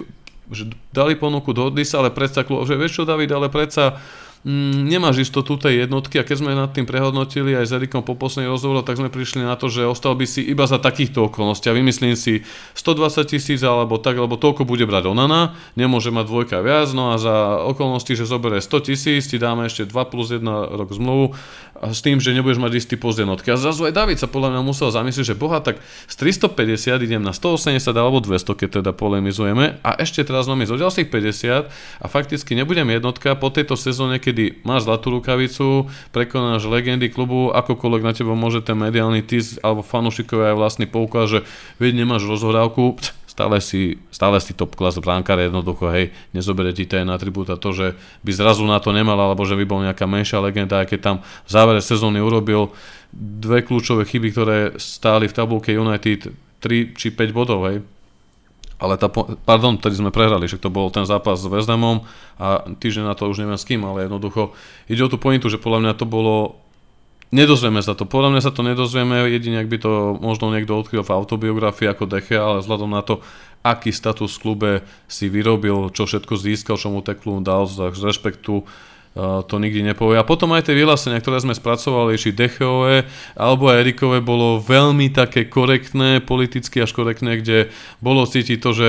že 0.53 0.69
dali 0.93 1.17
ponuku, 1.17 1.57
dohodli 1.57 1.81
sa, 1.81 2.05
ale 2.05 2.13
predsa, 2.13 2.45
že 2.45 2.77
vieš 2.77 3.01
čo 3.01 3.09
David, 3.09 3.33
ale 3.33 3.49
predsa 3.49 3.97
mm, 4.43 4.87
nemáš 4.87 5.27
istotu 5.27 5.55
tej 5.59 5.87
jednotky 5.87 6.19
a 6.19 6.27
keď 6.27 6.37
sme 6.39 6.53
nad 6.55 6.71
tým 6.75 6.87
prehodnotili 6.87 7.55
aj 7.55 7.67
s 7.71 7.73
Erikom 7.75 8.03
po 8.03 8.19
posledný 8.19 8.51
rozhovor, 8.51 8.83
tak 8.83 8.99
sme 8.99 9.11
prišli 9.11 9.43
na 9.43 9.55
to, 9.55 9.71
že 9.71 9.87
ostal 9.87 10.19
by 10.19 10.27
si 10.27 10.43
iba 10.43 10.67
za 10.67 10.83
takýchto 10.83 11.31
okolností 11.31 11.71
a 11.71 11.77
vymyslím 11.77 12.19
si 12.19 12.43
120 12.75 13.23
tisíc 13.27 13.61
alebo 13.63 13.99
tak, 14.03 14.19
alebo 14.19 14.39
toľko 14.39 14.67
bude 14.67 14.87
brať 14.87 15.11
Onana, 15.11 15.55
nemôže 15.79 16.11
mať 16.11 16.27
dvojka 16.27 16.59
viac, 16.61 16.91
no 16.95 17.15
a 17.15 17.19
za 17.19 17.63
okolnosti, 17.67 18.13
že 18.13 18.27
zoberie 18.27 18.61
100 18.61 18.89
tisíc, 18.93 19.31
ti 19.31 19.39
dáme 19.39 19.67
ešte 19.67 19.87
2 19.87 19.95
plus 20.11 20.35
1 20.35 20.43
rok 20.79 20.91
zmluvu 20.91 21.35
a 21.83 21.91
s 21.91 21.99
tým, 21.99 22.23
že 22.23 22.31
nebudeš 22.31 22.63
mať 22.63 22.73
istý 22.79 22.95
post 22.95 23.19
jednotky. 23.19 23.51
A 23.51 23.59
zrazu 23.59 23.83
aj 23.91 23.97
David 23.99 24.23
sa 24.23 24.31
podľa 24.31 24.55
mňa 24.55 24.63
musel 24.63 24.95
zamyslieť, 24.95 25.35
že 25.35 25.37
boha, 25.37 25.59
tak 25.59 25.83
z 26.07 26.15
350 26.15 27.03
idem 27.03 27.19
na 27.19 27.35
180 27.35 27.91
alebo 27.91 28.23
200, 28.23 28.55
keď 28.55 28.69
teda 28.79 28.93
polemizujeme 28.95 29.83
a 29.83 29.91
ešte 29.99 30.23
teraz 30.23 30.47
máme 30.47 30.63
zo 30.63 30.79
ďalších 30.79 31.11
50 31.11 31.67
a 32.03 32.07
fakticky 32.07 32.55
nebudem 32.55 32.87
jednotka 32.87 33.35
po 33.35 33.51
tejto 33.51 33.75
sezóne, 33.75 34.23
kedy 34.33 34.65
máš 34.65 34.89
zlatú 34.89 35.13
rukavicu, 35.13 35.93
prekonáš 36.09 36.65
legendy 36.65 37.13
klubu, 37.13 37.53
akokoľvek 37.53 38.03
na 38.03 38.17
teba 38.17 38.33
môže 38.33 38.65
ten 38.65 38.81
mediálny 38.81 39.21
tisk 39.21 39.61
alebo 39.61 39.85
fanúšikovia 39.85 40.57
aj 40.57 40.57
vlastný 40.57 40.87
poukaz, 40.89 41.29
že 41.29 41.41
veď 41.77 42.01
nemáš 42.01 42.25
rozhodávku, 42.25 42.97
stále 43.29 43.61
si, 43.61 44.01
stále 44.09 44.41
si 44.41 44.57
top 44.57 44.73
class 44.73 44.97
bránkar 44.97 45.37
jednoducho, 45.37 45.93
hej, 45.93 46.17
nezobere 46.33 46.73
ti 46.73 46.89
ten 46.89 47.05
atribút 47.13 47.53
a 47.53 47.61
to, 47.61 47.77
že 47.77 47.93
by 48.25 48.33
zrazu 48.33 48.65
na 48.65 48.81
to 48.81 48.97
nemal, 48.97 49.21
alebo 49.21 49.45
že 49.45 49.57
by 49.61 49.65
bol 49.69 49.85
nejaká 49.85 50.09
menšia 50.09 50.41
legenda, 50.41 50.81
aj 50.81 50.97
keď 50.97 51.01
tam 51.05 51.17
v 51.21 51.51
závere 51.53 51.85
sezóny 51.85 52.25
urobil 52.25 52.73
dve 53.13 53.61
kľúčové 53.61 54.09
chyby, 54.09 54.29
ktoré 54.33 54.59
stáli 54.81 55.29
v 55.29 55.37
tabulke 55.37 55.77
United 55.77 56.33
3 56.65 56.97
či 56.97 57.13
5 57.13 57.37
bodov, 57.37 57.69
hej. 57.69 57.85
Ale 58.83 58.99
tá, 58.99 59.07
pardon, 59.47 59.79
tedy 59.79 59.95
sme 59.95 60.11
prehrali, 60.11 60.51
že 60.51 60.59
to 60.59 60.67
bol 60.67 60.91
ten 60.91 61.07
zápas 61.07 61.39
s 61.39 61.47
West 61.47 61.71
Hamom 61.71 62.03
a 62.35 62.67
týždeň 62.67 63.07
na 63.07 63.15
to 63.15 63.31
už 63.31 63.47
neviem 63.47 63.55
s 63.55 63.63
kým, 63.63 63.87
ale 63.87 64.11
jednoducho 64.11 64.59
ide 64.91 65.07
o 65.07 65.13
tú 65.13 65.23
pointu, 65.23 65.47
že 65.47 65.63
podľa 65.63 65.87
mňa 65.87 65.95
to 65.95 66.07
bolo 66.11 66.59
Nedozvieme 67.33 67.81
sa 67.81 67.97
to. 67.97 68.05
Podľa 68.05 68.29
mňa 68.29 68.43
sa 68.45 68.53
to 68.53 68.61
nedozvieme, 68.61 69.25
jedine 69.33 69.65
ak 69.65 69.73
by 69.73 69.81
to 69.81 70.21
možno 70.21 70.53
niekto 70.53 70.77
odkryl 70.77 71.01
v 71.01 71.17
autobiografii 71.17 71.89
ako 71.89 72.05
Deche, 72.05 72.37
ale 72.37 72.61
vzhľadom 72.61 72.93
na 72.93 73.01
to, 73.01 73.25
aký 73.65 73.89
status 73.89 74.37
v 74.37 74.43
klube 74.45 74.73
si 75.09 75.33
vyrobil, 75.33 75.89
čo 75.97 76.05
všetko 76.05 76.37
získal, 76.37 76.77
čo 76.77 76.93
mu 76.93 77.01
teklu 77.01 77.41
dal 77.41 77.65
z 77.65 77.89
rešpektu, 77.89 78.69
to 79.13 79.55
nikdy 79.61 79.85
nepovie. 79.85 80.17
A 80.17 80.25
potom 80.25 80.57
aj 80.57 80.73
tie 80.73 80.79
vyhlásenia, 80.79 81.21
ktoré 81.21 81.45
sme 81.45 81.53
spracovali, 81.53 82.17
či 82.17 82.33
Decheové 82.33 83.05
alebo 83.37 83.69
aj 83.69 83.85
Erikové, 83.85 84.25
bolo 84.25 84.57
veľmi 84.57 85.13
také 85.13 85.45
korektné, 85.53 86.25
politicky 86.25 86.81
až 86.81 86.97
korektné, 86.97 87.45
kde 87.45 87.69
bolo 88.01 88.25
cítiť 88.25 88.57
to, 88.57 88.71
že 88.73 88.89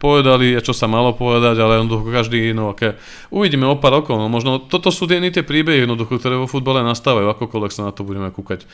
povedali, 0.00 0.56
čo 0.64 0.72
sa 0.72 0.88
malo 0.88 1.12
povedať, 1.12 1.60
ale 1.60 1.84
jednoducho 1.84 2.08
každý, 2.08 2.56
no 2.56 2.72
aké, 2.72 2.96
uvidíme 3.28 3.68
o 3.68 3.76
pár 3.76 4.00
rokov, 4.00 4.16
no 4.16 4.32
možno 4.32 4.56
toto 4.56 4.88
sú 4.88 5.04
tie 5.04 5.20
príbehy 5.20 5.84
jednoducho, 5.84 6.16
ktoré 6.16 6.40
vo 6.40 6.48
futbale 6.48 6.80
nastávajú, 6.80 7.28
akokoľvek 7.28 7.72
sa 7.76 7.84
na 7.84 7.92
to 7.92 8.00
budeme 8.00 8.32
kúkať. 8.32 8.64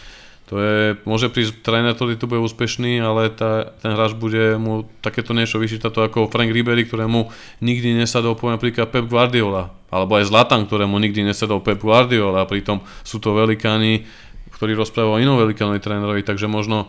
To 0.46 0.62
je, 0.62 0.94
môže 1.02 1.26
prísť 1.26 1.58
tréner, 1.66 1.90
ktorý 1.90 2.14
tu 2.14 2.30
bude 2.30 2.38
úspešný, 2.38 3.02
ale 3.02 3.34
tá, 3.34 3.74
ten 3.82 3.98
hráč 3.98 4.14
bude 4.14 4.54
mu 4.54 4.86
takéto 5.02 5.34
niečo 5.34 5.58
vyšítať 5.58 5.90
to 5.90 6.00
ako 6.06 6.30
Frank 6.30 6.54
Ribery, 6.54 6.86
ktorému 6.86 7.26
nikdy 7.66 7.98
nesadol 7.98 8.38
poviem 8.38 8.54
napríklad 8.54 8.94
Pep 8.94 9.10
Guardiola, 9.10 9.74
alebo 9.90 10.14
aj 10.14 10.30
Zlatan, 10.30 10.70
ktorému 10.70 11.02
nikdy 11.02 11.26
nesadol 11.26 11.58
Pep 11.66 11.82
Guardiola, 11.82 12.46
a 12.46 12.50
pritom 12.50 12.78
sú 13.02 13.18
to 13.18 13.34
velikáni, 13.34 14.06
ktorí 14.54 14.78
rozprávajú 14.78 15.18
o 15.18 15.22
inom 15.22 15.34
velikánovi 15.34 15.82
trénerovi, 15.82 16.22
takže 16.22 16.46
možno 16.46 16.86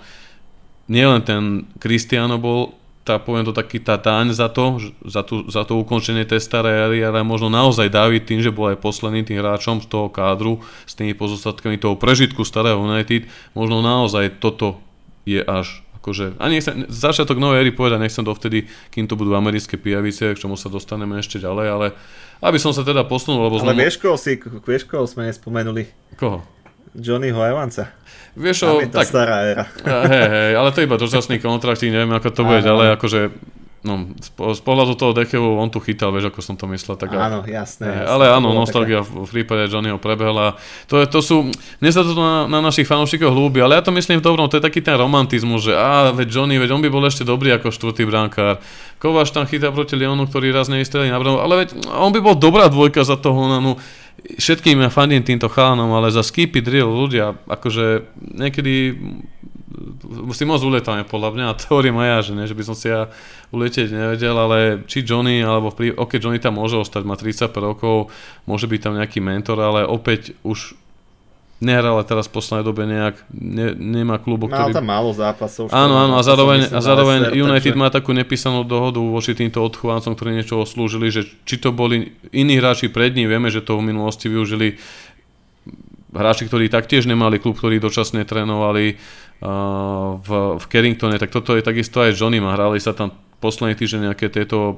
nielen 0.86 1.26
ten 1.26 1.66
Cristiano 1.82 2.38
bol 2.38 2.78
tá, 3.08 3.16
poviem 3.16 3.48
to 3.48 3.56
taký, 3.56 3.80
tá 3.80 3.96
daň 3.96 4.36
za 4.36 4.52
to, 4.52 4.84
za, 5.08 5.24
tú, 5.24 5.48
za 5.48 5.64
to 5.64 5.80
ukončenie 5.80 6.28
tej 6.28 6.44
starej 6.44 7.00
ale 7.08 7.24
možno 7.24 7.48
naozaj 7.48 7.88
David 7.88 8.28
tým, 8.28 8.44
že 8.44 8.52
bol 8.52 8.76
aj 8.76 8.84
posledným 8.84 9.24
tým 9.24 9.40
hráčom 9.40 9.80
z 9.80 9.88
toho 9.88 10.12
kádru, 10.12 10.60
s 10.84 11.00
tými 11.00 11.16
pozostatkami 11.16 11.80
toho 11.80 11.96
prežitku 11.96 12.44
starého 12.44 12.76
United, 12.84 13.32
možno 13.56 13.80
naozaj 13.80 14.44
toto 14.44 14.84
je 15.24 15.40
až 15.40 15.88
akože, 16.04 16.40
a 16.40 16.44
nechcem, 16.52 16.88
začiatok 16.92 17.40
novej 17.40 17.68
éry 17.68 17.72
povedať, 17.72 18.00
nechcem 18.04 18.28
dovtedy, 18.28 18.68
kým 18.92 19.08
to 19.08 19.16
budú 19.16 19.36
americké 19.36 19.80
pijavice, 19.80 20.36
k 20.36 20.40
čomu 20.40 20.60
sa 20.60 20.68
dostaneme 20.68 21.20
ešte 21.20 21.40
ďalej, 21.40 21.68
ale 21.68 21.88
aby 22.44 22.60
som 22.62 22.72
sa 22.72 22.84
teda 22.84 23.04
posunul, 23.08 23.48
lebo 23.48 23.60
Ale 23.64 23.76
sme... 23.76 23.84
vieš, 23.88 24.00
koho 24.00 24.16
si, 24.16 24.40
vieš, 24.64 24.88
koho 24.88 25.04
sme 25.04 25.28
nespomenuli? 25.28 25.88
Koho? 26.16 26.44
Johnnyho 26.96 27.44
Evansa. 27.44 27.92
Vieš, 28.38 28.58
o, 28.70 28.86
tak, 28.86 29.10
stará 29.10 29.42
éra. 29.50 29.66
Hej, 29.82 30.28
hej, 30.30 30.52
ale 30.54 30.70
to 30.70 30.86
iba 30.86 31.02
dočasný 31.02 31.42
kontrakt, 31.42 31.82
neviem 31.82 32.14
ako 32.14 32.30
to 32.30 32.42
bude 32.46 32.62
ďalej, 32.62 32.88
akože 32.94 33.20
No, 33.86 34.10
z 34.52 34.62
pohľadu 34.66 35.00
toho 35.00 35.16
Dechevu 35.16 35.62
on 35.62 35.72
tu 35.72 35.80
chytal, 35.80 36.12
vieš, 36.12 36.34
ako 36.34 36.42
som 36.44 36.60
to 36.60 36.68
myslel. 36.74 37.00
Tak 37.00 37.14
áno, 37.14 37.46
jasné. 37.48 37.88
jasné 37.88 38.10
ale 38.10 38.28
áno, 38.28 38.52
nostalgia 38.52 39.00
také... 39.00 39.16
v 39.16 39.30
prípade 39.30 39.70
Johnnyho 39.72 39.96
prebehla. 39.96 40.60
To, 40.92 41.00
to 41.08 41.20
sú, 41.24 41.54
mne 41.80 41.92
sa 41.94 42.02
to 42.04 42.12
na, 42.18 42.50
na 42.52 42.60
našich 42.60 42.84
fanúšikoch 42.84 43.30
ľúbi, 43.30 43.64
ale 43.64 43.80
ja 43.80 43.86
to 43.86 43.96
myslím 43.96 44.20
v 44.20 44.26
dobrom, 44.28 44.50
to 44.52 44.60
je 44.60 44.66
taký 44.66 44.84
ten 44.84 45.00
romantizmus, 45.00 45.72
že 45.72 45.74
á, 45.78 46.12
veď 46.12 46.28
Johnny, 46.28 46.60
veď 46.60 46.74
on 46.74 46.84
by 46.84 46.90
bol 46.92 47.06
ešte 47.06 47.24
dobrý 47.24 47.56
ako 47.56 47.72
štvrtý 47.72 48.04
brankár. 48.10 48.60
Kováš 49.00 49.30
tam 49.30 49.46
chytá 49.46 49.70
proti 49.70 49.94
Leonu, 49.94 50.26
ktorý 50.28 50.52
raz 50.52 50.74
nevystrelí 50.74 51.08
na 51.14 51.22
branu, 51.22 51.38
ale 51.40 51.64
veď 51.64 51.78
on 51.88 52.12
by 52.12 52.20
bol 52.20 52.36
dobrá 52.36 52.68
dvojka 52.74 53.06
za 53.06 53.16
toho 53.16 53.46
Honanu 53.46 53.80
všetkým 54.26 54.82
ja 54.82 54.90
fandím 54.90 55.24
týmto 55.24 55.48
chalanom, 55.48 55.94
ale 55.94 56.14
za 56.14 56.26
skipy 56.26 56.60
drill 56.60 56.90
ľudia, 56.90 57.38
akože 57.48 58.10
niekedy 58.18 58.98
si 60.34 60.44
moc 60.48 60.62
uletáme 60.64 61.06
podľa 61.06 61.30
mňa. 61.38 61.46
A 61.52 61.58
to 61.58 61.64
hovorím 61.76 62.02
ja, 62.02 62.20
že, 62.24 62.34
ne, 62.34 62.50
že 62.50 62.58
by 62.58 62.64
som 62.66 62.76
si 62.76 62.90
ja 62.90 63.12
uletieť 63.54 63.94
nevedel, 63.94 64.36
ale 64.36 64.58
či 64.90 65.06
Johnny, 65.06 65.44
alebo 65.44 65.70
prí... 65.72 65.94
ok, 65.94 66.18
Johnny 66.18 66.42
tam 66.42 66.58
môže 66.58 66.80
ostať, 66.80 67.04
má 67.06 67.14
35 67.16 67.54
rokov, 67.62 68.10
môže 68.50 68.66
byť 68.66 68.80
tam 68.82 68.98
nejaký 68.98 69.20
mentor, 69.22 69.62
ale 69.62 69.86
opäť 69.86 70.34
už 70.42 70.74
nehral 71.58 71.98
teraz 72.06 72.30
v 72.30 72.38
poslednej 72.38 72.66
dobe 72.70 72.86
nejak, 72.86 73.16
ne, 73.34 73.74
nemá 73.74 74.22
klubu, 74.22 74.46
ktorý... 74.46 74.70
Mal 74.70 74.78
tam 74.78 74.88
málo 74.94 75.10
zápasov. 75.10 75.74
Áno, 75.74 75.98
áno, 75.98 76.14
a 76.18 76.22
zároveň, 76.22 76.70
a 76.70 76.80
zároveň 76.86 77.34
United 77.34 77.74
takže... 77.74 77.82
má 77.82 77.90
takú 77.90 78.14
nepísanú 78.14 78.62
dohodu 78.62 79.02
voči 79.02 79.34
týmto 79.34 79.66
odchovancom, 79.66 80.14
ktorí 80.14 80.38
niečo 80.38 80.62
oslúžili, 80.62 81.10
že 81.10 81.26
či 81.50 81.58
to 81.58 81.74
boli 81.74 82.14
iní 82.30 82.62
hráči 82.62 82.94
pred 82.94 83.18
ním, 83.18 83.26
vieme, 83.26 83.50
že 83.50 83.66
to 83.66 83.82
v 83.82 83.90
minulosti 83.90 84.30
využili 84.30 84.78
hráči, 86.14 86.46
ktorí 86.46 86.70
taktiež 86.70 87.10
nemali 87.10 87.42
klub, 87.42 87.58
ktorí 87.58 87.82
dočasne 87.82 88.22
trénovali 88.22 88.94
uh, 88.94 90.18
v, 90.22 90.30
v 90.62 90.66
Carringtone, 90.70 91.18
tak 91.18 91.34
toto 91.34 91.58
je 91.58 91.66
takisto 91.66 92.06
aj 92.06 92.14
Johnny, 92.14 92.38
a 92.38 92.54
hrali 92.54 92.78
sa 92.78 92.94
tam 92.94 93.18
posledný 93.42 93.74
týždeň 93.74 94.14
nejaké 94.14 94.30
tieto 94.30 94.78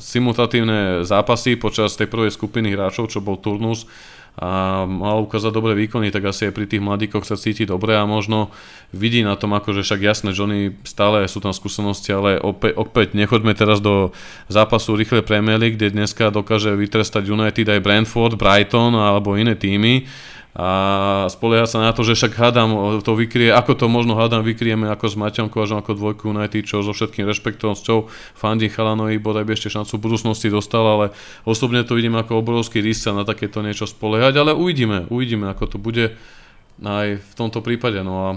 simulatívne 0.00 1.04
zápasy 1.04 1.60
počas 1.60 1.92
tej 1.92 2.08
prvej 2.08 2.32
skupiny 2.32 2.72
hráčov, 2.72 3.12
čo 3.12 3.20
bol 3.20 3.36
turnus 3.36 3.84
a 4.32 4.82
mal 4.88 5.28
ukázať 5.28 5.52
dobré 5.52 5.76
výkony, 5.76 6.08
tak 6.08 6.24
asi 6.24 6.48
aj 6.48 6.56
pri 6.56 6.64
tých 6.64 6.80
mladíkoch 6.80 7.28
sa 7.28 7.36
cíti 7.36 7.68
dobre 7.68 7.92
a 7.92 8.08
možno 8.08 8.48
vidí 8.88 9.20
na 9.20 9.36
tom, 9.36 9.52
ako 9.52 9.76
že 9.76 9.84
však 9.84 10.00
jasné, 10.00 10.32
Johnny 10.32 10.72
stále 10.88 11.28
sú 11.28 11.44
tam 11.44 11.52
skúsenosti, 11.52 12.16
ale 12.16 12.40
opäť, 12.40 12.72
opäť 12.80 13.08
nechoďme 13.12 13.52
teraz 13.52 13.84
do 13.84 14.16
zápasu 14.48 14.96
rýchle 14.96 15.20
Premier 15.20 15.60
League, 15.60 15.76
kde 15.76 15.92
dneska 15.92 16.32
dokáže 16.32 16.72
vytrestať 16.72 17.28
United 17.28 17.68
aj 17.68 17.84
Brentford, 17.84 18.40
Brighton 18.40 18.96
alebo 18.96 19.36
iné 19.36 19.52
týmy 19.52 20.08
a 20.52 20.68
spolieha 21.32 21.64
sa 21.64 21.80
na 21.80 21.96
to, 21.96 22.04
že 22.04 22.12
však 22.12 22.36
hádam 22.36 23.00
to 23.00 23.16
vykrie, 23.16 23.48
ako 23.48 23.72
to 23.72 23.86
možno 23.88 24.12
hádam 24.20 24.44
vykrieme 24.44 24.84
ako 24.92 25.08
s 25.08 25.16
Maťom 25.16 25.48
Kovažom 25.48 25.80
ako 25.80 25.96
dvojku 25.96 26.28
United, 26.28 26.68
čo 26.68 26.84
so 26.84 26.92
všetkým 26.92 27.24
rešpektom, 27.24 27.72
s 27.72 27.80
čou 27.80 28.12
fandím 28.36 28.68
Chalanovi, 28.68 29.16
bodaj 29.16 29.48
by 29.48 29.56
ešte 29.56 29.72
šancu 29.72 29.96
v 29.96 30.04
budúcnosti 30.04 30.52
dostal, 30.52 30.84
ale 30.84 31.16
osobne 31.48 31.80
to 31.88 31.96
vidím 31.96 32.20
ako 32.20 32.44
obrovský 32.44 32.84
risk 32.84 33.08
sa 33.08 33.16
na 33.16 33.24
takéto 33.24 33.64
niečo 33.64 33.88
spoliehať, 33.88 34.44
ale 34.44 34.52
uvidíme, 34.52 35.08
uvidíme 35.08 35.48
ako 35.48 35.64
to 35.72 35.76
bude 35.80 36.20
aj 36.84 37.06
v 37.16 37.32
tomto 37.32 37.64
prípade. 37.64 38.04
No 38.04 38.14
a 38.20 38.30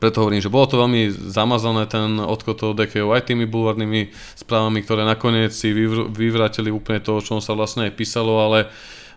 preto 0.00 0.24
hovorím, 0.24 0.42
že 0.42 0.50
bolo 0.50 0.66
to 0.66 0.80
veľmi 0.80 1.14
zamazané 1.14 1.86
ten 1.86 2.18
odchod 2.18 2.56
toho 2.58 2.72
DKO 2.74 3.14
aj 3.14 3.28
tými 3.28 3.46
bulvárnymi 3.46 4.10
správami, 4.34 4.82
ktoré 4.82 5.06
nakoniec 5.06 5.54
si 5.54 5.70
vyvrátili 6.10 6.74
úplne 6.74 6.98
to, 6.98 7.20
o 7.20 7.22
čom 7.22 7.38
sa 7.38 7.54
vlastne 7.54 7.86
aj 7.86 7.94
písalo, 7.94 8.40
ale 8.42 8.72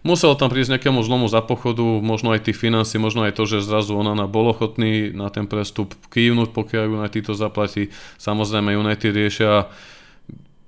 muselo 0.06 0.38
tam 0.38 0.54
prísť 0.54 0.78
nejakému 0.78 1.02
zlomu 1.02 1.26
za 1.26 1.42
pochodu, 1.42 1.82
možno 1.82 2.32
aj 2.38 2.46
tých 2.46 2.62
financí, 2.62 3.02
možno 3.02 3.26
aj 3.26 3.34
to, 3.34 3.50
že 3.50 3.66
zrazu 3.66 3.98
Onana 3.98 4.30
bol 4.30 4.54
ochotný 4.54 5.10
na 5.10 5.34
ten 5.34 5.50
prestup 5.50 5.98
kývnuť, 6.14 6.54
pokiaľ 6.54 7.02
United 7.02 7.26
to 7.26 7.34
zaplatí. 7.34 7.90
Samozrejme 8.22 8.78
United 8.78 9.10
riešia 9.10 9.66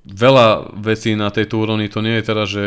veľa 0.08 0.74
vecí 0.74 1.14
na 1.14 1.30
tejto 1.30 1.62
úrovni, 1.62 1.86
to 1.86 2.02
nie 2.02 2.18
je 2.18 2.24
teraz, 2.26 2.48
že 2.50 2.64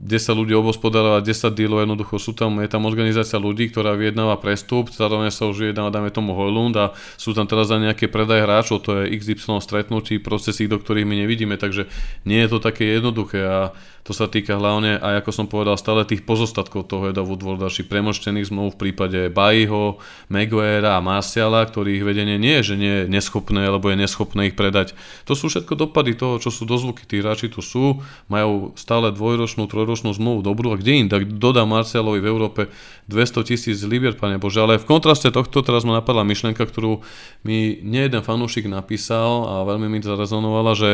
10 0.00 0.32
ľudí 0.32 0.56
obospodárovať, 0.56 1.28
10 1.28 1.52
dílov, 1.52 1.84
jednoducho 1.84 2.16
sú 2.16 2.32
tam, 2.32 2.56
je 2.64 2.72
tam 2.72 2.88
organizácia 2.88 3.36
ľudí, 3.36 3.68
ktorá 3.68 3.92
vyjednáva 3.92 4.40
prestup, 4.40 4.88
zároveň 4.88 5.28
sa 5.28 5.44
už 5.44 5.68
vyjednáva, 5.68 5.92
dáme 5.92 6.08
tomu 6.08 6.32
Hojlund 6.32 6.72
a 6.80 6.96
sú 7.20 7.36
tam 7.36 7.44
teraz 7.44 7.68
aj 7.68 7.92
nejaké 7.92 8.08
predaj 8.08 8.48
hráčov, 8.48 8.80
to 8.80 9.04
je 9.04 9.12
XY 9.20 9.60
stretnutí, 9.60 10.16
procesy, 10.16 10.64
do 10.72 10.80
ktorých 10.80 11.04
my 11.04 11.20
nevidíme, 11.20 11.60
takže 11.60 11.84
nie 12.24 12.40
je 12.40 12.48
to 12.48 12.64
také 12.64 12.96
jednoduché 12.96 13.44
a 13.44 13.60
to 14.00 14.16
sa 14.16 14.26
týka 14.26 14.56
hlavne, 14.56 14.96
aj 14.96 15.20
ako 15.20 15.30
som 15.30 15.46
povedal, 15.46 15.76
stále 15.76 16.08
tých 16.08 16.24
pozostatkov 16.24 16.88
toho 16.88 17.12
Eda 17.12 17.20
Woodwarda, 17.20 17.68
či 17.68 17.84
premoštených 17.84 18.48
zmluv 18.48 18.74
v 18.74 18.88
prípade 18.88 19.28
Bajiho, 19.28 20.00
Maguirea 20.32 20.96
a 20.96 21.04
Marciala, 21.04 21.68
ktorých 21.68 22.00
vedenie 22.00 22.40
nie 22.40 22.58
je, 22.60 22.72
že 22.72 22.74
nie 22.80 22.94
je 23.04 23.04
neschopné, 23.12 23.68
alebo 23.68 23.92
je 23.92 24.00
neschopné 24.00 24.48
ich 24.48 24.56
predať. 24.56 24.96
To 25.28 25.36
sú 25.36 25.52
všetko 25.52 25.76
dopady 25.76 26.16
toho, 26.16 26.40
čo 26.40 26.48
sú 26.48 26.64
dozvuky. 26.64 27.04
Tí 27.04 27.20
hráči 27.20 27.52
tu 27.52 27.60
sú, 27.60 28.00
majú 28.32 28.72
stále 28.80 29.12
dvojročnú, 29.12 29.68
trojročnú 29.68 30.16
zmluvu 30.16 30.40
dobrú 30.48 30.72
a 30.72 30.80
kde 30.80 31.04
im 31.04 31.08
tak 31.12 31.28
dodá 31.36 31.68
Marcialovi 31.68 32.24
v 32.24 32.30
Európe 32.32 32.62
200 33.10 33.42
tisíc 33.52 33.84
libier, 33.84 34.16
pane 34.16 34.40
Bože. 34.40 34.64
Ale 34.64 34.80
v 34.80 34.88
kontraste 34.88 35.28
tohto 35.28 35.60
teraz 35.60 35.84
ma 35.84 35.98
napadla 36.00 36.24
myšlienka, 36.24 36.62
ktorú 36.62 37.04
mi 37.44 37.82
nie 37.84 38.06
jeden 38.06 38.22
fanúšik 38.24 38.64
napísal 38.70 39.44
a 39.44 39.54
veľmi 39.66 39.90
mi 39.90 39.98
zarezonovala, 40.00 40.72
že 40.72 40.90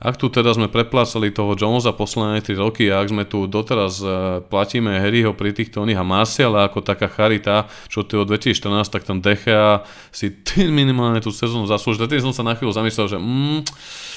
ak 0.00 0.16
tu 0.16 0.32
teda 0.32 0.56
sme 0.56 0.72
preplácali 0.72 1.34
toho 1.34 1.58
Jonesa 1.58 1.92
posledné 1.92 2.40
3 2.48 2.56
roky 2.56 2.88
a 2.88 3.04
ak 3.04 3.12
sme 3.12 3.28
tu 3.28 3.44
doteraz 3.44 4.00
uh, 4.00 4.40
platíme 4.40 4.96
Harryho 4.96 5.36
pri 5.36 5.52
týchto 5.52 5.84
oných 5.84 6.00
a 6.00 6.08
Marciala 6.08 6.64
ako 6.64 6.80
taká 6.80 7.12
charita, 7.12 7.68
čo 7.92 8.08
tu 8.08 8.16
od 8.16 8.32
2014, 8.32 8.88
tak 8.88 9.04
ten 9.04 9.20
Dechea 9.20 9.84
si 10.08 10.32
minimálne 10.80 11.20
tú 11.20 11.28
sezónu 11.28 11.68
zaslúži. 11.68 12.08
Tedy 12.08 12.24
som 12.24 12.32
sa 12.32 12.40
na 12.40 12.56
chvíľu 12.56 12.72
zamyslel, 12.72 13.06
že 13.12 13.18
mm, 13.20 13.68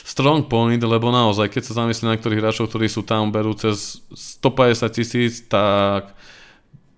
strong 0.08 0.48
point, 0.48 0.80
lebo 0.80 1.12
naozaj, 1.12 1.52
keď 1.52 1.64
sa 1.68 1.84
zamyslím 1.84 2.08
na 2.08 2.14
niektorých 2.16 2.40
hráčov, 2.40 2.72
ktorí 2.72 2.88
sú 2.88 3.04
tam, 3.04 3.36
berú 3.36 3.52
cez 3.52 4.00
150 4.16 4.88
tisíc, 4.96 5.44
tak 5.52 6.16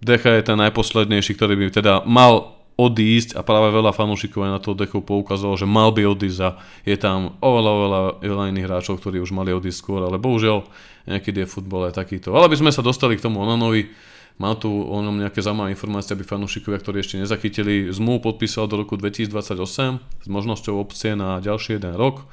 Decha 0.03 0.35
je 0.35 0.43
ten 0.43 0.59
najposlednejší, 0.59 1.33
ktorý 1.33 1.57
by 1.57 1.65
teda 1.73 1.93
mal 2.03 2.52
odísť 2.73 3.37
a 3.37 3.45
práve 3.45 3.69
veľa 3.69 3.93
fanúšikov 3.93 4.49
aj 4.49 4.51
na 4.51 4.61
to 4.61 4.73
dechu 4.73 5.05
poukázalo, 5.05 5.53
že 5.53 5.69
mal 5.69 5.93
by 5.93 6.09
odísť 6.09 6.39
a 6.41 6.49
je 6.83 6.97
tam 6.97 7.37
oveľa, 7.37 7.71
oveľa, 7.71 7.99
oveľa 8.25 8.45
iných 8.49 8.67
hráčov, 8.67 8.97
ktorí 8.97 9.21
už 9.21 9.29
mali 9.29 9.53
odísť 9.53 9.77
skôr, 9.77 10.01
ale 10.01 10.17
bohužiaľ 10.17 10.65
niekedy 11.05 11.45
je 11.45 11.53
futbol 11.53 11.85
aj 11.85 12.01
takýto. 12.01 12.33
Ale 12.33 12.49
aby 12.49 12.57
sme 12.57 12.73
sa 12.73 12.81
dostali 12.81 13.13
k 13.13 13.23
tomu 13.25 13.45
Onanovi, 13.45 13.93
mal 14.41 14.57
tu 14.57 14.69
o 14.69 14.97
ňom 14.97 15.21
nejaké 15.21 15.45
zaujímavé 15.45 15.77
informácie, 15.77 16.17
aby 16.17 16.25
fanúšikovia, 16.25 16.81
ktorí 16.81 17.05
ešte 17.05 17.21
nezachytili, 17.21 17.93
zmluvu 17.93 18.33
podpísal 18.33 18.65
do 18.65 18.81
roku 18.81 18.97
2028 18.97 19.53
s 20.01 20.27
možnosťou 20.27 20.73
opcie 20.81 21.13
na 21.13 21.37
ďalší 21.37 21.77
jeden 21.77 21.93
rok. 21.93 22.25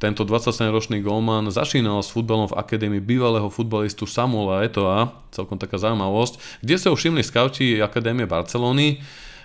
Tento 0.00 0.24
27-ročný 0.24 1.04
golman 1.04 1.52
začínal 1.52 2.00
s 2.00 2.08
futbalom 2.08 2.48
v 2.48 2.56
akadémii 2.56 3.04
bývalého 3.04 3.52
futbalistu 3.52 4.08
Samuela 4.08 4.64
Etoa, 4.64 5.12
celkom 5.28 5.60
taká 5.60 5.76
zaujímavosť, 5.76 6.64
kde 6.64 6.76
sa 6.80 6.88
všimli 6.88 7.20
skauti 7.20 7.76
akadémie 7.84 8.24
Barcelony, 8.24 9.04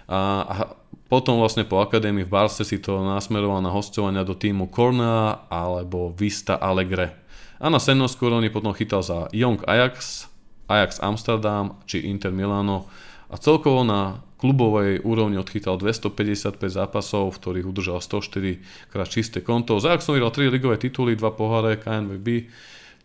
a, 0.10 0.76
potom 1.06 1.38
vlastne 1.38 1.70
po 1.70 1.86
akadémii 1.86 2.26
v 2.26 2.34
Barce 2.34 2.66
si 2.66 2.82
to 2.82 2.98
nasmeroval 3.06 3.62
na 3.62 3.70
hostovania 3.70 4.26
do 4.26 4.34
týmu 4.34 4.74
Cornea 4.74 5.46
alebo 5.54 6.10
Vista 6.10 6.58
Alegre. 6.58 7.14
A 7.62 7.70
na 7.70 7.78
seniorskú 7.78 8.26
úrovni 8.28 8.50
potom 8.50 8.74
chytal 8.74 9.06
za 9.06 9.30
Young 9.30 9.62
Ajax, 9.70 10.26
Ajax 10.66 10.98
Amsterdam 11.00 11.78
či 11.86 12.10
Inter 12.10 12.34
Milano 12.34 12.90
a 13.30 13.38
celkovo 13.38 13.86
na 13.86 14.26
klubovej 14.42 15.02
úrovni 15.06 15.40
odchytal 15.40 15.80
255 15.80 16.58
zápasov, 16.58 17.34
v 17.34 17.40
ktorých 17.40 17.66
udržal 17.70 18.00
104 18.04 18.92
krát 18.92 19.10
čisté 19.10 19.40
konto. 19.46 19.78
Za 19.78 19.96
Ajax 19.96 20.10
som 20.10 20.18
3 20.18 20.54
ligové 20.54 20.76
tituly, 20.82 21.14
2 21.16 21.22
poháre 21.38 21.80
KNVB, 21.80 22.50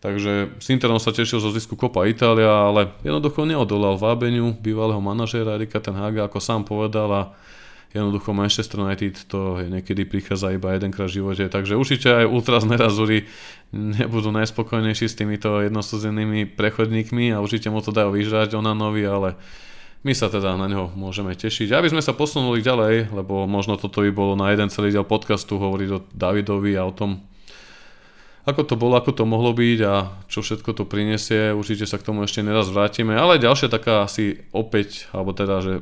Takže 0.01 0.57
s 0.57 0.65
Interom 0.73 0.97
sa 0.97 1.13
tešil 1.13 1.37
zo 1.37 1.53
zisku 1.53 1.77
Copa 1.77 2.09
Italia, 2.09 2.49
ale 2.49 2.89
jednoducho 3.05 3.45
neodolal 3.45 4.01
vábeniu 4.01 4.57
bývalého 4.57 4.97
manažéra 4.97 5.61
Erika 5.61 5.77
Ten 5.77 5.93
Haga, 5.93 6.25
ako 6.25 6.41
sám 6.41 6.65
povedal 6.65 7.09
a 7.13 7.21
jednoducho 7.93 8.33
Manchester 8.33 8.81
United 8.81 9.29
to 9.29 9.61
niekedy 9.61 10.09
prichádza 10.09 10.57
iba 10.57 10.73
jedenkrát 10.73 11.05
v 11.05 11.21
živote, 11.21 11.45
takže 11.53 11.77
určite 11.77 12.09
aj 12.09 12.25
Ultras 12.25 12.65
Nerazuri 12.65 13.29
nebudú 13.69 14.33
najspokojnejší 14.33 15.05
s 15.05 15.13
týmito 15.13 15.61
jednoslzenými 15.61 16.49
prechodníkmi 16.57 17.35
a 17.35 17.43
určite 17.43 17.69
mu 17.69 17.85
to 17.85 17.93
dajú 17.93 18.15
vyžrať 18.15 18.57
Onanovi, 18.57 19.05
ale 19.05 19.37
my 20.01 20.17
sa 20.17 20.33
teda 20.33 20.57
na 20.57 20.65
neho 20.65 20.89
môžeme 20.97 21.37
tešiť. 21.37 21.77
Aby 21.77 21.93
sme 21.93 22.01
sa 22.01 22.17
posunuli 22.17 22.65
ďalej, 22.65 23.13
lebo 23.13 23.45
možno 23.45 23.77
toto 23.77 24.01
by 24.01 24.09
bolo 24.09 24.33
na 24.33 24.49
jeden 24.49 24.73
celý 24.73 24.89
diel 24.89 25.05
podcastu 25.05 25.61
hovoriť 25.61 25.89
o 25.93 26.01
Davidovi 26.09 26.73
a 26.73 26.89
o 26.89 26.95
tom, 26.95 27.21
ako 28.41 28.61
to 28.65 28.75
bolo, 28.77 28.97
ako 28.97 29.11
to 29.13 29.23
mohlo 29.29 29.53
byť 29.53 29.79
a 29.85 30.09
čo 30.25 30.41
všetko 30.41 30.73
to 30.73 30.83
prinesie, 30.89 31.53
určite 31.53 31.85
sa 31.85 32.01
k 32.01 32.05
tomu 32.09 32.25
ešte 32.25 32.41
neraz 32.41 32.73
vrátime, 32.73 33.13
ale 33.13 33.41
ďalšia 33.41 33.69
taká 33.69 34.05
asi 34.05 34.41
opäť, 34.49 35.05
alebo 35.13 35.33
teda, 35.33 35.61
že 35.61 35.73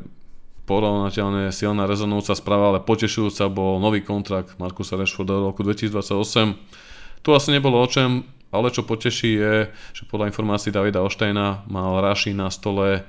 porovnateľne 0.70 1.50
silná 1.50 1.90
rezonujúca 1.90 2.38
správa, 2.38 2.76
ale 2.76 2.86
potešujúca 2.86 3.50
bol 3.50 3.82
nový 3.82 4.06
kontrakt 4.06 4.60
Markusa 4.62 5.00
Rashforda 5.00 5.42
do 5.42 5.50
roku 5.50 5.66
2028. 5.66 7.26
Tu 7.26 7.30
asi 7.34 7.50
nebolo 7.50 7.82
o 7.82 7.88
čem, 7.90 8.22
ale 8.54 8.70
čo 8.70 8.86
poteší 8.86 9.32
je, 9.34 9.56
že 9.98 10.04
podľa 10.06 10.30
informácií 10.30 10.70
Davida 10.70 11.02
Oštejna 11.02 11.66
mal 11.66 11.98
Raši 12.06 12.38
na 12.38 12.54
stole 12.54 13.02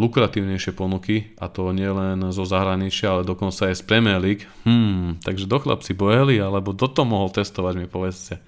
lukratívnejšie 0.00 0.72
ponuky 0.72 1.36
a 1.36 1.52
to 1.52 1.68
nie 1.76 1.88
len 1.88 2.32
zo 2.32 2.48
zahraničia, 2.48 3.12
ale 3.16 3.22
dokonca 3.28 3.68
aj 3.68 3.76
z 3.76 3.84
Premier 3.84 4.16
League. 4.16 4.48
Hmm, 4.64 5.20
takže 5.20 5.44
do 5.44 5.60
chlapci 5.60 5.92
bojeli, 5.92 6.40
alebo 6.40 6.72
do 6.72 6.88
to 6.88 7.04
mohol 7.04 7.28
testovať, 7.28 7.74
mi 7.76 7.84
povedzte. 7.84 8.40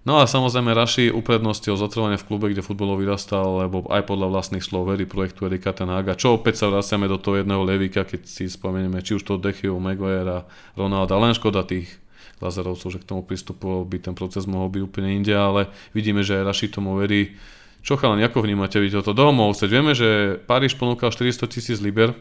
No 0.00 0.16
a 0.16 0.24
samozrejme 0.24 0.72
Raši 0.72 1.12
uprednostil 1.12 1.76
zotrvanie 1.76 2.16
v 2.16 2.24
klube, 2.24 2.48
kde 2.48 2.64
futbolo 2.64 2.96
vyrastal, 2.96 3.60
lebo 3.60 3.84
aj 3.92 4.08
podľa 4.08 4.32
vlastných 4.32 4.64
slov 4.64 4.88
verí 4.88 5.04
projektu 5.04 5.44
Erika 5.44 5.76
Tenaga, 5.76 6.16
čo 6.16 6.40
opäť 6.40 6.64
sa 6.64 6.72
vraciame 6.72 7.04
do 7.04 7.20
toho 7.20 7.44
jedného 7.44 7.60
levika, 7.60 8.08
keď 8.08 8.24
si 8.24 8.48
spomenieme, 8.48 9.04
či 9.04 9.20
už 9.20 9.28
to 9.28 9.36
Dechiu, 9.36 9.76
Maguire 9.76 10.40
a 10.40 10.46
Ronaldo, 10.72 11.20
len 11.20 11.36
škoda 11.36 11.68
tých 11.68 12.00
Lazarovcov, 12.40 12.88
že 12.96 13.00
k 13.04 13.08
tomu 13.12 13.20
pristupoval 13.20 13.84
by 13.84 14.00
ten 14.00 14.16
proces 14.16 14.48
mohol 14.48 14.72
byť 14.72 14.82
úplne 14.88 15.12
inde, 15.12 15.36
ale 15.36 15.68
vidíme, 15.92 16.24
že 16.24 16.40
aj 16.40 16.48
Raši 16.48 16.72
tomu 16.72 16.96
verí 16.96 17.36
čo 17.80 17.96
chalani, 17.96 18.24
ako 18.24 18.44
vnímate 18.44 18.76
vy 18.76 18.92
toto 18.92 19.16
domov? 19.16 19.56
Seď 19.56 19.68
vieme, 19.80 19.92
že 19.96 20.40
Paríž 20.44 20.76
ponúkal 20.76 21.12
400 21.12 21.48
tisíc 21.48 21.80
liber. 21.80 22.12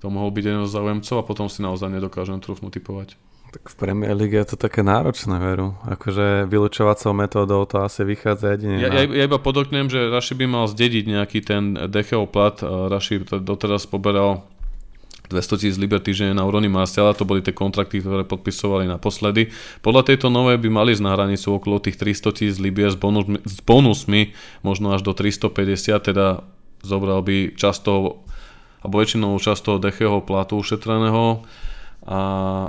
To 0.00 0.08
mohol 0.08 0.32
byť 0.32 0.44
jeden 0.48 0.64
z 0.64 0.72
záujemcov 0.72 1.16
a 1.20 1.24
potom 1.28 1.52
si 1.52 1.60
naozaj 1.60 1.92
nedokážem 1.92 2.40
trúfnu 2.40 2.72
typovať. 2.72 3.20
Tak 3.50 3.66
v 3.66 3.76
Premier 3.76 4.14
League 4.14 4.32
je 4.32 4.54
to 4.54 4.56
také 4.56 4.80
náročné, 4.86 5.36
veru. 5.42 5.74
Akože 5.82 6.46
vylúčovacou 6.46 7.10
metódou 7.12 7.66
to 7.66 7.82
asi 7.82 8.06
vychádza 8.06 8.54
jedine. 8.54 8.78
Ja, 8.78 8.88
ja, 8.94 9.04
ja 9.10 9.26
iba 9.26 9.42
podoknem, 9.42 9.90
že 9.90 10.06
Raši 10.06 10.38
by 10.38 10.46
mal 10.46 10.64
zdediť 10.70 11.04
nejaký 11.04 11.38
ten 11.42 11.74
Decheo 11.90 12.30
plat. 12.30 12.62
Raši 12.62 13.26
doteraz 13.42 13.90
poberal 13.90 14.46
200 15.30 15.62
tisíc 15.62 15.78
liber 15.78 16.02
týždenne 16.02 16.34
na 16.34 16.42
úrovni 16.42 16.66
Marciala, 16.66 17.14
to 17.14 17.22
boli 17.22 17.38
tie 17.40 17.54
kontrakty, 17.54 18.02
ktoré 18.02 18.26
podpisovali 18.26 18.90
naposledy. 18.90 19.54
Podľa 19.80 20.10
tejto 20.10 20.26
novej 20.28 20.58
by 20.58 20.68
mali 20.68 20.92
z 20.92 21.00
na 21.00 21.14
hranicu 21.14 21.54
okolo 21.54 21.78
tých 21.78 21.96
300 21.96 22.34
tisíc 22.34 22.56
libier 22.58 22.90
s, 22.90 22.98
bonus, 22.98 23.30
s 23.46 23.62
bonusmi, 23.62 24.34
možno 24.66 24.90
až 24.90 25.06
do 25.06 25.14
350, 25.14 26.10
teda 26.10 26.42
zobral 26.82 27.22
by 27.22 27.54
často, 27.54 28.20
alebo 28.82 28.94
väčšinou 28.98 29.38
časť 29.38 29.60
toho 29.62 29.78
Decheho 29.78 30.18
platu 30.26 30.58
ušetreného 30.58 31.46
a, 32.00 32.20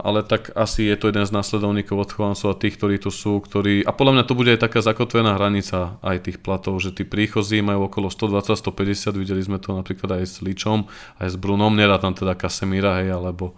ale 0.04 0.28
tak 0.28 0.52
asi 0.60 0.92
je 0.92 0.96
to 1.00 1.08
jeden 1.08 1.24
z 1.24 1.32
následovníkov 1.32 2.04
odchovancov 2.04 2.52
a 2.52 2.60
tých, 2.60 2.76
ktorí 2.76 3.00
tu 3.00 3.16
sú, 3.16 3.40
ktorí, 3.40 3.88
a 3.88 3.96
podľa 3.96 4.20
mňa 4.20 4.24
to 4.28 4.36
bude 4.36 4.52
aj 4.52 4.68
taká 4.68 4.84
zakotvená 4.84 5.40
hranica 5.40 5.96
aj 6.04 6.28
tých 6.28 6.38
platov, 6.44 6.84
že 6.84 6.92
tí 6.92 7.08
príchozí 7.08 7.64
majú 7.64 7.88
okolo 7.88 8.12
120-150, 8.12 9.16
videli 9.16 9.40
sme 9.40 9.56
to 9.64 9.72
napríklad 9.72 10.20
aj 10.20 10.24
s 10.28 10.36
Ličom, 10.44 10.84
aj 11.24 11.28
s 11.32 11.36
Brunom, 11.40 11.72
nedá 11.72 11.96
tam 11.96 12.12
teda 12.12 12.36
Casemira, 12.36 13.00
hej, 13.00 13.16
alebo 13.16 13.56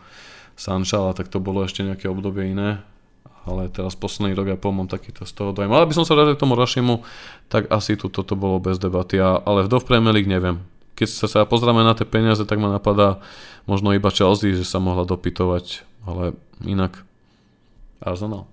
Sancha, 0.53 1.09
tak 1.17 1.33
to 1.33 1.41
bolo 1.41 1.65
ešte 1.65 1.81
nejaké 1.81 2.05
obdobie 2.05 2.53
iné. 2.53 2.85
ale 3.43 3.67
teraz 3.67 3.95
posledný 3.95 4.35
rok 4.35 4.47
ja 4.55 4.57
pomom 4.59 4.87
takýto 4.87 5.27
z 5.27 5.33
toho 5.35 5.51
dojem. 5.51 5.71
Ale 5.71 5.87
by 5.87 5.93
som 5.95 6.07
sa 6.07 6.15
vrátil 6.15 6.39
k 6.39 6.43
tomu 6.43 6.55
Rašimu, 6.55 7.03
tak 7.51 7.67
asi 7.67 7.99
tu 7.99 8.07
toto 8.07 8.39
bolo 8.39 8.59
bez 8.59 8.79
debaty, 8.79 9.19
ale 9.19 9.67
v 9.67 9.71
Dov 9.71 9.83
Premier 9.83 10.15
League 10.15 10.31
neviem. 10.31 10.63
Keď 10.93 11.07
sa, 11.09 11.25
sa 11.27 11.39
pozrieme 11.43 11.81
na 11.81 11.97
tie 11.97 12.07
peniaze, 12.07 12.45
tak 12.45 12.61
ma 12.61 12.69
napadá 12.69 13.19
možno 13.65 13.95
iba 13.95 14.11
Chelsea, 14.11 14.55
že 14.55 14.67
sa 14.67 14.83
mohla 14.83 15.07
dopytovať, 15.07 15.87
ale 16.03 16.35
inak 16.63 17.03
Arsenal. 18.03 18.47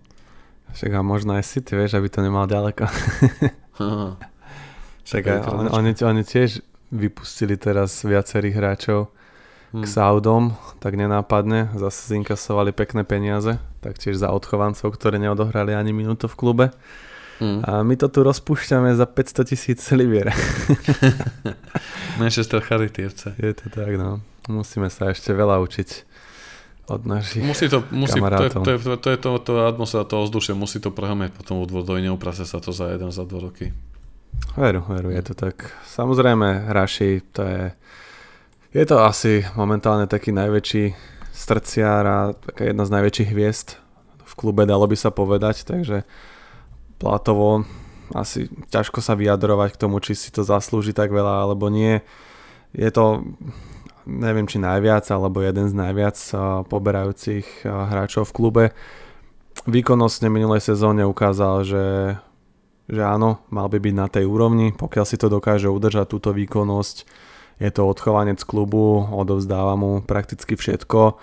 Však 0.71 0.91
a 0.95 1.03
možno 1.03 1.35
aj 1.35 1.51
City, 1.51 1.75
vieš, 1.75 1.99
aby 1.99 2.07
to 2.07 2.23
nemal 2.23 2.47
ďaleko. 2.47 2.87
Však 5.09 5.25
aj, 5.27 5.39
on, 5.51 5.67
oni, 5.75 5.93
oni 5.99 6.23
tiež 6.23 6.63
vypustili 6.95 7.59
teraz 7.59 8.07
viacerých 8.07 8.55
hráčov 8.55 9.11
hmm. 9.75 9.83
k 9.83 9.87
Saudom, 9.87 10.55
tak 10.79 10.95
nenápadne, 10.95 11.75
zase 11.75 12.15
zinkasovali 12.15 12.71
pekné 12.71 13.03
peniaze, 13.03 13.59
taktiež 13.83 14.23
za 14.23 14.31
odchovancov, 14.31 14.95
ktorí 14.95 15.19
neodohrali 15.19 15.75
ani 15.75 15.91
minútu 15.91 16.31
v 16.31 16.39
klube. 16.39 16.67
Hmm. 17.41 17.64
A 17.64 17.80
my 17.80 17.97
to 17.97 18.12
tu 18.12 18.20
rozpúšťame 18.20 18.93
za 18.93 19.09
500 19.09 19.51
tisíc 19.51 19.80
libier. 19.97 20.28
Manchester 22.20 22.61
Charitievce. 22.61 23.32
Je 23.41 23.57
to 23.57 23.72
tak, 23.72 23.97
no. 23.97 24.20
Musíme 24.53 24.93
sa 24.93 25.09
ešte 25.09 25.32
veľa 25.32 25.57
učiť 25.64 25.88
od 26.91 27.07
našich 27.07 27.47
musí 27.47 27.70
to, 27.70 27.86
musí, 27.95 28.18
kamarátov. 28.18 28.66
To 28.66 28.70
je, 28.70 28.78
to, 28.78 28.91
je, 28.93 28.99
to, 28.99 29.09
je 29.14 29.18
to, 29.22 29.30
to 29.38 29.53
atmosféra, 29.62 30.05
to 30.05 30.26
vzdušie, 30.26 30.59
musí 30.59 30.82
to 30.82 30.91
prehámať 30.91 31.30
potom 31.30 31.62
od 31.62 31.70
vodoj, 31.70 32.03
neuprase 32.03 32.43
sa 32.43 32.59
to 32.59 32.74
za 32.74 32.91
jeden, 32.91 33.14
za 33.14 33.22
dva 33.22 33.47
roky. 33.47 33.70
Veru, 34.59 34.82
veru, 34.91 35.14
je 35.14 35.22
to 35.22 35.38
tak. 35.38 35.70
Samozrejme, 35.86 36.66
Raši, 36.74 37.22
to 37.30 37.47
je 37.47 37.62
je 38.70 38.84
to 38.86 39.03
asi 39.03 39.43
momentálne 39.59 40.07
taký 40.07 40.30
najväčší 40.30 40.95
strciár 41.34 42.05
a 42.07 42.18
taká 42.38 42.70
jedna 42.70 42.86
z 42.86 42.95
najväčších 42.95 43.30
hviezd 43.34 43.68
v 44.22 44.32
klube, 44.38 44.62
dalo 44.62 44.86
by 44.86 44.95
sa 44.95 45.11
povedať, 45.11 45.66
takže 45.66 46.07
platovo 47.01 47.64
asi 48.12 48.51
ťažko 48.70 48.98
sa 49.01 49.14
vyjadrovať 49.14 49.74
k 49.74 49.80
tomu, 49.80 50.03
či 50.03 50.18
si 50.18 50.34
to 50.34 50.42
zaslúži 50.42 50.90
tak 50.90 51.14
veľa 51.14 51.46
alebo 51.46 51.70
nie. 51.70 52.03
Je 52.74 52.90
to, 52.90 53.22
neviem 54.07 54.46
či 54.51 54.59
najviac, 54.59 55.07
alebo 55.11 55.42
jeden 55.42 55.70
z 55.70 55.74
najviac 55.74 56.18
poberajúcich 56.66 57.66
hráčov 57.66 58.30
v 58.30 58.34
klube. 58.34 58.64
Výkonnostne 59.66 60.26
minulej 60.30 60.62
sezóne 60.74 61.07
ukázal, 61.07 61.62
že, 61.66 61.86
že 62.90 63.03
áno, 63.03 63.42
mal 63.51 63.70
by 63.70 63.78
byť 63.78 63.94
na 63.94 64.07
tej 64.11 64.24
úrovni, 64.26 64.74
pokiaľ 64.74 65.05
si 65.07 65.14
to 65.18 65.30
dokáže 65.30 65.70
udržať 65.70 66.11
túto 66.11 66.34
výkonnosť, 66.34 67.07
je 67.61 67.70
to 67.70 67.84
odchovanec 67.84 68.40
klubu, 68.42 69.05
odovzdáva 69.12 69.76
mu 69.76 70.01
prakticky 70.01 70.57
všetko. 70.57 71.20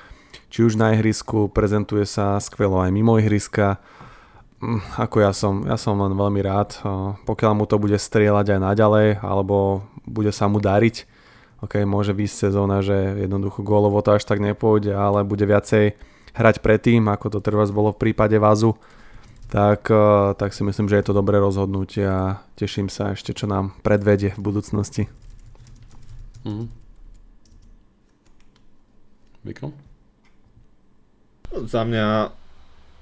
Či 0.54 0.60
už 0.64 0.78
na 0.78 0.94
ihrisku, 0.94 1.50
prezentuje 1.50 2.06
sa 2.06 2.38
skvelo 2.38 2.78
aj 2.80 2.94
mimo 2.94 3.18
ihriska. 3.18 3.82
Mm, 4.58 4.82
ako 4.98 5.22
ja 5.22 5.32
som, 5.38 5.70
ja 5.70 5.78
som 5.78 6.02
len 6.02 6.18
veľmi 6.18 6.42
rád, 6.42 6.82
pokiaľ 7.30 7.52
mu 7.54 7.70
to 7.70 7.78
bude 7.78 7.94
strieľať 7.94 8.58
aj 8.58 8.60
naďalej, 8.66 9.08
alebo 9.22 9.86
bude 10.02 10.34
sa 10.34 10.50
mu 10.50 10.58
dariť, 10.58 11.06
ok, 11.62 11.86
môže 11.86 12.18
výsť 12.18 12.50
sezóna, 12.50 12.82
že 12.82 13.22
jednoducho 13.22 13.62
gólovo 13.62 14.02
to 14.02 14.18
až 14.18 14.26
tak 14.26 14.42
nepôjde, 14.42 14.98
ale 14.98 15.22
bude 15.22 15.46
viacej 15.46 15.94
hrať 16.34 16.66
predtým, 16.66 17.06
ako 17.06 17.38
to 17.38 17.40
teraz 17.42 17.70
bolo 17.70 17.94
v 17.94 18.02
prípade 18.10 18.34
Vazu, 18.42 18.74
tak, 19.54 19.88
tak 20.42 20.50
si 20.52 20.66
myslím, 20.66 20.90
že 20.90 21.00
je 21.00 21.06
to 21.06 21.14
dobré 21.14 21.38
rozhodnutie 21.38 22.04
a 22.10 22.42
teším 22.58 22.90
sa 22.90 23.14
ešte, 23.14 23.38
čo 23.38 23.46
nám 23.46 23.78
predvedie 23.86 24.34
v 24.34 24.42
budúcnosti. 24.42 25.06
Mm. 26.44 26.66
Mikro? 29.46 29.70
Za 31.54 31.88
mňa 31.88 32.34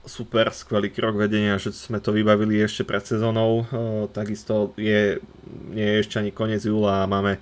super, 0.06 0.54
skvelý 0.54 0.94
krok 0.94 1.18
vedenia, 1.18 1.58
že 1.58 1.74
sme 1.74 1.98
to 1.98 2.14
vybavili 2.14 2.62
ešte 2.62 2.86
pred 2.86 3.02
sezónou. 3.02 3.66
Takisto 4.14 4.78
je, 4.78 5.20
nie 5.74 5.88
je 5.98 6.02
ešte 6.02 6.22
ani 6.22 6.32
koniec 6.32 6.62
júla 6.62 7.04
a 7.04 7.10
máme 7.10 7.42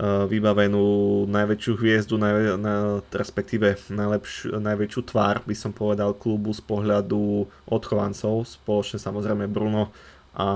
vybavenú 0.00 1.26
najväčšiu 1.28 1.72
hviezdu, 1.76 2.14
najvä, 2.16 2.56
na, 2.56 3.04
respektíve 3.10 3.76
najlepš, 3.90 4.48
najväčšiu 4.56 5.00
tvár, 5.02 5.42
by 5.44 5.52
som 5.52 5.76
povedal, 5.76 6.16
klubu 6.16 6.54
z 6.56 6.62
pohľadu 6.64 7.44
odchovancov, 7.68 8.48
spoločne 8.48 9.02
samozrejme 9.02 9.50
Bruno 9.50 9.92
a 10.32 10.46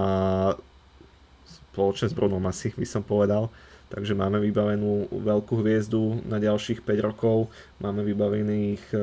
spoločne 1.74 2.08
s 2.08 2.14
Brunom 2.14 2.40
asi 2.46 2.70
by 2.72 2.86
som 2.86 3.02
povedal. 3.02 3.50
Takže 3.92 4.16
máme 4.16 4.40
vybavenú 4.40 5.12
veľkú 5.12 5.60
hviezdu 5.60 6.24
na 6.24 6.40
ďalších 6.40 6.82
5 6.82 7.06
rokov, 7.06 7.52
máme 7.78 8.00
vybavených 8.02 8.82
e, 8.90 8.98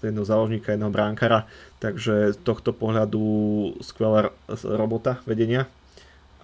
jedného 0.00 0.24
záložníka, 0.24 0.72
jedného 0.72 0.94
bránkara, 0.94 1.44
takže 1.82 2.32
z 2.32 2.38
tohto 2.40 2.70
pohľadu 2.70 3.20
skvelá 3.82 4.30
robota 4.64 5.18
vedenia. 5.26 5.66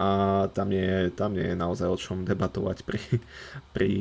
A 0.01 0.49
tam 0.51 0.73
nie, 0.73 1.13
tam 1.13 1.37
nie 1.37 1.53
je 1.53 1.57
naozaj 1.57 1.87
o 1.87 1.97
čom 1.97 2.25
debatovať 2.27 2.83
pri, 2.83 2.99
pri 3.75 3.91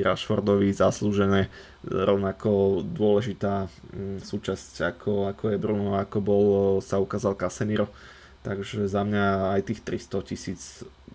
Rashfordovi 0.00 0.72
zaslúžené. 0.72 1.52
Rovnako 1.84 2.82
dôležitá 2.86 3.68
mm, 3.92 4.24
súčasť 4.24 4.96
ako, 4.96 5.28
ako 5.30 5.44
je 5.52 5.58
Bruno, 5.60 6.00
ako 6.00 6.18
bol, 6.18 6.44
sa 6.80 6.96
ukázal 6.96 7.36
Casemiro 7.36 7.92
Takže 8.40 8.88
za 8.88 9.04
mňa 9.04 9.52
aj 9.58 9.60
tých 9.68 9.80
300 9.84 10.28
tisíc 10.28 10.60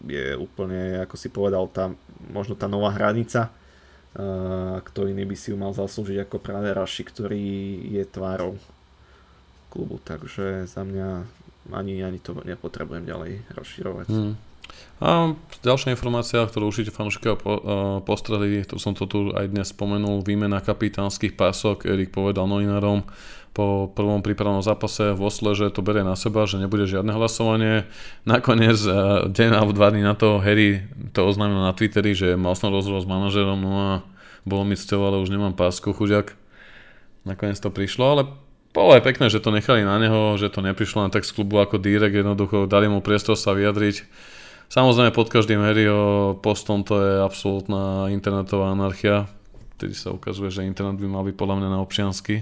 je 0.05 0.37
úplne, 0.37 1.01
ako 1.01 1.15
si 1.17 1.33
povedal, 1.33 1.65
tá, 1.73 1.89
možno 2.29 2.53
tá 2.53 2.69
nová 2.69 2.93
hranica, 2.93 3.49
uh, 3.49 4.77
kto 4.85 5.09
iný 5.09 5.25
by 5.25 5.33
si 5.33 5.49
ju 5.49 5.57
mal 5.57 5.73
zaslúžiť 5.73 6.21
ako 6.21 6.37
práve 6.37 6.69
Raši, 6.69 7.01
ktorý 7.01 7.45
je 7.97 8.03
tvárou 8.05 8.61
klubu. 9.73 9.97
Takže 10.05 10.69
za 10.69 10.85
mňa 10.85 11.25
ani, 11.73 12.05
ani 12.05 12.21
to 12.21 12.37
nepotrebujem 12.45 13.09
ďalej 13.09 13.41
rozširovať. 13.57 14.07
Hmm. 14.13 14.37
A 15.01 15.33
ďalšia 15.61 15.93
informácia, 15.93 16.45
ktorú 16.45 16.69
určite 16.69 16.93
fanúšikovia 16.93 17.37
po, 17.37 17.51
uh, 17.51 17.61
postreli, 18.05 18.61
to 18.65 18.77
som 18.77 18.93
to 18.93 19.09
tu 19.09 19.33
aj 19.33 19.49
dnes 19.49 19.73
spomenul, 19.73 20.21
výmena 20.21 20.61
kapitánskych 20.61 21.33
pások, 21.33 21.89
Erik 21.89 22.13
povedal 22.13 22.45
novinárom, 22.45 23.01
po 23.55 23.87
prvom 23.87 24.19
prípravnom 24.19 24.59
zápase 24.59 25.15
v 25.15 25.21
Osle, 25.23 25.55
že 25.55 25.71
to 25.71 25.79
berie 25.79 26.03
na 26.03 26.19
seba, 26.19 26.43
že 26.43 26.59
nebude 26.59 26.83
žiadne 26.91 27.15
hlasovanie. 27.15 27.87
Nakoniec 28.27 28.75
eh, 28.83 29.31
deň 29.31 29.49
alebo 29.55 29.71
dva 29.71 29.95
dní 29.95 30.03
na 30.03 30.11
to 30.11 30.43
Harry 30.43 30.83
to 31.15 31.23
oznámil 31.23 31.63
na 31.63 31.71
Twitteri, 31.71 32.11
že 32.11 32.35
mal 32.35 32.59
som 32.59 32.75
rozhovor 32.75 32.99
s 32.99 33.07
manažerom, 33.07 33.55
no 33.63 33.71
a 33.79 33.91
bolo 34.43 34.67
mi 34.67 34.75
cťou, 34.75 34.99
ale 35.07 35.23
už 35.23 35.31
nemám 35.31 35.55
pásku, 35.55 35.87
chuďak. 35.95 36.35
Nakoniec 37.23 37.57
to 37.57 37.71
prišlo, 37.71 38.03
ale 38.05 38.23
bolo 38.75 38.91
aj 38.91 39.07
pekné, 39.07 39.31
že 39.31 39.39
to 39.39 39.55
nechali 39.55 39.87
na 39.87 39.95
neho, 40.03 40.35
že 40.35 40.51
to 40.51 40.59
neprišlo 40.59 41.07
len 41.07 41.11
tak 41.15 41.23
z 41.23 41.31
klubu 41.31 41.63
ako 41.63 41.79
Direk, 41.79 42.11
jednoducho 42.11 42.67
dali 42.67 42.91
mu 42.91 42.99
priestor 42.99 43.39
sa 43.39 43.55
vyjadriť. 43.55 44.03
Samozrejme 44.67 45.15
pod 45.15 45.31
každým 45.31 45.63
Harryho 45.63 46.35
postom 46.43 46.83
to 46.83 46.99
je 46.99 47.13
absolútna 47.23 48.11
internetová 48.11 48.75
anarchia, 48.75 49.31
vtedy 49.75 49.91
sa 49.91 50.15
ukazuje, 50.15 50.47
že 50.47 50.63
internet 50.63 50.95
by 50.95 51.07
mal 51.07 51.23
byť 51.27 51.35
podľa 51.35 51.55
mňa 51.59 51.69
na 51.69 51.79
občiansky. 51.83 52.39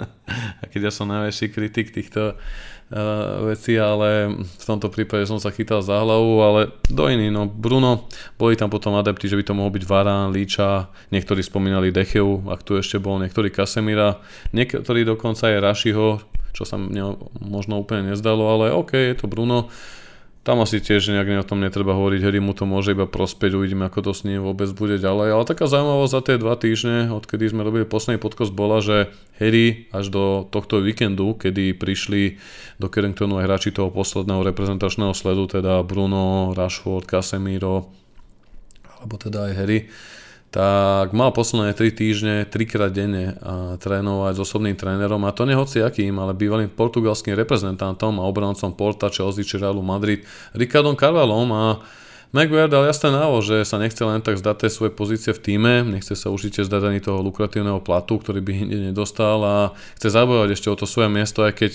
a 0.60 0.64
keď 0.66 0.90
ja 0.90 0.92
som 0.92 1.06
najväčší 1.06 1.46
kritik 1.54 1.94
týchto 1.94 2.34
uh, 2.34 3.46
vecí, 3.46 3.78
ale 3.78 4.34
v 4.34 4.64
tomto 4.66 4.90
prípade 4.90 5.22
som 5.30 5.38
sa 5.38 5.54
chytal 5.54 5.86
za 5.86 6.02
hlavu, 6.02 6.42
ale 6.42 6.60
do 6.90 7.06
iný, 7.06 7.30
no 7.30 7.46
Bruno, 7.46 8.10
boli 8.34 8.58
tam 8.58 8.74
potom 8.74 8.98
adepti, 8.98 9.30
že 9.30 9.38
by 9.38 9.44
to 9.46 9.54
mohol 9.54 9.70
byť 9.70 9.84
Varán, 9.86 10.34
Líča, 10.34 10.90
niektorí 11.14 11.46
spomínali 11.46 11.94
Decheu, 11.94 12.42
ak 12.50 12.66
tu 12.66 12.74
ešte 12.74 12.98
bol 12.98 13.22
niektorý 13.22 13.54
Kasemira, 13.54 14.18
niektorí 14.50 15.06
dokonca 15.06 15.54
aj 15.54 15.62
Rašiho, 15.62 16.08
čo 16.54 16.62
sa 16.66 16.74
mne 16.74 17.18
možno 17.38 17.78
úplne 17.78 18.14
nezdalo, 18.14 18.50
ale 18.50 18.74
OK, 18.74 18.94
je 18.94 19.16
to 19.18 19.30
Bruno. 19.30 19.70
Tam 20.44 20.60
asi 20.60 20.76
tiež 20.76 21.08
nejak 21.08 21.40
o 21.40 21.48
tom 21.48 21.64
netreba 21.64 21.96
hovoriť, 21.96 22.20
Harry 22.20 22.36
mu 22.36 22.52
to 22.52 22.68
môže 22.68 22.92
iba 22.92 23.08
prospeť, 23.08 23.56
uvidíme 23.56 23.88
ako 23.88 24.04
to 24.04 24.12
s 24.12 24.28
ním 24.28 24.44
vôbec 24.44 24.68
bude 24.76 25.00
ďalej. 25.00 25.32
Ale 25.32 25.48
taká 25.48 25.64
zaujímavosť 25.64 26.12
za 26.12 26.20
tie 26.20 26.36
dva 26.36 26.54
týždne, 26.60 27.08
odkedy 27.16 27.48
sme 27.48 27.64
robili 27.64 27.88
posledný 27.88 28.20
podcast, 28.20 28.52
bola, 28.52 28.84
že 28.84 29.08
Harry 29.40 29.88
až 29.88 30.12
do 30.12 30.44
tohto 30.44 30.84
víkendu, 30.84 31.32
kedy 31.40 31.72
prišli 31.72 32.36
do 32.76 32.92
Carringtonu 32.92 33.40
aj 33.40 33.48
hráči 33.48 33.72
toho 33.72 33.88
posledného 33.88 34.44
reprezentačného 34.44 35.16
sledu, 35.16 35.48
teda 35.48 35.80
Bruno, 35.80 36.52
Rashford, 36.52 37.08
Casemiro, 37.08 37.88
alebo 39.00 39.16
teda 39.16 39.48
aj 39.48 39.52
Harry, 39.56 39.88
tak 40.54 41.10
mal 41.10 41.34
posledné 41.34 41.74
3 41.74 41.98
týždne, 41.98 42.34
3 42.46 42.54
krát 42.70 42.94
denne 42.94 43.34
trénovať 43.82 44.38
s 44.38 44.40
osobným 44.46 44.78
trénerom 44.78 45.18
a 45.26 45.34
to 45.34 45.50
nehoci 45.50 45.82
akým, 45.82 46.14
ale 46.22 46.30
bývalým 46.30 46.70
portugalským 46.70 47.34
reprezentantom 47.34 48.22
a 48.22 48.28
obrancom 48.30 48.70
Porta, 48.70 49.10
Chelsea 49.10 49.42
či 49.42 49.58
Realu 49.58 49.82
Madrid, 49.82 50.22
Ricardom 50.54 50.94
Carvalhom. 50.94 51.50
A 51.50 51.82
Maguire 52.30 52.70
dal 52.70 52.86
jasné 52.86 53.10
návo, 53.10 53.42
že 53.42 53.66
sa 53.66 53.82
nechce 53.82 53.98
len 54.06 54.22
tak 54.22 54.38
zdať 54.38 54.66
tej 54.66 54.70
svoje 54.70 54.94
pozície 54.94 55.34
v 55.34 55.42
týme, 55.42 55.82
nechce 55.90 56.14
sa 56.14 56.30
určite 56.30 56.62
zdať 56.62 56.82
ani 56.86 57.02
toho 57.02 57.18
lukratívneho 57.18 57.82
platu, 57.82 58.22
ktorý 58.22 58.38
by 58.38 58.52
inde 58.54 58.94
nedostal 58.94 59.42
a 59.42 59.56
chce 59.98 60.14
zabojovať 60.14 60.54
ešte 60.54 60.70
o 60.70 60.78
to 60.78 60.86
svoje 60.86 61.10
miesto, 61.10 61.42
aj 61.42 61.54
keď 61.58 61.72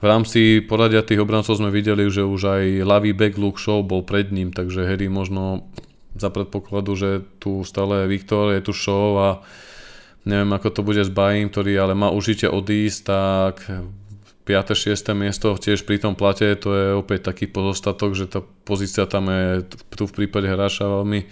v 0.00 0.04
rámci 0.08 0.40
poradia 0.64 1.04
tých 1.04 1.20
obrancov 1.20 1.60
sme 1.60 1.68
videli, 1.68 2.08
že 2.08 2.24
už 2.24 2.40
aj 2.56 2.64
ľavý 2.88 3.12
back 3.12 3.36
Luke 3.36 3.60
Show 3.60 3.84
bol 3.84 4.00
pred 4.00 4.32
ním, 4.32 4.52
takže 4.52 4.88
Harry 4.88 5.12
možno 5.12 5.68
za 6.16 6.28
predpokladu, 6.32 6.96
že 6.96 7.10
tu 7.42 7.66
stále 7.66 8.04
je 8.04 8.10
Viktor, 8.10 8.54
je 8.54 8.64
tu 8.64 8.72
show 8.72 9.18
a 9.20 9.28
neviem 10.24 10.48
ako 10.52 10.68
to 10.72 10.80
bude 10.86 11.02
s 11.02 11.12
Bajím, 11.12 11.52
ktorý 11.52 11.72
ale 11.76 11.94
má 11.98 12.08
užite 12.08 12.48
odísť, 12.48 13.00
tak 13.04 13.54
5. 14.48 14.72
6. 14.72 14.96
miesto 15.12 15.52
tiež 15.52 15.84
pri 15.84 16.00
tom 16.00 16.16
plate, 16.16 16.56
to 16.56 16.70
je 16.72 16.86
opäť 16.96 17.28
taký 17.28 17.44
pozostatok, 17.52 18.16
že 18.16 18.24
tá 18.32 18.40
pozícia 18.64 19.04
tam 19.04 19.28
je 19.28 19.68
tu 19.92 20.08
v 20.08 20.24
prípade 20.24 20.48
hráča 20.48 20.88
veľmi 20.88 21.28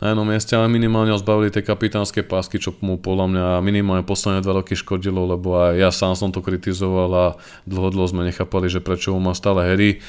na 0.00 0.16
jednom 0.16 0.24
mieste, 0.24 0.56
ale 0.56 0.72
minimálne 0.72 1.12
ho 1.12 1.20
zbavili 1.20 1.52
tej 1.52 1.68
kapitánskej 1.68 2.24
pásky, 2.24 2.56
čo 2.56 2.72
mu 2.80 2.96
podľa 2.96 3.26
mňa 3.28 3.46
minimálne 3.60 4.00
posledné 4.00 4.40
dva 4.40 4.64
roky 4.64 4.72
škodilo, 4.72 5.28
lebo 5.28 5.60
aj 5.60 5.76
ja 5.76 5.90
sám 5.92 6.16
som 6.16 6.32
to 6.32 6.40
kritizoval 6.40 7.10
a 7.12 7.26
dlho, 7.68 7.92
dlho 7.92 8.08
sme 8.08 8.24
nechápali, 8.24 8.72
že 8.72 8.80
prečo 8.80 9.12
mu 9.12 9.20
má 9.20 9.36
stále 9.36 9.60
Harry. 9.68 10.00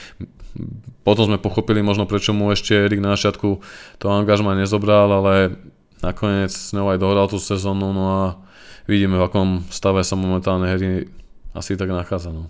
Potom 1.03 1.27
sme 1.27 1.43
pochopili 1.43 1.83
možno, 1.83 2.07
prečo 2.07 2.31
mu 2.31 2.47
ešte 2.55 2.71
Erik 2.71 3.03
na 3.03 3.19
začiatku 3.19 3.59
to 3.99 4.05
angažma 4.07 4.55
nezobral, 4.55 5.11
ale 5.11 5.59
nakoniec 5.99 6.55
s 6.55 6.71
ňou 6.71 6.95
aj 6.95 6.97
dohral 6.99 7.27
tú 7.27 7.35
sezónu, 7.35 7.91
no 7.91 8.03
a 8.07 8.21
vidíme, 8.87 9.19
v 9.19 9.27
akom 9.27 9.67
stave 9.67 10.07
sa 10.07 10.15
momentálne 10.15 10.71
Harry 10.71 11.11
asi 11.51 11.75
tak 11.75 11.91
nachádza. 11.91 12.31
No. 12.31 12.47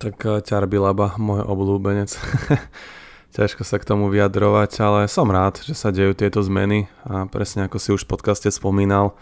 Tak 0.00 0.16
eh, 0.24 0.40
ťarby 0.40 0.80
laba, 0.80 1.12
môj 1.20 1.44
obľúbenec. 1.44 2.08
Ťažko 3.36 3.62
sa 3.62 3.78
k 3.78 3.86
tomu 3.86 4.10
vyjadrovať, 4.10 4.70
ale 4.82 5.00
som 5.06 5.30
rád, 5.30 5.62
že 5.62 5.76
sa 5.76 5.94
dejú 5.94 6.16
tieto 6.18 6.42
zmeny 6.42 6.90
a 7.06 7.30
presne 7.30 7.68
ako 7.68 7.78
si 7.78 7.94
už 7.94 8.02
v 8.02 8.18
podcaste 8.18 8.50
spomínal, 8.50 9.14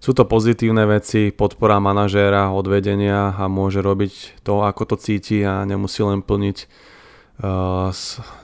sú 0.00 0.16
to 0.16 0.24
pozitívne 0.24 0.88
veci, 0.88 1.28
podpora 1.28 1.76
manažéra, 1.76 2.56
odvedenia 2.56 3.36
a 3.36 3.52
môže 3.52 3.84
robiť 3.84 4.40
to, 4.40 4.64
ako 4.64 4.88
to 4.88 4.96
cíti 4.96 5.44
a 5.44 5.68
nemusí 5.68 6.00
len 6.00 6.24
plniť 6.24 6.58
uh, 6.64 7.92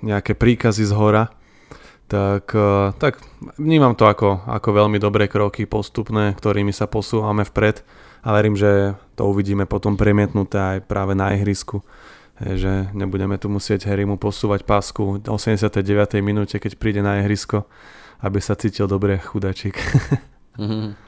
nejaké 0.04 0.36
príkazy 0.36 0.84
z 0.84 0.92
hora. 0.92 1.32
Tak, 2.12 2.52
uh, 2.52 2.92
tak 3.00 3.24
vnímam 3.56 3.96
to 3.96 4.04
ako, 4.04 4.44
ako 4.44 4.68
veľmi 4.84 5.00
dobré 5.00 5.32
kroky 5.32 5.64
postupné, 5.64 6.36
ktorými 6.36 6.76
sa 6.76 6.84
posúvame 6.84 7.48
vpred 7.48 7.80
a 8.26 8.28
verím, 8.34 8.58
že 8.58 8.98
to 9.14 9.30
uvidíme 9.30 9.70
potom 9.70 9.94
premietnuté 9.94 10.58
aj 10.58 10.78
práve 10.90 11.14
na 11.14 11.30
ihrisku 11.38 11.86
že 12.36 12.92
nebudeme 12.92 13.40
tu 13.40 13.48
musieť 13.48 13.88
Harry 13.88 14.04
mu 14.04 14.20
posúvať 14.20 14.68
pásku 14.68 15.16
v 15.16 15.24
89. 15.24 16.20
minúte, 16.20 16.60
keď 16.60 16.76
príde 16.76 17.00
na 17.00 17.24
ihrisko, 17.24 17.64
aby 18.20 18.44
sa 18.44 18.52
cítil 18.52 18.84
dobre 18.84 19.16
chudačík. 19.16 19.76
Mm-hmm. 20.60 20.90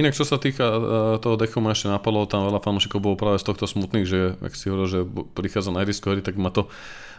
Inak 0.00 0.18
čo 0.18 0.26
sa 0.26 0.36
týka 0.36 0.66
uh, 0.66 0.80
toho 1.22 1.38
dechu, 1.38 1.62
ma 1.62 1.72
ešte 1.72 1.88
napadlo, 1.88 2.26
tam 2.26 2.44
veľa 2.48 2.60
fanúšikov 2.60 2.98
bolo 3.00 3.16
práve 3.16 3.38
z 3.38 3.46
tohto 3.46 3.64
smutných, 3.70 4.08
že 4.08 4.20
ak 4.42 4.52
si 4.52 4.66
hovoril, 4.66 4.88
že 4.88 5.00
prichádza 5.32 5.70
na 5.70 5.86
ihrisko 5.86 6.10
hry, 6.10 6.20
tak 6.20 6.36
ma 6.36 6.50
to 6.50 6.66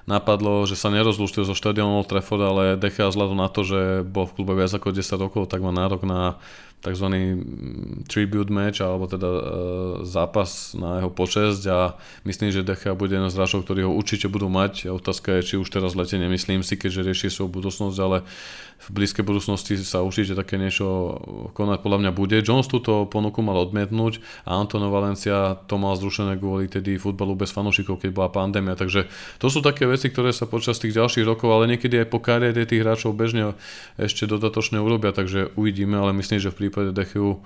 napadlo, 0.03 0.65
že 0.67 0.75
sa 0.75 0.91
nerozlúštil 0.91 1.47
zo 1.47 1.55
štadiónom 1.55 2.03
Trafford, 2.05 2.43
ale 2.43 2.63
Decha 2.75 3.07
vzhľadom 3.07 3.38
na 3.39 3.47
to, 3.47 3.61
že 3.63 3.82
bol 4.03 4.25
v 4.25 4.36
klube 4.41 4.53
viac 4.57 4.73
ako 4.73 4.93
10 4.93 5.15
rokov, 5.21 5.47
tak 5.47 5.63
má 5.63 5.71
nárok 5.71 6.03
na 6.03 6.41
tzv. 6.82 7.05
Mm, 7.05 8.09
tribute 8.09 8.49
match, 8.49 8.82
alebo 8.82 9.05
teda 9.05 9.29
e, 9.29 9.41
zápas 10.03 10.73
na 10.73 10.97
jeho 10.97 11.13
počesť 11.13 11.63
a 11.69 11.79
myslím, 12.25 12.49
že 12.49 12.65
Decha 12.65 12.97
bude 12.97 13.13
jeden 13.13 13.29
z 13.29 13.38
hráčov, 13.38 13.63
ktorí 13.63 13.86
ho 13.86 13.93
určite 13.93 14.25
budú 14.27 14.49
mať. 14.49 14.89
Otázka 14.89 15.39
je, 15.39 15.53
či 15.53 15.55
už 15.61 15.69
teraz 15.69 15.93
lete 15.93 16.17
nemyslím 16.17 16.65
si, 16.65 16.75
keďže 16.75 17.05
rieši 17.05 17.27
svoju 17.29 17.49
budúcnosť, 17.53 17.97
ale 18.01 18.25
v 18.82 18.89
blízkej 18.89 19.21
budúcnosti 19.21 19.77
sa 19.77 20.01
určite 20.01 20.34
také 20.34 20.57
niečo 20.57 21.21
konať 21.53 21.86
podľa 21.86 21.99
mňa 22.01 22.11
bude. 22.17 22.41
Jones 22.41 22.65
túto 22.65 23.05
ponuku 23.05 23.45
mal 23.45 23.61
odmietnúť 23.61 24.17
a 24.49 24.57
Antonio 24.57 24.89
Valencia 24.89 25.53
to 25.69 25.77
mal 25.77 25.93
zrušené 25.93 26.41
kvôli 26.41 26.65
tedy 26.65 26.97
futbalu 26.97 27.38
bez 27.38 27.53
fanúšikov, 27.53 28.01
keď 28.01 28.09
bola 28.09 28.34
pandémia. 28.34 28.73
Takže 28.73 29.05
to 29.38 29.53
sú 29.53 29.61
také 29.61 29.86
veci, 29.86 30.09
ktoré 30.09 30.34
sa 30.34 30.49
počas 30.49 30.82
tých 30.82 30.97
ďalších 30.97 31.29
rokov, 31.29 31.53
ale 31.53 31.77
niekedy 31.77 32.01
aj 32.01 32.07
po 32.09 32.17
kariére 32.17 32.65
tých 32.65 32.82
hráčov 32.82 33.13
bežne 33.13 33.53
ešte 34.01 34.25
dodatočne 34.25 34.82
urobia, 34.82 35.13
takže 35.13 35.53
uvidíme, 35.53 36.01
ale 36.01 36.17
myslím, 36.17 36.41
že 36.41 36.49
v 36.49 36.65
prípade 36.72 36.95
Dechiu 36.95 37.43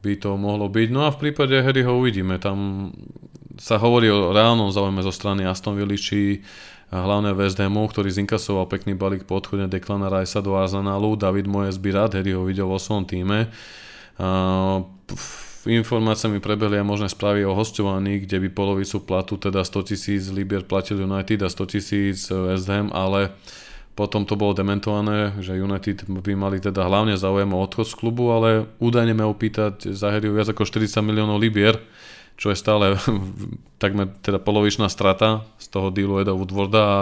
by 0.00 0.16
to 0.16 0.40
mohlo 0.40 0.72
byť. 0.72 0.88
No 0.88 1.04
a 1.04 1.12
v 1.12 1.20
prípade 1.20 1.52
Harryho 1.60 2.00
uvidíme. 2.00 2.40
Tam 2.40 2.88
sa 3.60 3.76
hovorí 3.76 4.08
o 4.08 4.32
reálnom 4.32 4.72
záujme 4.72 5.04
zo 5.04 5.12
strany 5.12 5.44
Aston 5.44 5.76
Villa, 5.76 6.00
či 6.00 6.40
hlavne 6.88 7.36
West 7.36 7.60
Hamu, 7.60 7.84
ktorý 7.84 8.08
zinkasoval 8.08 8.72
pekný 8.72 8.96
balík 8.96 9.28
po 9.28 9.36
odchode 9.36 9.68
Declana 9.68 10.08
Ricea 10.08 10.40
do 10.40 10.56
Arsenalu. 10.56 11.20
David 11.20 11.44
Moyes 11.44 11.76
by 11.76 11.90
rád 11.92 12.16
Harryho 12.16 12.48
videl 12.48 12.64
vo 12.64 12.80
svojom 12.80 13.04
týme. 13.04 13.52
Informáciami 15.64 16.44
prebehli 16.44 16.76
aj 16.76 16.86
možné 16.86 17.08
správy 17.08 17.48
o 17.48 17.56
hostovaní, 17.56 18.28
kde 18.28 18.36
by 18.36 18.48
polovicu 18.52 19.00
platu, 19.00 19.40
teda 19.40 19.64
100 19.64 19.88
tisíc 19.88 20.28
libier 20.28 20.60
platil 20.60 21.00
United 21.00 21.40
a 21.40 21.48
100 21.48 21.72
tisíc 21.72 22.28
West 22.28 22.68
Ham, 22.68 22.92
ale 22.92 23.32
potom 23.94 24.26
to 24.26 24.34
bolo 24.34 24.58
dementované, 24.58 25.38
že 25.38 25.54
United 25.54 26.10
by 26.10 26.34
mali 26.34 26.58
teda 26.58 26.82
hlavne 26.82 27.14
záujem 27.14 27.46
o 27.54 27.62
odchod 27.62 27.86
z 27.86 27.94
klubu, 27.94 28.34
ale 28.34 28.66
údajne 28.82 29.14
ma 29.14 29.30
opýtať 29.30 29.94
za 29.94 30.10
Harryho 30.10 30.34
viac 30.34 30.50
ako 30.50 30.66
40 30.66 30.98
miliónov 31.06 31.38
libier, 31.38 31.78
čo 32.34 32.50
je 32.50 32.58
stále 32.58 32.98
takmer 33.82 34.10
teda 34.18 34.42
polovičná 34.42 34.90
strata 34.90 35.46
z 35.62 35.70
toho 35.70 35.94
dealu 35.94 36.26
Eda 36.26 36.34
Woodwarda 36.34 36.82
a 36.82 37.00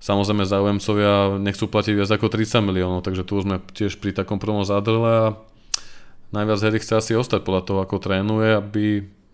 samozrejme 0.00 0.48
záujemcovia 0.48 1.36
nechcú 1.36 1.68
platiť 1.68 1.92
viac 1.92 2.10
ako 2.16 2.32
30 2.32 2.68
miliónov, 2.72 3.04
takže 3.04 3.28
tu 3.28 3.36
sme 3.44 3.60
tiež 3.76 4.00
pri 4.00 4.16
takom 4.16 4.40
prvom 4.40 4.64
zádrle 4.64 5.12
a 5.12 5.26
najviac 6.32 6.60
Harry 6.64 6.80
chce 6.80 7.04
asi 7.04 7.12
ostať 7.12 7.44
podľa 7.44 7.62
toho, 7.68 7.78
ako 7.84 8.00
trénuje, 8.00 8.48
aby 8.56 8.84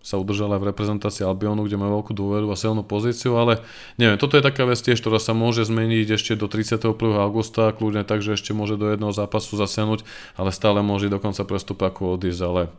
sa 0.01 0.17
udržal 0.17 0.57
aj 0.57 0.61
v 0.65 0.69
reprezentácii 0.73 1.21
Albionu, 1.21 1.61
kde 1.61 1.77
má 1.77 1.85
veľkú 1.85 2.17
dôveru 2.17 2.49
a 2.49 2.57
silnú 2.57 2.81
pozíciu, 2.81 3.37
ale 3.37 3.61
neviem, 4.01 4.17
toto 4.17 4.33
je 4.33 4.43
taká 4.43 4.65
vec 4.65 4.81
tiež, 4.81 4.97
ktorá 4.97 5.21
sa 5.21 5.37
môže 5.37 5.61
zmeniť 5.69 6.17
ešte 6.17 6.33
do 6.33 6.49
31. 6.49 6.97
augusta, 7.21 7.69
kľudne 7.69 8.01
tak, 8.01 8.25
že 8.25 8.33
ešte 8.33 8.57
môže 8.57 8.81
do 8.81 8.89
jedného 8.89 9.13
zápasu 9.13 9.61
zasiahnuť, 9.61 10.01
ale 10.41 10.49
stále 10.49 10.81
môže 10.81 11.05
dokonca 11.05 11.45
ako 11.45 12.17
odísť, 12.17 12.41
ale 12.41 12.73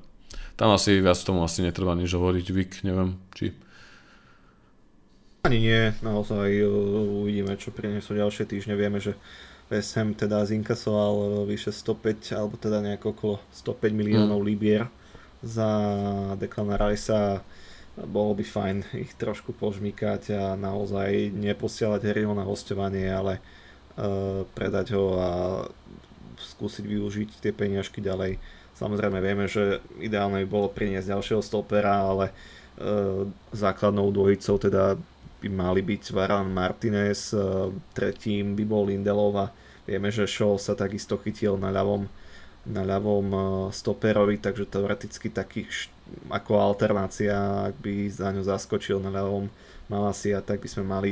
tam 0.58 0.74
asi 0.74 0.98
viac 0.98 1.18
tomu 1.22 1.46
asi 1.46 1.62
netreba 1.62 1.94
nič 1.94 2.10
hovoriť, 2.10 2.46
Vik, 2.50 2.72
neviem, 2.82 3.16
či... 3.38 3.54
Ani 5.42 5.58
nie, 5.58 5.90
naozaj 6.06 6.62
uh, 6.62 6.70
uvidíme, 7.26 7.58
čo 7.58 7.74
prinesú 7.74 8.14
ďalšie 8.14 8.46
týždne. 8.46 8.78
Vieme, 8.78 9.02
že 9.02 9.18
West 9.66 9.98
Ham 9.98 10.14
teda 10.14 10.46
zinkasoval 10.46 11.14
uh, 11.18 11.26
vyše 11.42 11.74
105, 11.74 12.38
alebo 12.38 12.54
teda 12.54 12.78
nejako 12.78 13.10
okolo 13.10 13.36
105 13.50 13.90
miliónov 13.90 14.38
mm. 14.38 14.46
libier 14.46 14.86
za 15.42 15.68
Declana 16.38 16.78
Ricea 16.78 17.42
bolo 17.98 18.32
by 18.32 18.44
fajn 18.46 18.76
ich 18.96 19.12
trošku 19.20 19.52
požmýkať 19.52 20.32
a 20.32 20.44
naozaj 20.56 21.28
neposielať 21.34 22.00
Harryho 22.08 22.32
na 22.32 22.48
hostovanie, 22.48 23.04
ale 23.12 23.36
uh, 23.36 24.48
predať 24.56 24.96
ho 24.96 25.04
a 25.20 25.30
skúsiť 26.40 26.84
využiť 26.88 27.28
tie 27.44 27.52
peniažky 27.52 28.00
ďalej. 28.00 28.40
Samozrejme 28.72 29.20
vieme, 29.20 29.44
že 29.44 29.84
ideálne 30.00 30.40
by 30.42 30.48
bolo 30.48 30.72
priniesť 30.72 31.12
ďalšieho 31.12 31.42
stopera, 31.44 32.08
ale 32.08 32.32
uh, 32.32 33.28
základnou 33.52 34.08
dvojicou 34.08 34.56
teda 34.56 34.96
by 35.44 35.48
mali 35.52 35.84
byť 35.84 36.16
Varan 36.16 36.48
Martinez, 36.48 37.36
uh, 37.36 37.68
tretím 37.92 38.56
by 38.56 38.64
bol 38.64 38.88
Lindelov 38.88 39.36
a 39.36 39.46
vieme, 39.84 40.08
že 40.08 40.24
Shaw 40.24 40.56
sa 40.56 40.72
takisto 40.72 41.20
chytil 41.20 41.60
na 41.60 41.68
ľavom 41.68 42.08
na 42.66 42.82
ľavom 42.86 43.26
eh, 43.32 43.42
stoperovi, 43.74 44.38
takže 44.38 44.70
teoreticky 44.70 45.32
taký 45.32 45.66
ako 46.28 46.60
alternácia, 46.60 47.32
ak 47.72 47.80
by 47.80 47.94
za 48.12 48.28
ňu 48.30 48.44
zaskočil 48.44 49.00
na 49.00 49.08
ľavom 49.08 49.48
Malasia, 49.88 50.40
tak 50.40 50.60
by 50.64 50.68
sme 50.68 50.84
mali 50.88 51.10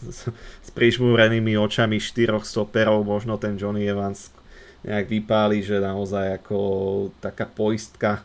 s, 0.00 0.28
s 0.32 0.68
prižmúrenými 0.72 1.56
očami 1.60 2.00
štyroch 2.00 2.44
stoperov, 2.44 3.04
možno 3.04 3.36
ten 3.36 3.56
Johnny 3.56 3.84
Evans 3.84 4.32
nejak 4.84 5.08
vypáli, 5.08 5.64
že 5.64 5.80
naozaj 5.80 6.44
ako 6.44 6.58
taká 7.24 7.48
poistka 7.48 8.24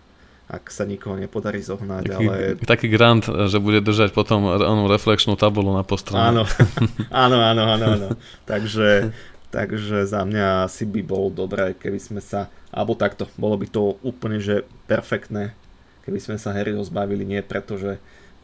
ak 0.49 0.73
sa 0.73 0.81
nikoho 0.81 1.13
nepodarí 1.13 1.61
zohnať, 1.61 2.03
taký, 2.09 2.25
ale... 2.25 2.37
Taký 2.57 2.87
grant, 2.89 3.29
že 3.29 3.61
bude 3.61 3.85
držať 3.85 4.17
potom 4.17 4.49
onú 4.49 4.89
reflexnú 4.89 5.37
tabulu 5.37 5.69
na 5.77 5.85
postrane. 5.85 6.33
Áno, 6.33 6.43
áno, 7.13 7.37
áno, 7.37 7.63
áno, 7.77 7.85
áno. 7.93 8.07
Takže, 8.49 9.13
takže 9.53 10.09
za 10.09 10.25
mňa 10.25 10.65
asi 10.65 10.89
by 10.89 11.05
bolo 11.05 11.29
dobré, 11.29 11.77
keby 11.77 12.01
sme 12.01 12.17
sa 12.17 12.49
alebo 12.69 12.93
takto, 12.93 13.25
bolo 13.35 13.57
by 13.57 13.67
to 13.69 13.97
úplne 14.05 14.37
že 14.37 14.65
perfektné, 14.85 15.57
keby 16.05 16.19
sme 16.21 16.37
sa 16.37 16.53
Harryho 16.53 16.81
zbavili, 16.85 17.25
nie 17.25 17.41
preto, 17.41 17.77
že 17.77 17.97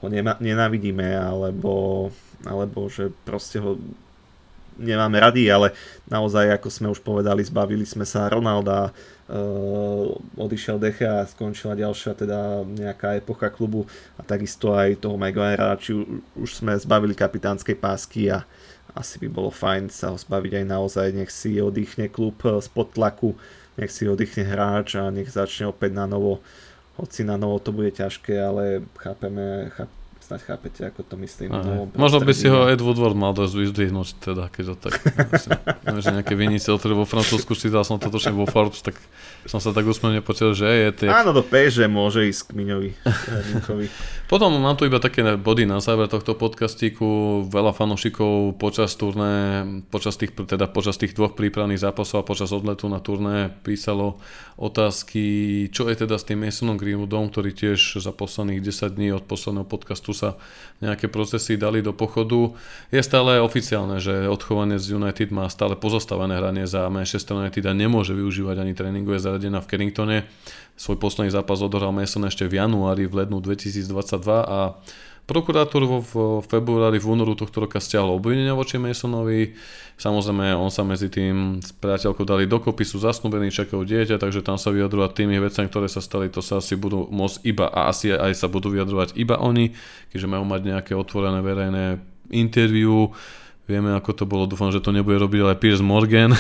ho 0.04 0.08
nenávidíme, 0.42 1.18
alebo, 1.18 2.10
alebo 2.46 2.92
že 2.92 3.10
proste 3.26 3.58
ho 3.58 3.80
nemáme 4.76 5.18
rady, 5.20 5.48
ale 5.48 5.72
naozaj, 6.12 6.52
ako 6.52 6.68
sme 6.68 6.88
už 6.92 7.00
povedali, 7.00 7.40
zbavili 7.42 7.88
sme 7.88 8.04
sa 8.04 8.28
Ronalda, 8.28 8.92
uh, 8.92 10.12
odišiel 10.36 10.78
Decha 10.80 11.24
a 11.24 11.30
skončila 11.30 11.80
ďalšia 11.80 12.12
teda 12.12 12.68
nejaká 12.68 13.16
epocha 13.16 13.48
klubu 13.48 13.88
a 14.20 14.22
takisto 14.22 14.76
aj 14.76 15.00
toho 15.00 15.16
Maguirea, 15.16 15.80
či 15.80 15.96
už 16.36 16.50
sme 16.60 16.76
zbavili 16.76 17.16
kapitánskej 17.16 17.80
pásky 17.80 18.28
a 18.36 18.44
asi 18.96 19.20
by 19.20 19.28
bolo 19.28 19.52
fajn 19.52 19.92
sa 19.92 20.12
ho 20.12 20.18
zbaviť 20.20 20.64
aj 20.64 20.66
naozaj, 20.68 21.08
nech 21.12 21.32
si 21.32 21.60
oddychne 21.60 22.08
klub 22.12 22.40
spod 22.40 22.96
tlaku, 22.96 23.36
nech 23.78 23.92
si 23.92 24.08
oddychne 24.08 24.44
hráč 24.48 24.96
a 24.96 25.12
nech 25.12 25.28
začne 25.32 25.68
opäť 25.70 25.92
na 25.96 26.08
novo. 26.08 26.40
Hoci 26.96 27.28
na 27.28 27.36
novo 27.36 27.60
to 27.60 27.76
bude 27.76 27.92
ťažké, 27.92 28.40
ale 28.40 28.88
chápeme, 28.96 29.68
cháp, 29.76 29.92
Snad 30.26 30.42
chápete, 30.42 30.82
ako 30.82 31.06
to 31.06 31.22
myslím. 31.22 31.54
No, 31.54 31.86
možno 31.94 32.18
by 32.26 32.34
si 32.34 32.50
ho 32.50 32.66
Ed 32.66 32.82
Woodward 32.82 33.14
mal 33.14 33.38
dosť 33.38 33.62
vyzdvihnúť, 33.62 34.26
teda, 34.26 34.50
keď 34.50 34.74
to 34.74 34.76
tak... 34.90 34.94
Neviem, 35.86 36.02
že 36.02 36.10
nejaké 36.18 36.34
vinice, 36.34 36.66
ktoré 36.66 36.98
vo 36.98 37.06
Francúzsku 37.06 37.54
čítal 37.54 37.86
som 37.86 38.02
to 38.02 38.10
točne 38.10 38.34
vo 38.34 38.50
Forbes, 38.50 38.82
tak 38.82 38.98
som 39.46 39.62
sa 39.62 39.70
tak 39.70 39.86
úsmevne 39.86 40.26
počul, 40.26 40.58
že 40.58 40.66
je... 40.66 41.06
Tie... 41.06 41.10
Áno, 41.14 41.30
do 41.30 41.46
že 41.46 41.86
môže 41.86 42.26
ísť 42.26 42.42
k 42.50 42.52
Miňovi. 42.58 42.92
Potom 44.34 44.50
mám 44.58 44.74
tu 44.74 44.90
iba 44.90 44.98
také 44.98 45.22
body 45.38 45.70
na 45.70 45.78
záver 45.78 46.10
tohto 46.10 46.34
podcastíku. 46.34 47.46
Veľa 47.46 47.78
fanúšikov 47.78 48.58
počas 48.58 48.98
turné, 48.98 49.62
počas 49.94 50.18
tých, 50.18 50.34
teda 50.34 50.66
počas 50.66 50.98
tých 50.98 51.14
dvoch 51.14 51.38
prípravných 51.38 51.86
zápasov 51.86 52.26
a 52.26 52.28
počas 52.28 52.50
odletu 52.50 52.90
na 52.90 52.98
turné 52.98 53.54
písalo 53.62 54.18
otázky, 54.58 55.68
čo 55.70 55.86
je 55.86 56.02
teda 56.02 56.18
s 56.18 56.26
tým 56.26 56.42
Masonom 56.42 56.82
Greenwoodom, 56.82 57.30
ktorý 57.30 57.54
tiež 57.54 58.02
za 58.02 58.10
posledných 58.10 58.66
10 58.66 58.98
dní 58.98 59.14
od 59.14 59.30
posledného 59.30 59.70
podcastu 59.70 60.14
sa 60.16 60.39
nejaké 60.80 61.11
procesy 61.11 61.59
dali 61.59 61.84
do 61.84 61.91
pochodu. 61.91 62.55
Je 62.91 63.03
stále 63.03 63.43
oficiálne, 63.43 63.99
že 63.99 64.32
odchovanie 64.32 64.80
z 64.80 64.95
United 64.95 65.36
má 65.36 65.51
stále 65.51 65.76
pozastavené 65.76 66.39
hranie 66.39 66.63
za 66.63 66.88
Manchester 66.88 67.36
United 67.36 67.63
a 67.68 67.76
nemôže 67.76 68.16
využívať 68.16 68.63
ani 68.63 68.72
tréningové 68.72 69.20
zariadenia 69.20 69.59
v 69.59 69.68
Carringtone. 69.68 70.18
Svoj 70.76 70.99
posledný 70.99 71.32
zápas 71.32 71.59
odohral 71.63 71.95
Mason 71.95 72.24
ešte 72.28 72.47
v 72.47 72.59
januári 72.59 73.07
v 73.07 73.24
lednu 73.24 73.43
2022 73.43 73.88
a 74.43 74.80
Prokurátor 75.26 75.90
vo 75.90 76.46
februári 76.46 77.02
v 77.02 77.10
únoru 77.10 77.34
tohto 77.34 77.66
roka 77.66 77.82
stiahol 77.82 78.22
obvinenia 78.22 78.54
voči 78.54 78.78
Masonovi. 78.78 79.58
Samozrejme, 79.98 80.54
on 80.54 80.70
sa 80.70 80.86
medzi 80.86 81.10
tým 81.10 81.66
s 81.66 81.74
priateľkou 81.74 82.22
dali 82.30 82.46
dokopy, 82.46 82.86
sú 82.86 83.02
zasnúbení, 83.02 83.50
čakajú 83.50 83.82
dieťa, 83.90 84.22
takže 84.22 84.46
tam 84.46 84.62
sa 84.62 84.70
vyjadrovať 84.70 85.18
tými 85.18 85.42
vecami, 85.42 85.66
ktoré 85.66 85.90
sa 85.90 85.98
stali, 85.98 86.30
to 86.30 86.46
sa 86.46 86.62
asi 86.62 86.78
budú 86.78 87.10
môcť 87.10 87.42
iba 87.42 87.66
a 87.66 87.90
asi 87.90 88.14
aj 88.14 88.38
sa 88.38 88.46
budú 88.46 88.70
vyjadrovať 88.70 89.18
iba 89.18 89.42
oni, 89.42 89.74
keďže 90.14 90.30
majú 90.30 90.46
mať 90.46 90.62
nejaké 90.62 90.94
otvorené 90.94 91.42
verejné 91.42 91.98
interview 92.30 93.10
Vieme, 93.66 93.97
ako 93.97 94.13
to 94.13 94.26
bolo, 94.30 94.45
dúfam, 94.45 94.70
že 94.70 94.78
to 94.78 94.93
nebude 94.93 95.18
robiť 95.18 95.41
ale 95.41 95.57
Piers 95.57 95.82
Morgan. 95.82 96.38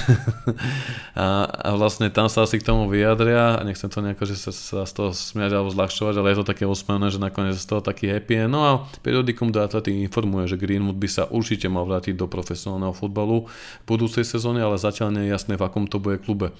a, 1.17 1.49
a 1.49 1.69
vlastne 1.73 2.13
tam 2.13 2.29
sa 2.29 2.45
asi 2.45 2.61
k 2.61 2.67
tomu 2.69 2.85
vyjadria 2.85 3.57
a 3.57 3.65
nechcem 3.65 3.89
to 3.89 3.97
nejako, 4.05 4.29
že 4.29 4.37
sa, 4.37 4.53
sa 4.53 4.85
z 4.85 4.93
toho 4.93 5.09
smiať 5.09 5.57
alebo 5.57 5.73
zľahčovať, 5.73 6.21
ale 6.21 6.29
je 6.29 6.37
to 6.37 6.49
také 6.53 6.69
osmevné, 6.69 7.09
že 7.09 7.17
nakoniec 7.17 7.57
z 7.57 7.65
toho 7.65 7.81
taký 7.81 8.13
happy. 8.13 8.45
No 8.45 8.61
a 8.61 8.71
periodikum 9.01 9.49
do 9.49 9.57
Atlety 9.57 10.05
informuje, 10.05 10.53
že 10.53 10.61
Greenwood 10.61 11.01
by 11.01 11.09
sa 11.09 11.25
určite 11.25 11.65
mal 11.65 11.89
vrátiť 11.89 12.13
do 12.13 12.29
profesionálneho 12.29 12.93
futbalu 12.93 13.49
v 13.81 13.85
budúcej 13.89 14.21
sezóne, 14.21 14.61
ale 14.61 14.77
zatiaľ 14.77 15.17
nie 15.17 15.25
je 15.25 15.33
jasné, 15.33 15.57
v 15.57 15.65
akom 15.65 15.89
to 15.89 15.97
bude 15.97 16.21
klube. 16.21 16.53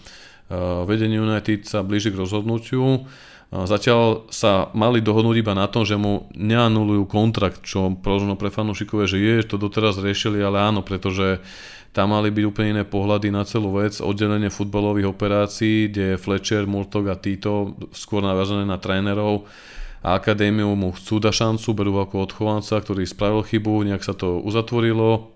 Uh, 0.49 0.81
vedenie 0.89 1.21
United 1.21 1.69
sa 1.69 1.85
blíži 1.85 2.09
k 2.09 2.17
rozhodnutiu. 2.17 3.05
Zatiaľ 3.53 4.27
sa 4.33 4.73
mali 4.73 4.99
dohodnúť 4.99 5.37
iba 5.39 5.53
na 5.53 5.69
tom, 5.69 5.85
že 5.85 5.95
mu 5.95 6.27
neanulujú 6.33 7.05
kontrakt, 7.05 7.61
čo 7.61 7.93
možno 7.93 8.35
pre 8.35 8.49
fanúšikové, 8.49 9.05
že 9.05 9.21
je, 9.21 9.45
to 9.45 9.61
doteraz 9.61 10.01
riešili, 10.01 10.41
ale 10.41 10.59
áno, 10.65 10.81
pretože 10.81 11.39
tam 11.95 12.11
mali 12.11 12.27
byť 12.27 12.43
úplne 12.43 12.69
iné 12.75 12.83
pohľady 12.83 13.31
na 13.31 13.47
celú 13.47 13.79
vec, 13.79 13.95
oddelenie 14.03 14.51
futbalových 14.51 15.07
operácií, 15.15 15.87
kde 15.87 16.19
Fletcher, 16.19 16.67
Murtog 16.67 17.07
a 17.07 17.15
Tito 17.15 17.79
skôr 17.95 18.19
naviazané 18.19 18.67
na 18.67 18.75
trénerov. 18.75 19.47
A 20.03 20.19
akadémiu 20.19 20.75
mu 20.75 20.91
chcú 20.91 21.23
dať 21.23 21.33
šancu, 21.33 21.67
berú 21.71 21.97
ako 21.97 22.29
odchovanca, 22.29 22.77
ktorý 22.83 23.07
spravil 23.07 23.41
chybu, 23.47 23.87
nejak 23.87 24.03
sa 24.03 24.13
to 24.13 24.37
uzatvorilo, 24.43 25.34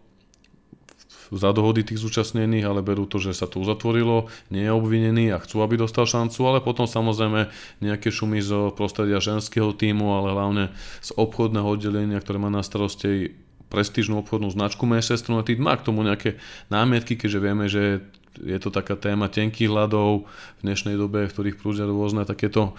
za 1.29 1.49
dohody 1.53 1.85
tých 1.85 2.01
zúčastnených, 2.01 2.65
ale 2.65 2.81
berú 2.81 3.05
to, 3.05 3.21
že 3.21 3.37
sa 3.37 3.45
to 3.45 3.61
uzatvorilo, 3.61 4.29
nie 4.49 4.65
je 4.65 4.73
obvinený 4.73 5.31
a 5.33 5.41
chcú, 5.41 5.61
aby 5.61 5.77
dostal 5.77 6.09
šancu, 6.09 6.39
ale 6.45 6.59
potom 6.65 6.89
samozrejme 6.89 7.49
nejaké 7.85 8.09
šumy 8.09 8.41
zo 8.41 8.73
prostredia 8.73 9.21
ženského 9.21 9.73
týmu, 9.73 10.17
ale 10.17 10.33
hlavne 10.33 10.63
z 11.01 11.09
obchodného 11.13 11.67
oddelenia, 11.67 12.17
ktoré 12.21 12.41
má 12.41 12.49
na 12.49 12.65
starosti 12.65 13.37
prestížnú 13.69 14.25
obchodnú 14.25 14.49
značku 14.49 14.89
Manchester 14.89 15.37
United, 15.37 15.61
má 15.61 15.77
k 15.77 15.85
tomu 15.85 16.01
nejaké 16.01 16.41
námietky, 16.73 17.13
keďže 17.13 17.39
vieme, 17.39 17.65
že 17.69 18.01
je 18.39 18.57
to 18.57 18.73
taká 18.73 18.97
téma 18.97 19.29
tenkých 19.29 19.69
hľadov 19.69 20.25
v 20.25 20.61
dnešnej 20.65 20.95
dobe, 20.97 21.27
v 21.27 21.33
ktorých 21.33 21.59
prúdia 21.59 21.85
rôzne 21.85 22.25
takéto 22.25 22.73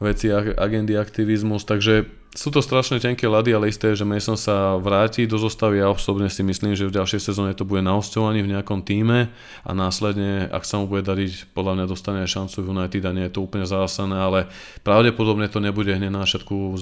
veci, 0.00 0.32
agendy, 0.32 0.96
aktivizmus, 0.96 1.68
takže 1.68 2.08
sú 2.30 2.54
to 2.54 2.62
strašne 2.62 3.02
tenké 3.02 3.26
lady, 3.26 3.50
ale 3.50 3.74
isté, 3.74 3.90
že 3.90 4.06
Mason 4.06 4.38
sa 4.38 4.78
vráti 4.78 5.26
do 5.26 5.34
zostavy. 5.34 5.82
Ja 5.82 5.90
osobne 5.90 6.30
si 6.30 6.46
myslím, 6.46 6.78
že 6.78 6.86
v 6.86 6.94
ďalšej 6.94 7.26
sezóne 7.26 7.58
to 7.58 7.66
bude 7.66 7.82
na 7.82 7.98
v 7.98 8.46
nejakom 8.46 8.86
týme 8.86 9.34
a 9.66 9.70
následne, 9.74 10.46
ak 10.46 10.62
sa 10.62 10.78
mu 10.78 10.86
bude 10.86 11.02
dariť, 11.02 11.50
podľa 11.50 11.74
mňa 11.74 11.86
dostane 11.90 12.22
šancu 12.22 12.62
v 12.62 12.70
United 12.70 13.02
a 13.02 13.12
nie 13.12 13.26
je 13.26 13.34
to 13.34 13.42
úplne 13.42 13.66
zásadné, 13.66 14.14
ale 14.14 14.40
pravdepodobne 14.86 15.50
to 15.50 15.58
nebude 15.58 15.90
hneď 15.90 16.14
na 16.14 16.22
všetku 16.22 16.78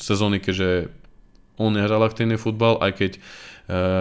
sezóny, 0.00 0.40
keďže 0.40 0.88
on 1.60 1.76
nehral 1.76 2.00
aktívny 2.00 2.40
futbal, 2.40 2.80
aj 2.80 2.92
keď 2.96 3.12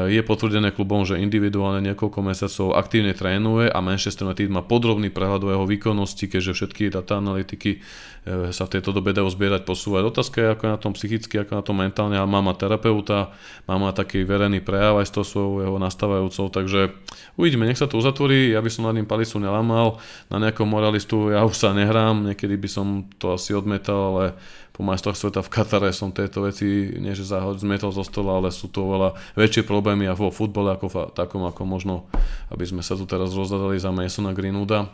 je 0.06 0.22
potvrdené 0.22 0.70
klubom, 0.70 1.10
že 1.10 1.18
individuálne 1.18 1.82
niekoľko 1.82 2.22
mesiacov 2.22 2.78
aktívne 2.78 3.18
trénuje 3.18 3.66
a 3.66 3.82
Manchester 3.82 4.30
United 4.30 4.54
má 4.54 4.62
podrobný 4.62 5.10
prehľad 5.10 5.42
o 5.42 5.50
jeho 5.50 5.66
výkonnosti, 5.66 6.30
keďže 6.30 6.54
všetky 6.54 6.94
data 6.94 7.18
analytiky 7.18 7.82
eh, 7.82 8.54
sa 8.54 8.70
v 8.70 8.78
tejto 8.78 8.94
dobe 8.94 9.10
dajú 9.18 9.26
zbierať, 9.26 9.66
posúvať. 9.66 10.06
Otázka 10.06 10.38
je, 10.38 10.48
ako 10.54 10.62
je 10.62 10.74
na 10.78 10.80
tom 10.80 10.94
psychicky, 10.94 11.42
ako 11.42 11.52
na 11.58 11.64
tom 11.66 11.82
mentálne, 11.82 12.14
ale 12.14 12.30
má 12.30 12.46
terapeuta, 12.54 13.34
má 13.66 13.90
taký 13.90 14.22
verejný 14.22 14.62
prejav 14.62 15.02
aj 15.02 15.10
s 15.10 15.16
tou 15.18 15.26
svojou 15.26 15.66
jeho 15.66 15.78
nastávajúcou, 15.82 16.46
takže 16.54 16.94
uvidíme, 17.34 17.66
nech 17.66 17.82
sa 17.82 17.90
to 17.90 17.98
uzatvorí, 17.98 18.54
ja 18.54 18.62
by 18.62 18.70
som 18.70 18.86
nad 18.86 18.94
ním 18.94 19.10
palicu 19.10 19.42
nelamal, 19.42 19.98
na 20.30 20.38
nejakom 20.38 20.70
moralistu 20.70 21.34
ja 21.34 21.42
už 21.42 21.58
sa 21.58 21.74
nehrám, 21.74 22.22
niekedy 22.22 22.54
by 22.54 22.70
som 22.70 23.10
to 23.18 23.34
asi 23.34 23.58
odmetal, 23.58 24.14
ale 24.14 24.38
po 24.76 24.84
majstroch 24.84 25.16
sveta 25.16 25.40
v 25.40 25.54
Katare 25.56 25.96
som 25.96 26.12
tieto 26.12 26.44
veci, 26.44 26.92
nie 27.00 27.16
že 27.16 27.24
zahod 27.24 27.64
zmetol 27.64 27.96
zo 27.96 28.04
stola, 28.04 28.44
ale 28.44 28.52
sú 28.52 28.68
to 28.68 28.84
oveľa 28.84 29.16
väčšie 29.40 29.64
problémy 29.64 30.04
a 30.04 30.20
vo 30.20 30.36
futbole 30.36 30.76
ako 30.76 30.86
v 30.92 30.96
takom, 31.16 31.48
ako 31.48 31.64
možno, 31.64 32.12
aby 32.52 32.68
sme 32.68 32.84
sa 32.84 33.00
tu 33.00 33.08
teraz 33.08 33.32
rozdadali 33.32 33.80
za 33.80 33.96
Masona 33.96 34.36
Greenwooda. 34.36 34.92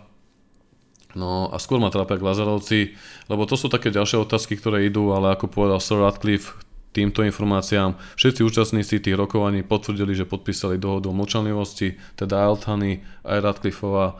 No 1.17 1.49
a 1.49 1.57
skôr 1.57 1.81
ma 1.81 1.89
trápia 1.89 2.21
Glazerovci, 2.21 2.93
lebo 3.25 3.49
to 3.49 3.57
sú 3.57 3.73
také 3.73 3.89
ďalšie 3.89 4.21
otázky, 4.21 4.53
ktoré 4.53 4.85
idú, 4.85 5.17
ale 5.17 5.33
ako 5.33 5.49
povedal 5.49 5.81
Sir 5.81 5.97
Radcliffe, 5.97 6.61
týmto 6.93 7.25
informáciám 7.25 7.97
všetci 8.19 8.45
účastníci 8.45 9.01
tých 9.01 9.17
rokovaní 9.17 9.65
potvrdili, 9.65 10.13
že 10.13 10.29
podpísali 10.29 10.77
dohodu 10.77 11.09
o 11.09 11.17
mlčanlivosti, 11.17 11.97
teda 12.19 12.37
Altany, 12.37 13.01
aj 13.25 13.37
Radcliffeová 13.43 14.19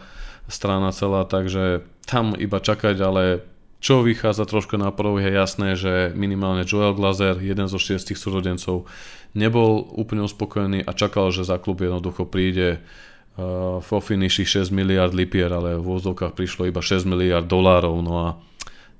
strana 0.50 0.90
celá, 0.90 1.24
takže 1.30 1.86
tam 2.10 2.34
iba 2.36 2.60
čakať, 2.60 2.98
ale 3.00 3.46
čo 3.82 4.06
vychádza 4.06 4.46
trošku 4.46 4.78
na 4.78 4.94
prvú 4.94 5.18
je 5.18 5.34
jasné, 5.34 5.74
že 5.74 6.14
minimálne 6.14 6.62
Joel 6.70 6.94
Glazer, 6.94 7.42
jeden 7.42 7.66
zo 7.66 7.82
šiestich 7.82 8.16
súrodencov, 8.16 8.86
nebol 9.34 9.82
úplne 9.98 10.22
uspokojený 10.22 10.86
a 10.86 10.94
čakal, 10.94 11.34
že 11.34 11.50
za 11.50 11.58
klub 11.58 11.82
jednoducho 11.82 12.30
príde 12.30 12.78
uh, 12.78 13.82
vo 13.82 13.98
finiši 13.98 14.62
6 14.62 14.70
miliard 14.70 15.18
lipier, 15.18 15.50
ale 15.50 15.82
v 15.82 15.84
vôzovkách 15.84 16.38
prišlo 16.38 16.70
iba 16.70 16.80
6 16.80 17.10
miliard 17.10 17.50
dolárov. 17.50 17.98
No 18.06 18.14
a 18.22 18.28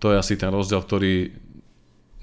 to 0.02 0.10
je 0.10 0.18
asi 0.18 0.34
ten 0.34 0.50
rozdiel, 0.50 0.82
ktorý 0.82 1.30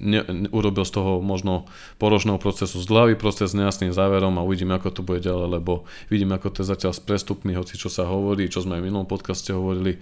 ne, 0.03 0.27
ne, 0.27 0.49
urobil 0.51 0.87
z 0.87 0.99
toho 0.99 1.23
možno 1.23 1.67
porožného 2.03 2.43
procesu 2.43 2.83
zdlavý 2.83 3.19
proces 3.19 3.55
s 3.55 3.59
nejasným 3.59 3.95
záverom 3.95 4.35
a 4.39 4.47
uvidíme, 4.47 4.75
ako 4.75 4.89
to 4.91 5.03
bude 5.07 5.23
ďalej, 5.23 5.63
lebo 5.63 5.87
vidíme, 6.11 6.39
ako 6.39 6.55
to 6.55 6.59
je 6.63 6.71
zatiaľ 6.75 6.93
s 6.95 7.03
prestupmi, 7.03 7.55
hoci 7.55 7.79
čo 7.79 7.91
sa 7.91 8.07
hovorí, 8.07 8.51
čo 8.51 8.63
sme 8.63 8.79
aj 8.79 8.83
v 8.83 8.87
minulom 8.91 9.07
podcaste 9.11 9.51
hovorili, 9.51 9.99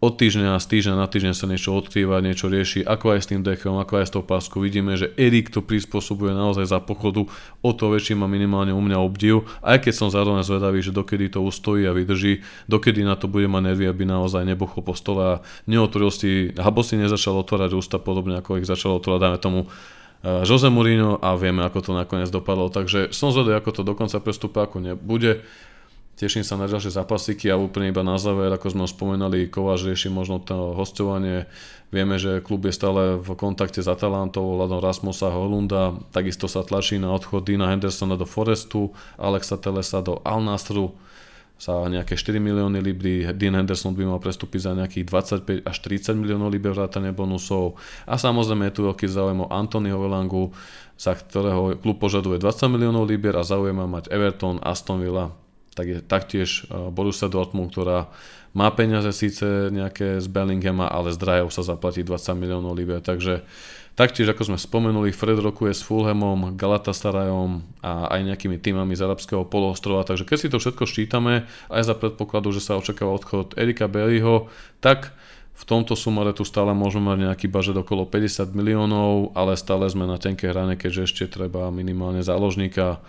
od 0.00 0.16
týždňa 0.16 0.56
z 0.56 0.66
týždňa 0.66 0.94
na 0.96 1.04
týždeň 1.04 1.34
sa 1.36 1.44
niečo 1.44 1.76
odkrýva, 1.76 2.24
niečo 2.24 2.48
rieši, 2.48 2.88
ako 2.88 3.12
aj 3.12 3.20
s 3.20 3.28
tým 3.28 3.44
deckom, 3.44 3.76
ako 3.76 4.00
aj 4.00 4.06
s 4.08 4.14
tou 4.16 4.24
páskou. 4.24 4.64
Vidíme, 4.64 4.96
že 4.96 5.12
Erik 5.20 5.52
to 5.52 5.60
prispôsobuje 5.60 6.32
naozaj 6.32 6.72
za 6.72 6.80
pochodu, 6.80 7.28
o 7.60 7.70
to 7.76 7.92
väčší 7.92 8.16
má 8.16 8.24
minimálne 8.24 8.72
u 8.72 8.80
mňa 8.80 8.96
obdiv, 8.96 9.44
aj 9.60 9.84
keď 9.84 9.92
som 9.92 10.08
zároveň 10.08 10.40
zvedavý, 10.40 10.80
že 10.80 10.96
dokedy 10.96 11.28
to 11.28 11.44
ustojí 11.44 11.84
a 11.84 11.92
vydrží, 11.92 12.40
dokedy 12.64 13.04
na 13.04 13.12
to 13.12 13.28
bude 13.28 13.44
mať 13.44 13.62
nervy, 13.72 13.84
aby 13.92 14.08
naozaj 14.08 14.48
nebochol 14.48 14.80
po 14.80 14.96
stole 14.96 15.22
a 15.36 15.40
neotvoril 15.68 16.08
si, 16.08 16.56
habo 16.56 16.80
si 16.80 16.96
nezačal 16.96 17.36
otvárať 17.36 17.76
ústa 17.76 18.00
podobne, 18.00 18.40
ako 18.40 18.56
ich 18.56 18.64
začal 18.64 18.96
otvárať, 18.96 19.20
dáme 19.20 19.36
tomu 19.36 19.60
eh, 19.68 20.48
Jose 20.48 20.72
Mourinho 20.72 21.20
a 21.20 21.36
vieme, 21.36 21.60
ako 21.60 21.84
to 21.84 21.92
nakoniec 21.92 22.32
dopadlo. 22.32 22.72
Takže 22.72 23.12
som 23.12 23.36
zvedavý, 23.36 23.60
ako 23.60 23.70
to 23.76 23.82
dokonca 23.84 24.16
prestupa, 24.24 24.64
ako 24.64 24.80
nebude. 24.80 25.44
Teším 26.20 26.44
sa 26.44 26.60
na 26.60 26.68
ďalšie 26.68 26.92
zápasíky 26.92 27.48
a 27.48 27.56
úplne 27.56 27.88
iba 27.88 28.04
na 28.04 28.20
záver, 28.20 28.52
ako 28.52 28.76
sme 28.76 28.84
spomenali, 28.84 29.48
Kováč 29.48 29.88
rieši 29.88 30.12
možno 30.12 30.36
to 30.36 30.76
hostovanie. 30.76 31.48
Vieme, 31.88 32.20
že 32.20 32.44
klub 32.44 32.68
je 32.68 32.76
stále 32.76 33.16
v 33.16 33.32
kontakte 33.40 33.80
s 33.80 33.88
Atalantou, 33.88 34.44
ohľadom 34.52 34.84
Rasmusa 34.84 35.32
Holunda, 35.32 35.96
takisto 36.12 36.44
sa 36.44 36.60
tlačí 36.60 37.00
na 37.00 37.08
odchod 37.16 37.48
Dina 37.48 37.72
Hendersona 37.72 38.20
do 38.20 38.28
Forestu, 38.28 38.92
Alexa 39.16 39.56
Telesa 39.56 40.04
do 40.04 40.20
Al 40.20 40.44
Nasru 40.44 40.92
za 41.56 41.88
nejaké 41.88 42.20
4 42.20 42.36
milióny 42.36 42.84
libry, 42.84 43.24
Dean 43.32 43.56
Henderson 43.56 43.96
by 43.96 44.04
mal 44.04 44.20
prestúpiť 44.20 44.60
za 44.60 44.72
nejakých 44.76 45.04
25 45.64 45.72
až 45.72 45.76
30 45.88 46.20
miliónov 46.20 46.52
liber 46.52 46.76
vrátane 46.76 47.16
bonusov. 47.16 47.80
A 48.04 48.20
samozrejme 48.20 48.68
je 48.68 48.76
tu 48.76 48.84
veľký 48.84 49.08
záujem 49.08 49.40
o 49.44 49.48
Antonyho 49.48 49.96
Velangu, 49.96 50.52
za 51.00 51.16
ktorého 51.16 51.80
klub 51.80 51.96
požaduje 51.96 52.36
20 52.36 52.76
miliónov 52.76 53.08
liber 53.08 53.36
a 53.36 53.44
zaujíma 53.44 53.88
mať 53.88 54.12
Everton, 54.12 54.60
Aston 54.60 55.00
Villa, 55.00 55.32
tak 55.74 55.86
je 55.86 55.98
taktiež 56.02 56.66
e, 56.66 56.90
Borussia 56.90 57.30
Dortmund, 57.30 57.70
ktorá 57.72 58.10
má 58.50 58.66
peniaze 58.74 59.14
síce 59.14 59.70
nejaké 59.70 60.18
z 60.18 60.26
Bellinghama, 60.26 60.90
ale 60.90 61.14
z 61.14 61.18
Drajov 61.22 61.54
sa 61.54 61.62
zaplatí 61.62 62.02
20 62.02 62.34
miliónov 62.34 62.74
liber, 62.74 62.98
takže 62.98 63.46
Taktiež, 64.00 64.32
ako 64.32 64.48
sme 64.48 64.58
spomenuli, 64.58 65.12
Fred 65.12 65.36
rokuje 65.36 65.76
s 65.76 65.84
Fulhamom, 65.84 66.56
Galatasarayom 66.56 67.60
a 67.84 68.08
aj 68.08 68.32
nejakými 68.32 68.56
týmami 68.56 68.96
z 68.96 69.04
arabského 69.04 69.44
poloostrova, 69.44 70.08
takže 70.08 70.24
keď 70.24 70.38
si 70.40 70.48
to 70.48 70.56
všetko 70.56 70.88
ščítame, 70.88 71.44
aj 71.68 71.82
za 71.84 71.92
predpokladu, 71.92 72.48
že 72.48 72.64
sa 72.64 72.80
očakáva 72.80 73.12
odchod 73.12 73.58
Erika 73.60 73.92
Bellyho, 73.92 74.48
tak 74.80 75.12
v 75.52 75.64
tomto 75.68 75.98
sumare 76.00 76.32
tu 76.32 76.48
stále 76.48 76.72
môžeme 76.72 77.12
mať 77.12 77.18
nejaký 77.28 77.46
bažet 77.52 77.76
okolo 77.76 78.08
50 78.08 78.56
miliónov, 78.56 79.36
ale 79.36 79.58
stále 79.60 79.84
sme 79.92 80.08
na 80.08 80.16
tenké 80.16 80.48
hrane, 80.48 80.80
keďže 80.80 81.04
ešte 81.04 81.24
treba 81.36 81.68
minimálne 81.68 82.24
záložníka 82.24 83.04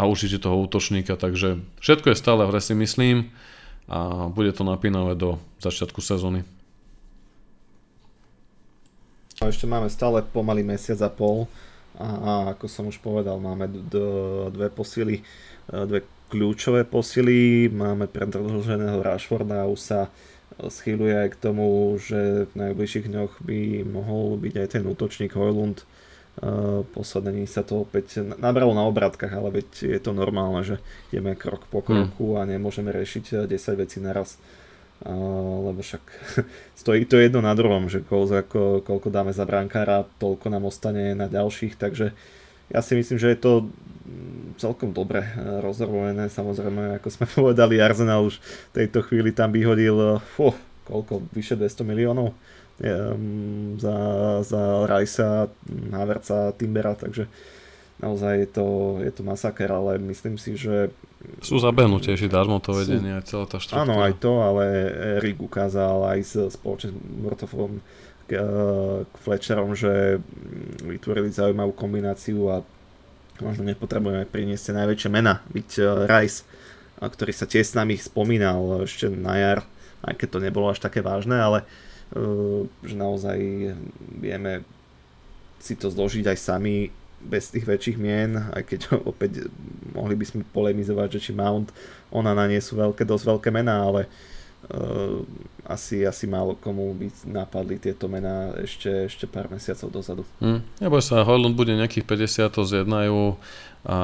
a 0.00 0.02
určite 0.08 0.40
toho 0.40 0.56
útočníka, 0.64 1.20
takže 1.20 1.60
všetko 1.84 2.12
je 2.12 2.16
stále 2.16 2.48
v 2.48 2.56
si 2.64 2.72
myslím 2.72 3.28
a 3.88 4.28
bude 4.28 4.52
to 4.52 4.64
napínavé 4.64 5.16
do 5.16 5.36
začiatku 5.60 6.00
sezóny. 6.00 6.44
A 9.38 9.52
ešte 9.52 9.70
máme 9.70 9.86
stále 9.92 10.24
pomaly 10.24 10.66
mesiac 10.66 10.98
a 11.04 11.10
pol 11.12 11.46
a, 11.94 12.08
a 12.08 12.32
ako 12.56 12.66
som 12.66 12.84
už 12.90 12.98
povedal, 12.98 13.38
máme 13.38 13.70
d- 13.70 13.84
d- 13.86 14.50
dve 14.50 14.68
posily, 14.72 15.22
e, 15.70 15.74
dve 15.86 16.02
kľúčové 16.28 16.84
posily, 16.84 17.70
máme 17.72 18.10
predlženého 18.10 19.00
Rashforda 19.00 19.64
a 19.64 19.70
už 19.70 19.80
sa 19.80 20.00
schýluje 20.58 21.14
aj 21.14 21.28
k 21.38 21.40
tomu, 21.40 21.94
že 22.02 22.50
v 22.50 22.54
najbližších 22.54 23.06
dňoch 23.08 23.32
by 23.46 23.86
mohol 23.86 24.36
byť 24.42 24.54
aj 24.58 24.68
ten 24.74 24.84
útočník 24.90 25.32
Hojlund. 25.38 25.86
Uh, 26.38 26.86
posledné 26.94 27.34
dní 27.34 27.46
sa 27.50 27.66
to 27.66 27.82
opäť 27.82 28.22
nabralo 28.38 28.70
na 28.70 28.86
obratkách, 28.86 29.34
ale 29.34 29.58
veď 29.58 29.90
je 29.90 29.98
to 29.98 30.14
normálne, 30.14 30.62
že 30.62 30.78
ideme 31.10 31.34
krok 31.34 31.66
po 31.66 31.82
kroku 31.82 32.34
hmm. 32.34 32.38
a 32.38 32.40
nemôžeme 32.46 32.94
riešiť 32.94 33.50
10 33.50 33.82
vecí 33.82 33.98
naraz. 33.98 34.38
Uh, 35.02 35.70
lebo 35.70 35.82
však 35.82 36.02
stojí 36.80 37.10
to 37.10 37.18
jedno 37.18 37.42
na 37.42 37.54
druhom, 37.58 37.90
že 37.90 38.06
koľko, 38.06 38.86
koľko 38.86 39.08
dáme 39.10 39.34
za 39.34 39.42
brankára, 39.42 40.06
toľko 40.22 40.46
nám 40.50 40.70
ostane 40.70 41.18
na 41.18 41.26
ďalších, 41.26 41.74
takže 41.74 42.14
ja 42.68 42.80
si 42.84 42.92
myslím, 42.94 43.18
že 43.18 43.34
je 43.34 43.38
to 43.38 43.52
celkom 44.60 44.92
dobre 44.92 45.24
eh, 45.24 45.62
rozrvojené. 45.62 46.28
Samozrejme, 46.28 47.00
ako 47.00 47.08
sme 47.08 47.26
povedali, 47.42 47.80
Arsenal 47.80 48.26
už 48.26 48.40
v 48.72 48.84
tejto 48.84 49.04
chvíli 49.06 49.32
tam 49.32 49.52
vyhodil 49.52 50.20
fuh, 50.36 50.56
koľko, 50.84 51.24
vyše 51.32 51.56
200 51.56 51.84
miliónov 51.84 52.34
za, 53.78 53.96
za 54.46 54.62
Rajsa, 54.86 55.50
Haverca, 55.90 56.54
Timbera, 56.54 56.94
takže 56.94 57.26
naozaj 57.98 58.34
je 58.38 58.48
to, 58.48 58.66
je 59.02 59.10
to 59.10 59.22
masaker, 59.26 59.70
ale 59.74 59.98
myslím 59.98 60.38
si, 60.38 60.54
že... 60.54 60.94
Sú 61.42 61.58
zabehnutejší 61.58 62.30
darmo 62.30 62.62
to 62.62 62.70
vedenie, 62.70 63.18
aj 63.18 63.26
celá 63.26 63.46
tá 63.50 63.58
štruktúra. 63.58 63.82
Áno, 63.82 63.94
aj 63.98 64.14
to, 64.22 64.32
ale 64.38 64.64
Erik 65.18 65.42
ukázal 65.42 66.06
aj 66.06 66.18
s 66.22 66.34
spoločným 66.54 66.94
Murtofom 67.26 67.82
k, 68.30 68.38
k 69.02 69.14
Fletcherom, 69.26 69.74
že 69.74 70.22
vytvorili 70.86 71.34
zaujímavú 71.34 71.74
kombináciu 71.74 72.46
a 72.54 72.56
možno 73.42 73.66
nepotrebujeme 73.66 74.30
priniesť 74.30 74.78
najväčšie 74.78 75.10
mena, 75.10 75.42
byť 75.50 75.70
uh, 75.82 76.06
Rice, 76.06 76.46
ktorý 77.02 77.32
sa 77.34 77.50
tiež 77.50 77.74
s 77.74 77.74
nami 77.74 77.98
spomínal 77.98 78.86
ešte 78.86 79.10
na 79.10 79.34
jar, 79.34 79.58
aj 80.06 80.14
keď 80.14 80.28
to 80.30 80.38
nebolo 80.38 80.70
až 80.70 80.78
také 80.78 81.02
vážne, 81.02 81.34
ale 81.38 81.66
uh, 81.66 81.87
že 82.84 82.94
naozaj 82.96 83.38
vieme 84.16 84.64
si 85.58 85.74
to 85.74 85.90
zložiť 85.90 86.24
aj 86.30 86.38
sami 86.38 86.88
bez 87.18 87.50
tých 87.50 87.66
väčších 87.66 87.98
mien, 87.98 88.38
aj 88.54 88.62
keď 88.62 88.80
opäť 89.10 89.50
mohli 89.92 90.14
by 90.14 90.24
sme 90.24 90.42
polemizovať, 90.54 91.18
že 91.18 91.30
či 91.30 91.32
Mount, 91.34 91.74
ona 92.14 92.32
na 92.32 92.46
nie 92.46 92.62
sú 92.62 92.78
veľké, 92.78 93.02
dosť 93.02 93.24
veľké 93.26 93.50
mená, 93.50 93.84
ale 93.90 94.06
uh, 94.70 95.20
asi, 95.66 96.06
asi 96.06 96.24
málo 96.30 96.56
komu 96.56 96.94
by 96.94 97.10
napadli 97.28 97.76
tieto 97.76 98.06
mená 98.06 98.54
ešte, 98.62 99.10
ešte 99.10 99.26
pár 99.26 99.50
mesiacov 99.50 99.90
dozadu. 99.90 100.22
Hmm. 100.38 100.62
Neboj 100.78 101.02
sa, 101.02 101.26
Hojlund 101.26 101.58
bude 101.58 101.74
nejakých 101.74 102.06
50, 102.06 102.54
to 102.54 102.62
zjednajú 102.64 103.36
a 103.88 104.00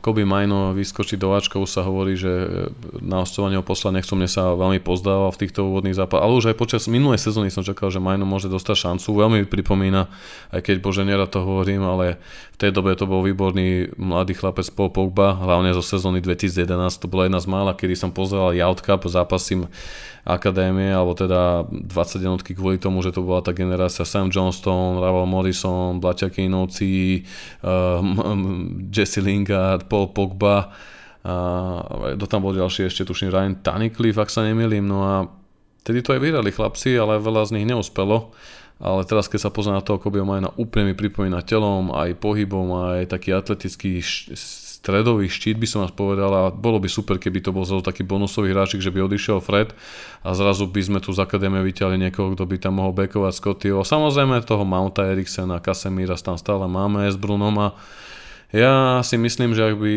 Kobe 0.00 0.24
Majno 0.24 0.72
vyskočí 0.72 1.20
do 1.20 1.36
Ačka, 1.36 1.60
už 1.60 1.68
sa 1.68 1.84
hovorí, 1.84 2.16
že 2.16 2.32
na 3.04 3.20
hostovanie 3.20 3.60
o 3.60 3.64
posla 3.64 3.92
nechcú, 3.92 4.16
sa 4.24 4.56
veľmi 4.56 4.80
pozdával 4.80 5.36
v 5.36 5.40
týchto 5.44 5.68
úvodných 5.68 5.92
zápasoch, 5.92 6.24
ale 6.24 6.32
už 6.40 6.48
aj 6.48 6.56
počas 6.56 6.88
minulej 6.88 7.20
sezóny 7.20 7.52
som 7.52 7.60
čakal, 7.60 7.92
že 7.92 8.00
Majno 8.00 8.24
môže 8.24 8.48
dostať 8.48 8.88
šancu, 8.88 9.08
veľmi 9.12 9.44
mi 9.44 9.46
pripomína, 9.52 10.08
aj 10.56 10.64
keď 10.64 10.76
Bože 10.80 11.04
nerad 11.04 11.28
to 11.28 11.44
hovorím, 11.44 11.84
ale 11.84 12.16
v 12.52 12.56
tej 12.56 12.72
dobe 12.72 12.96
to 12.96 13.04
bol 13.04 13.20
výborný 13.20 13.92
mladý 14.00 14.32
chlapec 14.32 14.64
Paul 14.72 14.88
Pogba, 14.88 15.36
hlavne 15.36 15.76
zo 15.76 15.84
sezóny 15.84 16.24
2011, 16.24 17.04
to 17.04 17.04
bola 17.04 17.28
jedna 17.28 17.40
z 17.44 17.48
mála, 17.52 17.76
kedy 17.76 17.92
som 18.00 18.16
pozeral 18.16 18.56
Youth 18.56 18.80
Cup, 18.80 19.04
zápasím 19.04 19.68
akadémie, 20.24 20.92
alebo 20.92 21.16
teda 21.16 21.64
20 21.68 21.86
jednotky 22.20 22.52
kvôli 22.52 22.76
tomu, 22.76 23.00
že 23.00 23.12
to 23.12 23.24
bola 23.24 23.40
tá 23.40 23.56
generácia 23.56 24.04
Sam 24.04 24.28
Johnston, 24.28 25.00
Raval 25.00 25.24
Morrison, 25.24 25.98
Blaťa 25.98 26.28
Kinovci, 26.28 27.24
uh, 27.64 28.00
Jesse 28.94 29.24
Lingard, 29.24 29.88
Paul 29.88 30.12
Pogba, 30.12 30.72
a 31.20 32.16
do 32.16 32.24
tam 32.24 32.40
bol 32.40 32.56
ďalší 32.56 32.88
ešte, 32.88 33.04
tuším, 33.04 33.28
Ryan 33.28 33.54
Tunnicliffe, 33.60 34.24
ak 34.24 34.32
sa 34.32 34.40
nemýlim, 34.40 34.88
no 34.88 35.04
a 35.04 35.14
tedy 35.84 36.00
to 36.00 36.16
aj 36.16 36.20
vyhrali 36.20 36.48
chlapci, 36.48 36.96
ale 36.96 37.20
veľa 37.20 37.44
z 37.44 37.60
nich 37.60 37.68
neúspelo. 37.68 38.32
Ale 38.80 39.04
teraz, 39.04 39.28
keď 39.28 39.44
sa 39.44 39.50
pozná 39.52 39.76
na 39.76 39.84
toho 39.84 40.00
Kobeho 40.00 40.24
Majna, 40.24 40.56
úplne 40.56 40.88
mi 40.88 40.94
pripomína 40.96 41.44
telom, 41.44 41.92
aj 41.92 42.16
pohybom, 42.16 42.96
aj 42.96 43.12
taký 43.12 43.36
atletický 43.36 44.00
stredový 44.80 45.28
štít 45.28 45.60
by 45.60 45.68
som 45.68 45.84
vás 45.84 45.92
povedal 45.92 46.32
a 46.32 46.42
bolo 46.48 46.80
by 46.80 46.88
super, 46.88 47.20
keby 47.20 47.44
to 47.44 47.52
bol 47.52 47.68
zrazu 47.68 47.84
taký 47.84 48.00
bonusový 48.00 48.56
hráčik, 48.56 48.80
že 48.80 48.88
by 48.88 49.04
odišiel 49.04 49.44
Fred 49.44 49.76
a 50.24 50.32
zrazu 50.32 50.64
by 50.64 50.80
sme 50.80 50.98
tu 51.04 51.12
z 51.12 51.20
akadémie 51.20 51.60
vyťahli 51.60 52.00
niekoho, 52.00 52.32
kto 52.32 52.48
by 52.48 52.56
tam 52.56 52.80
mohol 52.80 52.96
bekovať 52.96 53.36
Scottyho. 53.36 53.84
Samozrejme 53.84 54.40
toho 54.48 54.64
Mounta 54.64 55.04
Eriksena, 55.04 55.60
Casemira 55.60 56.16
tam 56.16 56.40
stále 56.40 56.64
máme 56.64 57.04
s 57.04 57.20
Brunom 57.20 57.52
a 57.60 57.68
ja 58.56 59.04
si 59.04 59.20
myslím, 59.20 59.52
že 59.52 59.68
ak 59.68 59.76
by 59.76 59.92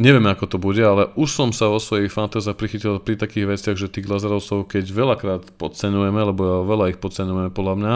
Neviem, 0.00 0.32
ako 0.32 0.48
to 0.48 0.56
bude, 0.56 0.80
ale 0.80 1.12
už 1.12 1.28
som 1.28 1.52
sa 1.52 1.68
vo 1.68 1.76
svojich 1.76 2.08
fantáziách 2.08 2.56
prichytil 2.56 3.04
pri 3.04 3.20
takých 3.20 3.52
veciach, 3.52 3.76
že 3.76 3.92
tých 3.92 4.08
Lazarovcov, 4.08 4.64
keď 4.64 4.88
veľakrát 4.88 5.42
podcenujeme, 5.60 6.16
lebo 6.24 6.64
veľa 6.64 6.96
ich 6.96 6.98
podcenujeme 7.04 7.52
podľa 7.52 7.74
mňa, 7.76 7.94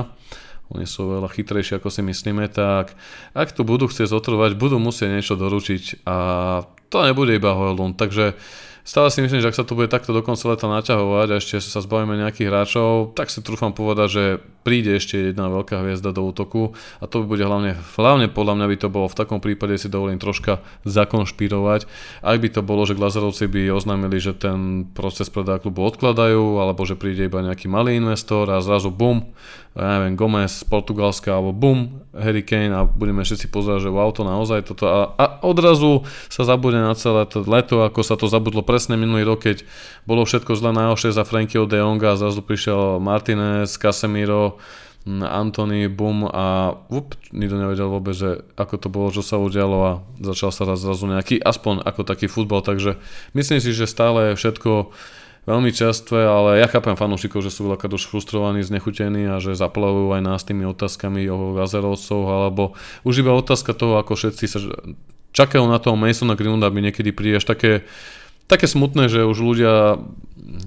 oni 0.75 0.87
sú 0.91 1.07
veľa 1.19 1.31
chytrejší 1.31 1.79
ako 1.79 1.89
si 1.89 2.03
myslíme, 2.03 2.51
tak 2.51 2.99
ak 3.33 3.55
to 3.55 3.63
budú 3.63 3.87
chcieť 3.87 4.11
zotrvať, 4.11 4.59
budú 4.59 4.83
musieť 4.83 5.15
niečo 5.15 5.35
doručiť 5.39 6.03
a 6.05 6.17
to 6.91 6.99
nebude 7.07 7.35
iba 7.35 7.55
Hojlund, 7.55 7.95
takže 7.95 8.35
stále 8.85 9.09
si 9.09 9.25
myslím, 9.25 9.41
že 9.41 9.51
ak 9.51 9.57
sa 9.57 9.65
to 9.65 9.75
bude 9.75 9.89
takto 9.89 10.13
do 10.13 10.21
konca 10.21 10.45
leta 10.53 10.69
naťahovať 10.69 11.29
a 11.33 11.39
ešte 11.41 11.59
sa 11.59 11.81
zbavíme 11.81 12.21
nejakých 12.21 12.49
hráčov, 12.53 13.17
tak 13.17 13.33
si 13.33 13.41
trúfam 13.41 13.73
povedať, 13.73 14.09
že 14.13 14.25
príde 14.65 14.97
ešte 14.97 15.33
jedna 15.33 15.53
veľká 15.53 15.85
hviezda 15.85 16.13
do 16.13 16.25
útoku 16.25 16.73
a 17.01 17.05
to 17.05 17.25
bude 17.25 17.45
hlavne, 17.45 17.77
hlavne 17.97 18.33
podľa 18.33 18.55
mňa 18.57 18.67
by 18.73 18.77
to 18.81 18.89
bolo 18.89 19.07
v 19.13 19.19
takom 19.19 19.39
prípade 19.39 19.77
si 19.77 19.93
dovolím 19.93 20.17
troška 20.17 20.65
zakonšpirovať. 20.89 21.85
Ak 22.25 22.39
by 22.41 22.49
to 22.49 22.61
bolo, 22.65 22.89
že 22.89 22.97
Glazerovci 22.97 23.49
by 23.49 23.73
oznámili, 23.77 24.17
že 24.17 24.33
ten 24.33 24.89
proces 24.97 25.29
predá 25.29 25.61
klubu 25.61 25.85
odkladajú 25.85 26.61
alebo 26.61 26.89
že 26.89 26.97
príde 26.97 27.29
iba 27.29 27.45
nejaký 27.45 27.69
malý 27.69 28.01
investor 28.01 28.49
a 28.49 28.65
zrazu 28.65 28.89
bum, 28.89 29.33
ja 29.75 29.99
neviem, 29.99 30.15
Gomez 30.15 30.63
z 30.63 30.65
Portugalska 30.71 31.35
alebo 31.35 31.51
bum, 31.51 32.07
Harry 32.15 32.47
Kane 32.47 32.73
a 32.73 32.87
budeme 32.87 33.27
všetci 33.27 33.51
pozerať, 33.51 33.85
že 33.85 33.91
wow, 33.91 34.09
to 34.15 34.23
naozaj 34.23 34.63
toto 34.65 34.87
a, 34.87 35.01
a 35.19 35.25
odrazu 35.43 36.07
sa 36.31 36.47
zabude 36.47 36.79
na 36.79 36.95
celé 36.95 37.27
to 37.27 37.43
leto, 37.43 37.83
ako 37.83 38.01
sa 38.07 38.15
to 38.15 38.31
zabudlo 38.31 38.63
presne 38.75 38.99
minulý 38.99 39.23
rok, 39.23 39.47
keď 39.47 39.63
bolo 40.03 40.27
všetko 40.27 40.59
zle 40.59 40.75
najhoršie 40.75 41.15
za 41.15 41.23
Frankieho 41.23 41.71
de 41.71 41.79
Jonga 41.79 42.19
zrazu 42.19 42.43
prišiel 42.43 42.99
Martinez, 42.99 43.79
Casemiro, 43.79 44.59
Anthony, 45.07 45.87
bum 45.87 46.27
a 46.27 46.75
up, 46.91 47.15
nikto 47.31 47.55
nevedel 47.55 47.87
vôbec, 47.87 48.19
že 48.19 48.43
ako 48.59 48.75
to 48.83 48.89
bolo, 48.91 49.15
čo 49.15 49.23
sa 49.23 49.39
udialo 49.39 49.79
a 49.79 49.93
začal 50.19 50.51
sa 50.51 50.67
raz 50.67 50.83
zrazu 50.83 51.07
nejaký, 51.07 51.39
aspoň 51.39 51.87
ako 51.87 52.03
taký 52.03 52.27
futbal, 52.27 52.67
takže 52.67 52.99
myslím 53.39 53.63
si, 53.63 53.71
že 53.71 53.87
stále 53.87 54.35
je 54.35 54.41
všetko 54.43 54.91
veľmi 55.45 55.71
čerstvé, 55.71 56.25
ale 56.25 56.59
ja 56.59 56.67
chápem 56.67 56.97
fanúšikov, 56.99 57.45
že 57.45 57.55
sú 57.55 57.71
veľakrát 57.71 57.95
už 57.95 58.11
frustrovaní, 58.11 58.65
znechutení 58.65 59.29
a 59.29 59.39
že 59.39 59.55
zaplavujú 59.55 60.19
aj 60.19 60.23
nás 60.25 60.43
tými 60.43 60.67
otázkami 60.67 61.29
o 61.31 61.55
Gazerovcov, 61.55 62.21
alebo 62.27 62.75
už 63.07 63.23
iba 63.23 63.37
otázka 63.37 63.77
toho, 63.77 64.01
ako 64.01 64.19
všetci 64.19 64.45
sa 64.51 64.59
čakajú 65.35 65.67
na 65.67 65.83
toho 65.83 65.99
Masona 65.99 66.39
Greenwooda, 66.39 66.71
aby 66.71 66.81
niekedy 66.81 67.11
príde. 67.11 67.43
Až 67.43 67.51
také, 67.51 67.85
také 68.47 68.69
smutné, 68.69 69.09
že 69.09 69.25
už 69.25 69.39
ľudia, 69.41 70.01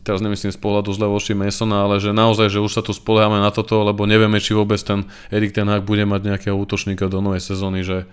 teraz 0.01 0.19
nemyslím 0.21 0.53
z 0.53 0.59
pohľadu 0.59 0.89
zle 0.93 1.07
voči 1.09 1.37
Masona, 1.37 1.85
ale 1.85 2.01
že 2.01 2.15
naozaj, 2.15 2.49
že 2.49 2.63
už 2.63 2.71
sa 2.71 2.81
tu 2.81 2.91
spoliehame 2.93 3.37
na 3.37 3.53
toto, 3.53 3.81
lebo 3.85 4.09
nevieme, 4.09 4.41
či 4.41 4.57
vôbec 4.57 4.81
ten 4.81 5.05
Erik 5.29 5.53
Ten 5.53 5.69
Hag 5.69 5.85
bude 5.85 6.03
mať 6.05 6.21
nejakého 6.25 6.57
útočníka 6.57 7.07
do 7.07 7.21
novej 7.21 7.41
sezóny, 7.43 7.85
že 7.85 8.09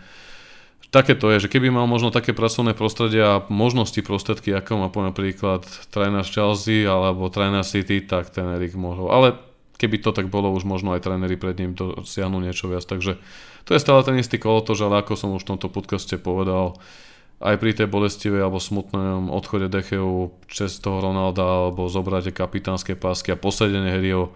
také 0.94 1.18
to 1.18 1.26
je, 1.34 1.48
že 1.48 1.50
keby 1.50 1.74
mal 1.74 1.90
možno 1.90 2.14
také 2.14 2.30
pracovné 2.30 2.78
prostredie 2.78 3.18
a 3.18 3.42
možnosti 3.50 3.98
prostriedky, 3.98 4.54
ako 4.54 4.78
má 4.78 4.88
poviem 4.94 5.10
príklad 5.10 5.66
tréner 5.90 6.22
Chelsea 6.22 6.86
alebo 6.86 7.26
tréner 7.34 7.66
City, 7.66 7.98
tak 7.98 8.30
ten 8.30 8.46
Erik 8.54 8.78
mohol. 8.78 9.10
Ale 9.10 9.34
keby 9.74 9.98
to 9.98 10.14
tak 10.14 10.30
bolo, 10.30 10.54
už 10.54 10.62
možno 10.62 10.94
aj 10.94 11.02
tréneri 11.02 11.34
pred 11.34 11.58
ním 11.58 11.74
dosiahnu 11.74 12.38
niečo 12.38 12.70
viac. 12.70 12.86
Takže 12.86 13.18
to 13.66 13.70
je 13.74 13.82
stále 13.82 14.06
ten 14.06 14.14
istý 14.22 14.38
kolotoč, 14.38 14.78
ale 14.86 15.02
ako 15.02 15.18
som 15.18 15.34
už 15.34 15.42
v 15.42 15.50
tomto 15.56 15.66
podcaste 15.66 16.14
povedal, 16.14 16.78
aj 17.42 17.54
pri 17.58 17.70
tej 17.74 17.90
bolestivej 17.90 18.44
alebo 18.44 18.62
smutnom 18.62 19.30
odchode 19.30 19.70
Decheu 19.70 20.34
čest 20.46 20.82
toho 20.82 21.02
Ronalda 21.02 21.42
alebo 21.42 21.90
zobrate 21.90 22.30
kapitánske 22.30 22.94
pásky 22.94 23.34
a 23.34 23.40
posadenie 23.40 23.90
Herio 23.90 24.34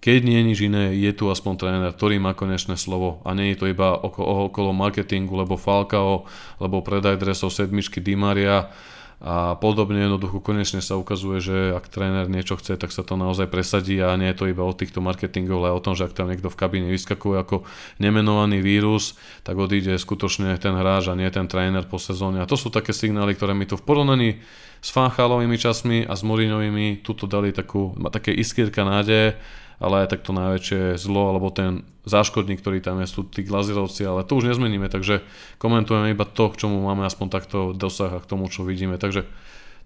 keď 0.00 0.20
nie 0.24 0.36
je 0.40 0.48
nič 0.48 0.58
iné, 0.64 0.84
je 0.96 1.12
tu 1.12 1.28
aspoň 1.28 1.60
tréner, 1.60 1.92
ktorý 1.92 2.16
má 2.16 2.32
konečné 2.32 2.80
slovo 2.80 3.20
a 3.20 3.36
nie 3.36 3.52
je 3.52 3.60
to 3.60 3.66
iba 3.68 3.92
okolo, 3.92 4.48
okolo 4.48 4.72
marketingu, 4.72 5.36
lebo 5.36 5.60
Falcao, 5.60 6.24
lebo 6.56 6.80
predaj 6.80 7.20
dresov 7.20 7.52
sedmičky 7.52 8.00
Di 8.00 8.16
Maria, 8.16 8.72
a 9.20 9.52
podobne 9.60 10.00
jednoducho 10.00 10.40
konečne 10.40 10.80
sa 10.80 10.96
ukazuje, 10.96 11.44
že 11.44 11.56
ak 11.76 11.92
tréner 11.92 12.24
niečo 12.24 12.56
chce, 12.56 12.80
tak 12.80 12.88
sa 12.88 13.04
to 13.04 13.20
naozaj 13.20 13.52
presadí 13.52 14.00
a 14.00 14.16
nie 14.16 14.32
je 14.32 14.38
to 14.40 14.48
iba 14.48 14.64
o 14.64 14.72
týchto 14.72 15.04
marketingov, 15.04 15.60
ale 15.60 15.76
o 15.76 15.84
tom, 15.84 15.92
že 15.92 16.08
ak 16.08 16.16
tam 16.16 16.32
niekto 16.32 16.48
v 16.48 16.56
kabíne 16.56 16.88
vyskakuje 16.88 17.36
ako 17.36 17.68
nemenovaný 18.00 18.64
vírus, 18.64 19.20
tak 19.44 19.60
odíde 19.60 20.00
skutočne 20.00 20.56
ten 20.56 20.72
hráč 20.72 21.12
a 21.12 21.18
nie 21.20 21.28
ten 21.28 21.44
tréner 21.44 21.84
po 21.84 22.00
sezóne. 22.00 22.40
A 22.40 22.48
to 22.48 22.56
sú 22.56 22.72
také 22.72 22.96
signály, 22.96 23.36
ktoré 23.36 23.52
mi 23.52 23.68
tu 23.68 23.76
v 23.76 23.84
porovnaní 23.84 24.40
s 24.80 24.88
Fanchalovými 24.88 25.60
časmi 25.60 26.08
a 26.08 26.16
s 26.16 26.24
Morinovými 26.24 27.04
tuto 27.04 27.28
dali 27.28 27.52
takú, 27.52 27.92
také 28.08 28.32
iskierka 28.32 28.88
nádeje 28.88 29.36
ale 29.80 30.04
aj 30.04 30.12
takto 30.12 30.36
najväčšie 30.36 31.00
zlo, 31.00 31.32
alebo 31.32 31.48
ten 31.48 31.88
záškodník, 32.04 32.60
ktorý 32.60 32.84
tam 32.84 33.00
je, 33.00 33.08
sú 33.08 33.24
tí 33.24 33.40
glazerovci, 33.40 34.04
ale 34.04 34.28
to 34.28 34.36
už 34.36 34.52
nezmeníme, 34.52 34.92
takže 34.92 35.24
komentujeme 35.56 36.12
iba 36.12 36.28
to, 36.28 36.52
k 36.52 36.60
čomu 36.64 36.84
máme 36.84 37.08
aspoň 37.08 37.26
takto 37.32 37.58
dosah 37.72 38.12
a 38.12 38.22
k 38.22 38.28
tomu, 38.28 38.52
čo 38.52 38.68
vidíme. 38.68 39.00
Takže 39.00 39.24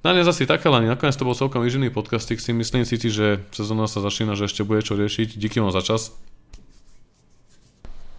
na 0.03 0.11
dnes 0.13 0.27
asi 0.27 0.51
také, 0.51 0.67
len 0.67 0.91
nakoniec 0.91 1.15
to 1.15 1.25
bol 1.25 1.39
celkom 1.39 1.63
vyžený 1.63 1.95
podcastik, 1.95 2.43
si 2.43 2.51
myslím 2.51 2.83
si, 2.83 2.99
že 2.99 3.41
sezóna 3.55 3.87
sa 3.87 4.03
začína, 4.03 4.35
že 4.35 4.51
ešte 4.51 4.67
bude 4.67 4.83
čo 4.83 4.99
riešiť. 4.99 5.39
Díky 5.39 5.63
vám 5.63 5.71
za 5.71 5.81
čas. 5.81 6.13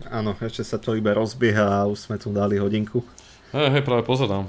Áno, 0.08 0.32
ešte 0.32 0.64
sa 0.64 0.80
to 0.80 0.96
iba 0.96 1.12
rozbieha 1.12 1.84
a 1.84 1.88
už 1.92 2.08
sme 2.08 2.16
tu 2.16 2.32
dali 2.32 2.56
hodinku. 2.56 3.04
Hej, 3.52 3.68
hej, 3.70 3.84
práve 3.84 4.08
pozerám. 4.08 4.48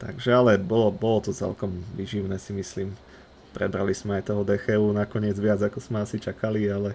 Takže 0.00 0.32
ale 0.32 0.56
bolo, 0.56 0.92
bolo 0.92 1.28
to 1.28 1.32
celkom 1.32 1.84
vyživné 1.96 2.40
si 2.40 2.56
myslím 2.56 2.96
prebrali 3.50 3.92
sme 3.92 4.22
aj 4.22 4.30
toho 4.30 4.42
DCU 4.46 4.94
nakoniec 4.94 5.36
viac 5.36 5.60
ako 5.60 5.82
sme 5.82 6.00
asi 6.00 6.22
čakali, 6.22 6.70
ale, 6.70 6.94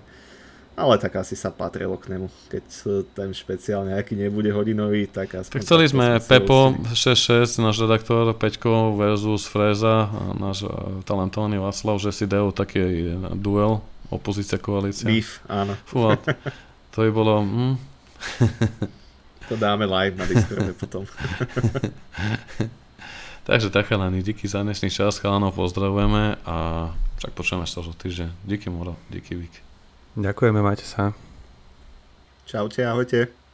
ale 0.74 0.95
tak 0.97 1.20
asi 1.20 1.36
sa 1.36 1.51
patrilo 1.51 1.99
k 1.99 2.16
nemu. 2.16 2.28
Keď 2.47 2.64
ten 3.12 3.30
špeciálne 3.36 3.93
aký 3.93 4.16
nebude 4.16 4.49
hodinový, 4.49 5.12
tak 5.12 5.36
aspoň... 5.36 5.53
Tak 5.60 5.68
chceli 5.68 5.86
sme 5.91 6.18
Pepo 6.24 6.74
6-6, 6.95 7.60
náš 7.60 7.84
redaktor 7.84 8.32
Peťko 8.34 8.95
versus 8.95 9.45
Freza, 9.45 10.08
náš 10.39 10.64
e, 10.64 10.72
talentovaný 11.03 11.60
Václav, 11.60 11.99
že 11.99 12.16
si 12.16 12.26
dajú 12.26 12.56
taký 12.56 13.14
duel, 13.36 13.84
opozícia, 14.08 14.56
koalícia. 14.56 15.06
Beef, 15.06 15.43
áno. 15.51 15.76
Fú, 15.84 16.12
to 16.95 16.97
by 17.03 17.12
bolo... 17.12 17.43
Hm. 17.43 17.76
to 19.51 19.56
dáme 19.60 19.86
live 19.86 20.16
na 20.18 20.26
Discorde 20.26 20.74
potom. 20.74 21.03
Takže 23.46 23.70
tak 23.70 23.86
chalani, 23.86 24.26
díky 24.26 24.48
za 24.50 24.66
dnešný 24.66 24.89
čas, 24.89 25.22
chalanov 25.22 25.54
pozdravujeme 25.54 26.41
a 26.50 26.89
však 27.22 27.30
počujeme 27.38 27.70
sa 27.70 27.86
už 27.86 27.93
týždeň. 27.93 28.34
Díky 28.41 28.74
Moro, 28.74 28.98
díky 29.14 29.38
Vik. 29.38 29.54
Ďakujeme, 30.18 30.66
majte 30.66 30.82
sa. 30.82 31.14
Čaute, 32.50 32.82
ahojte. 32.82 33.45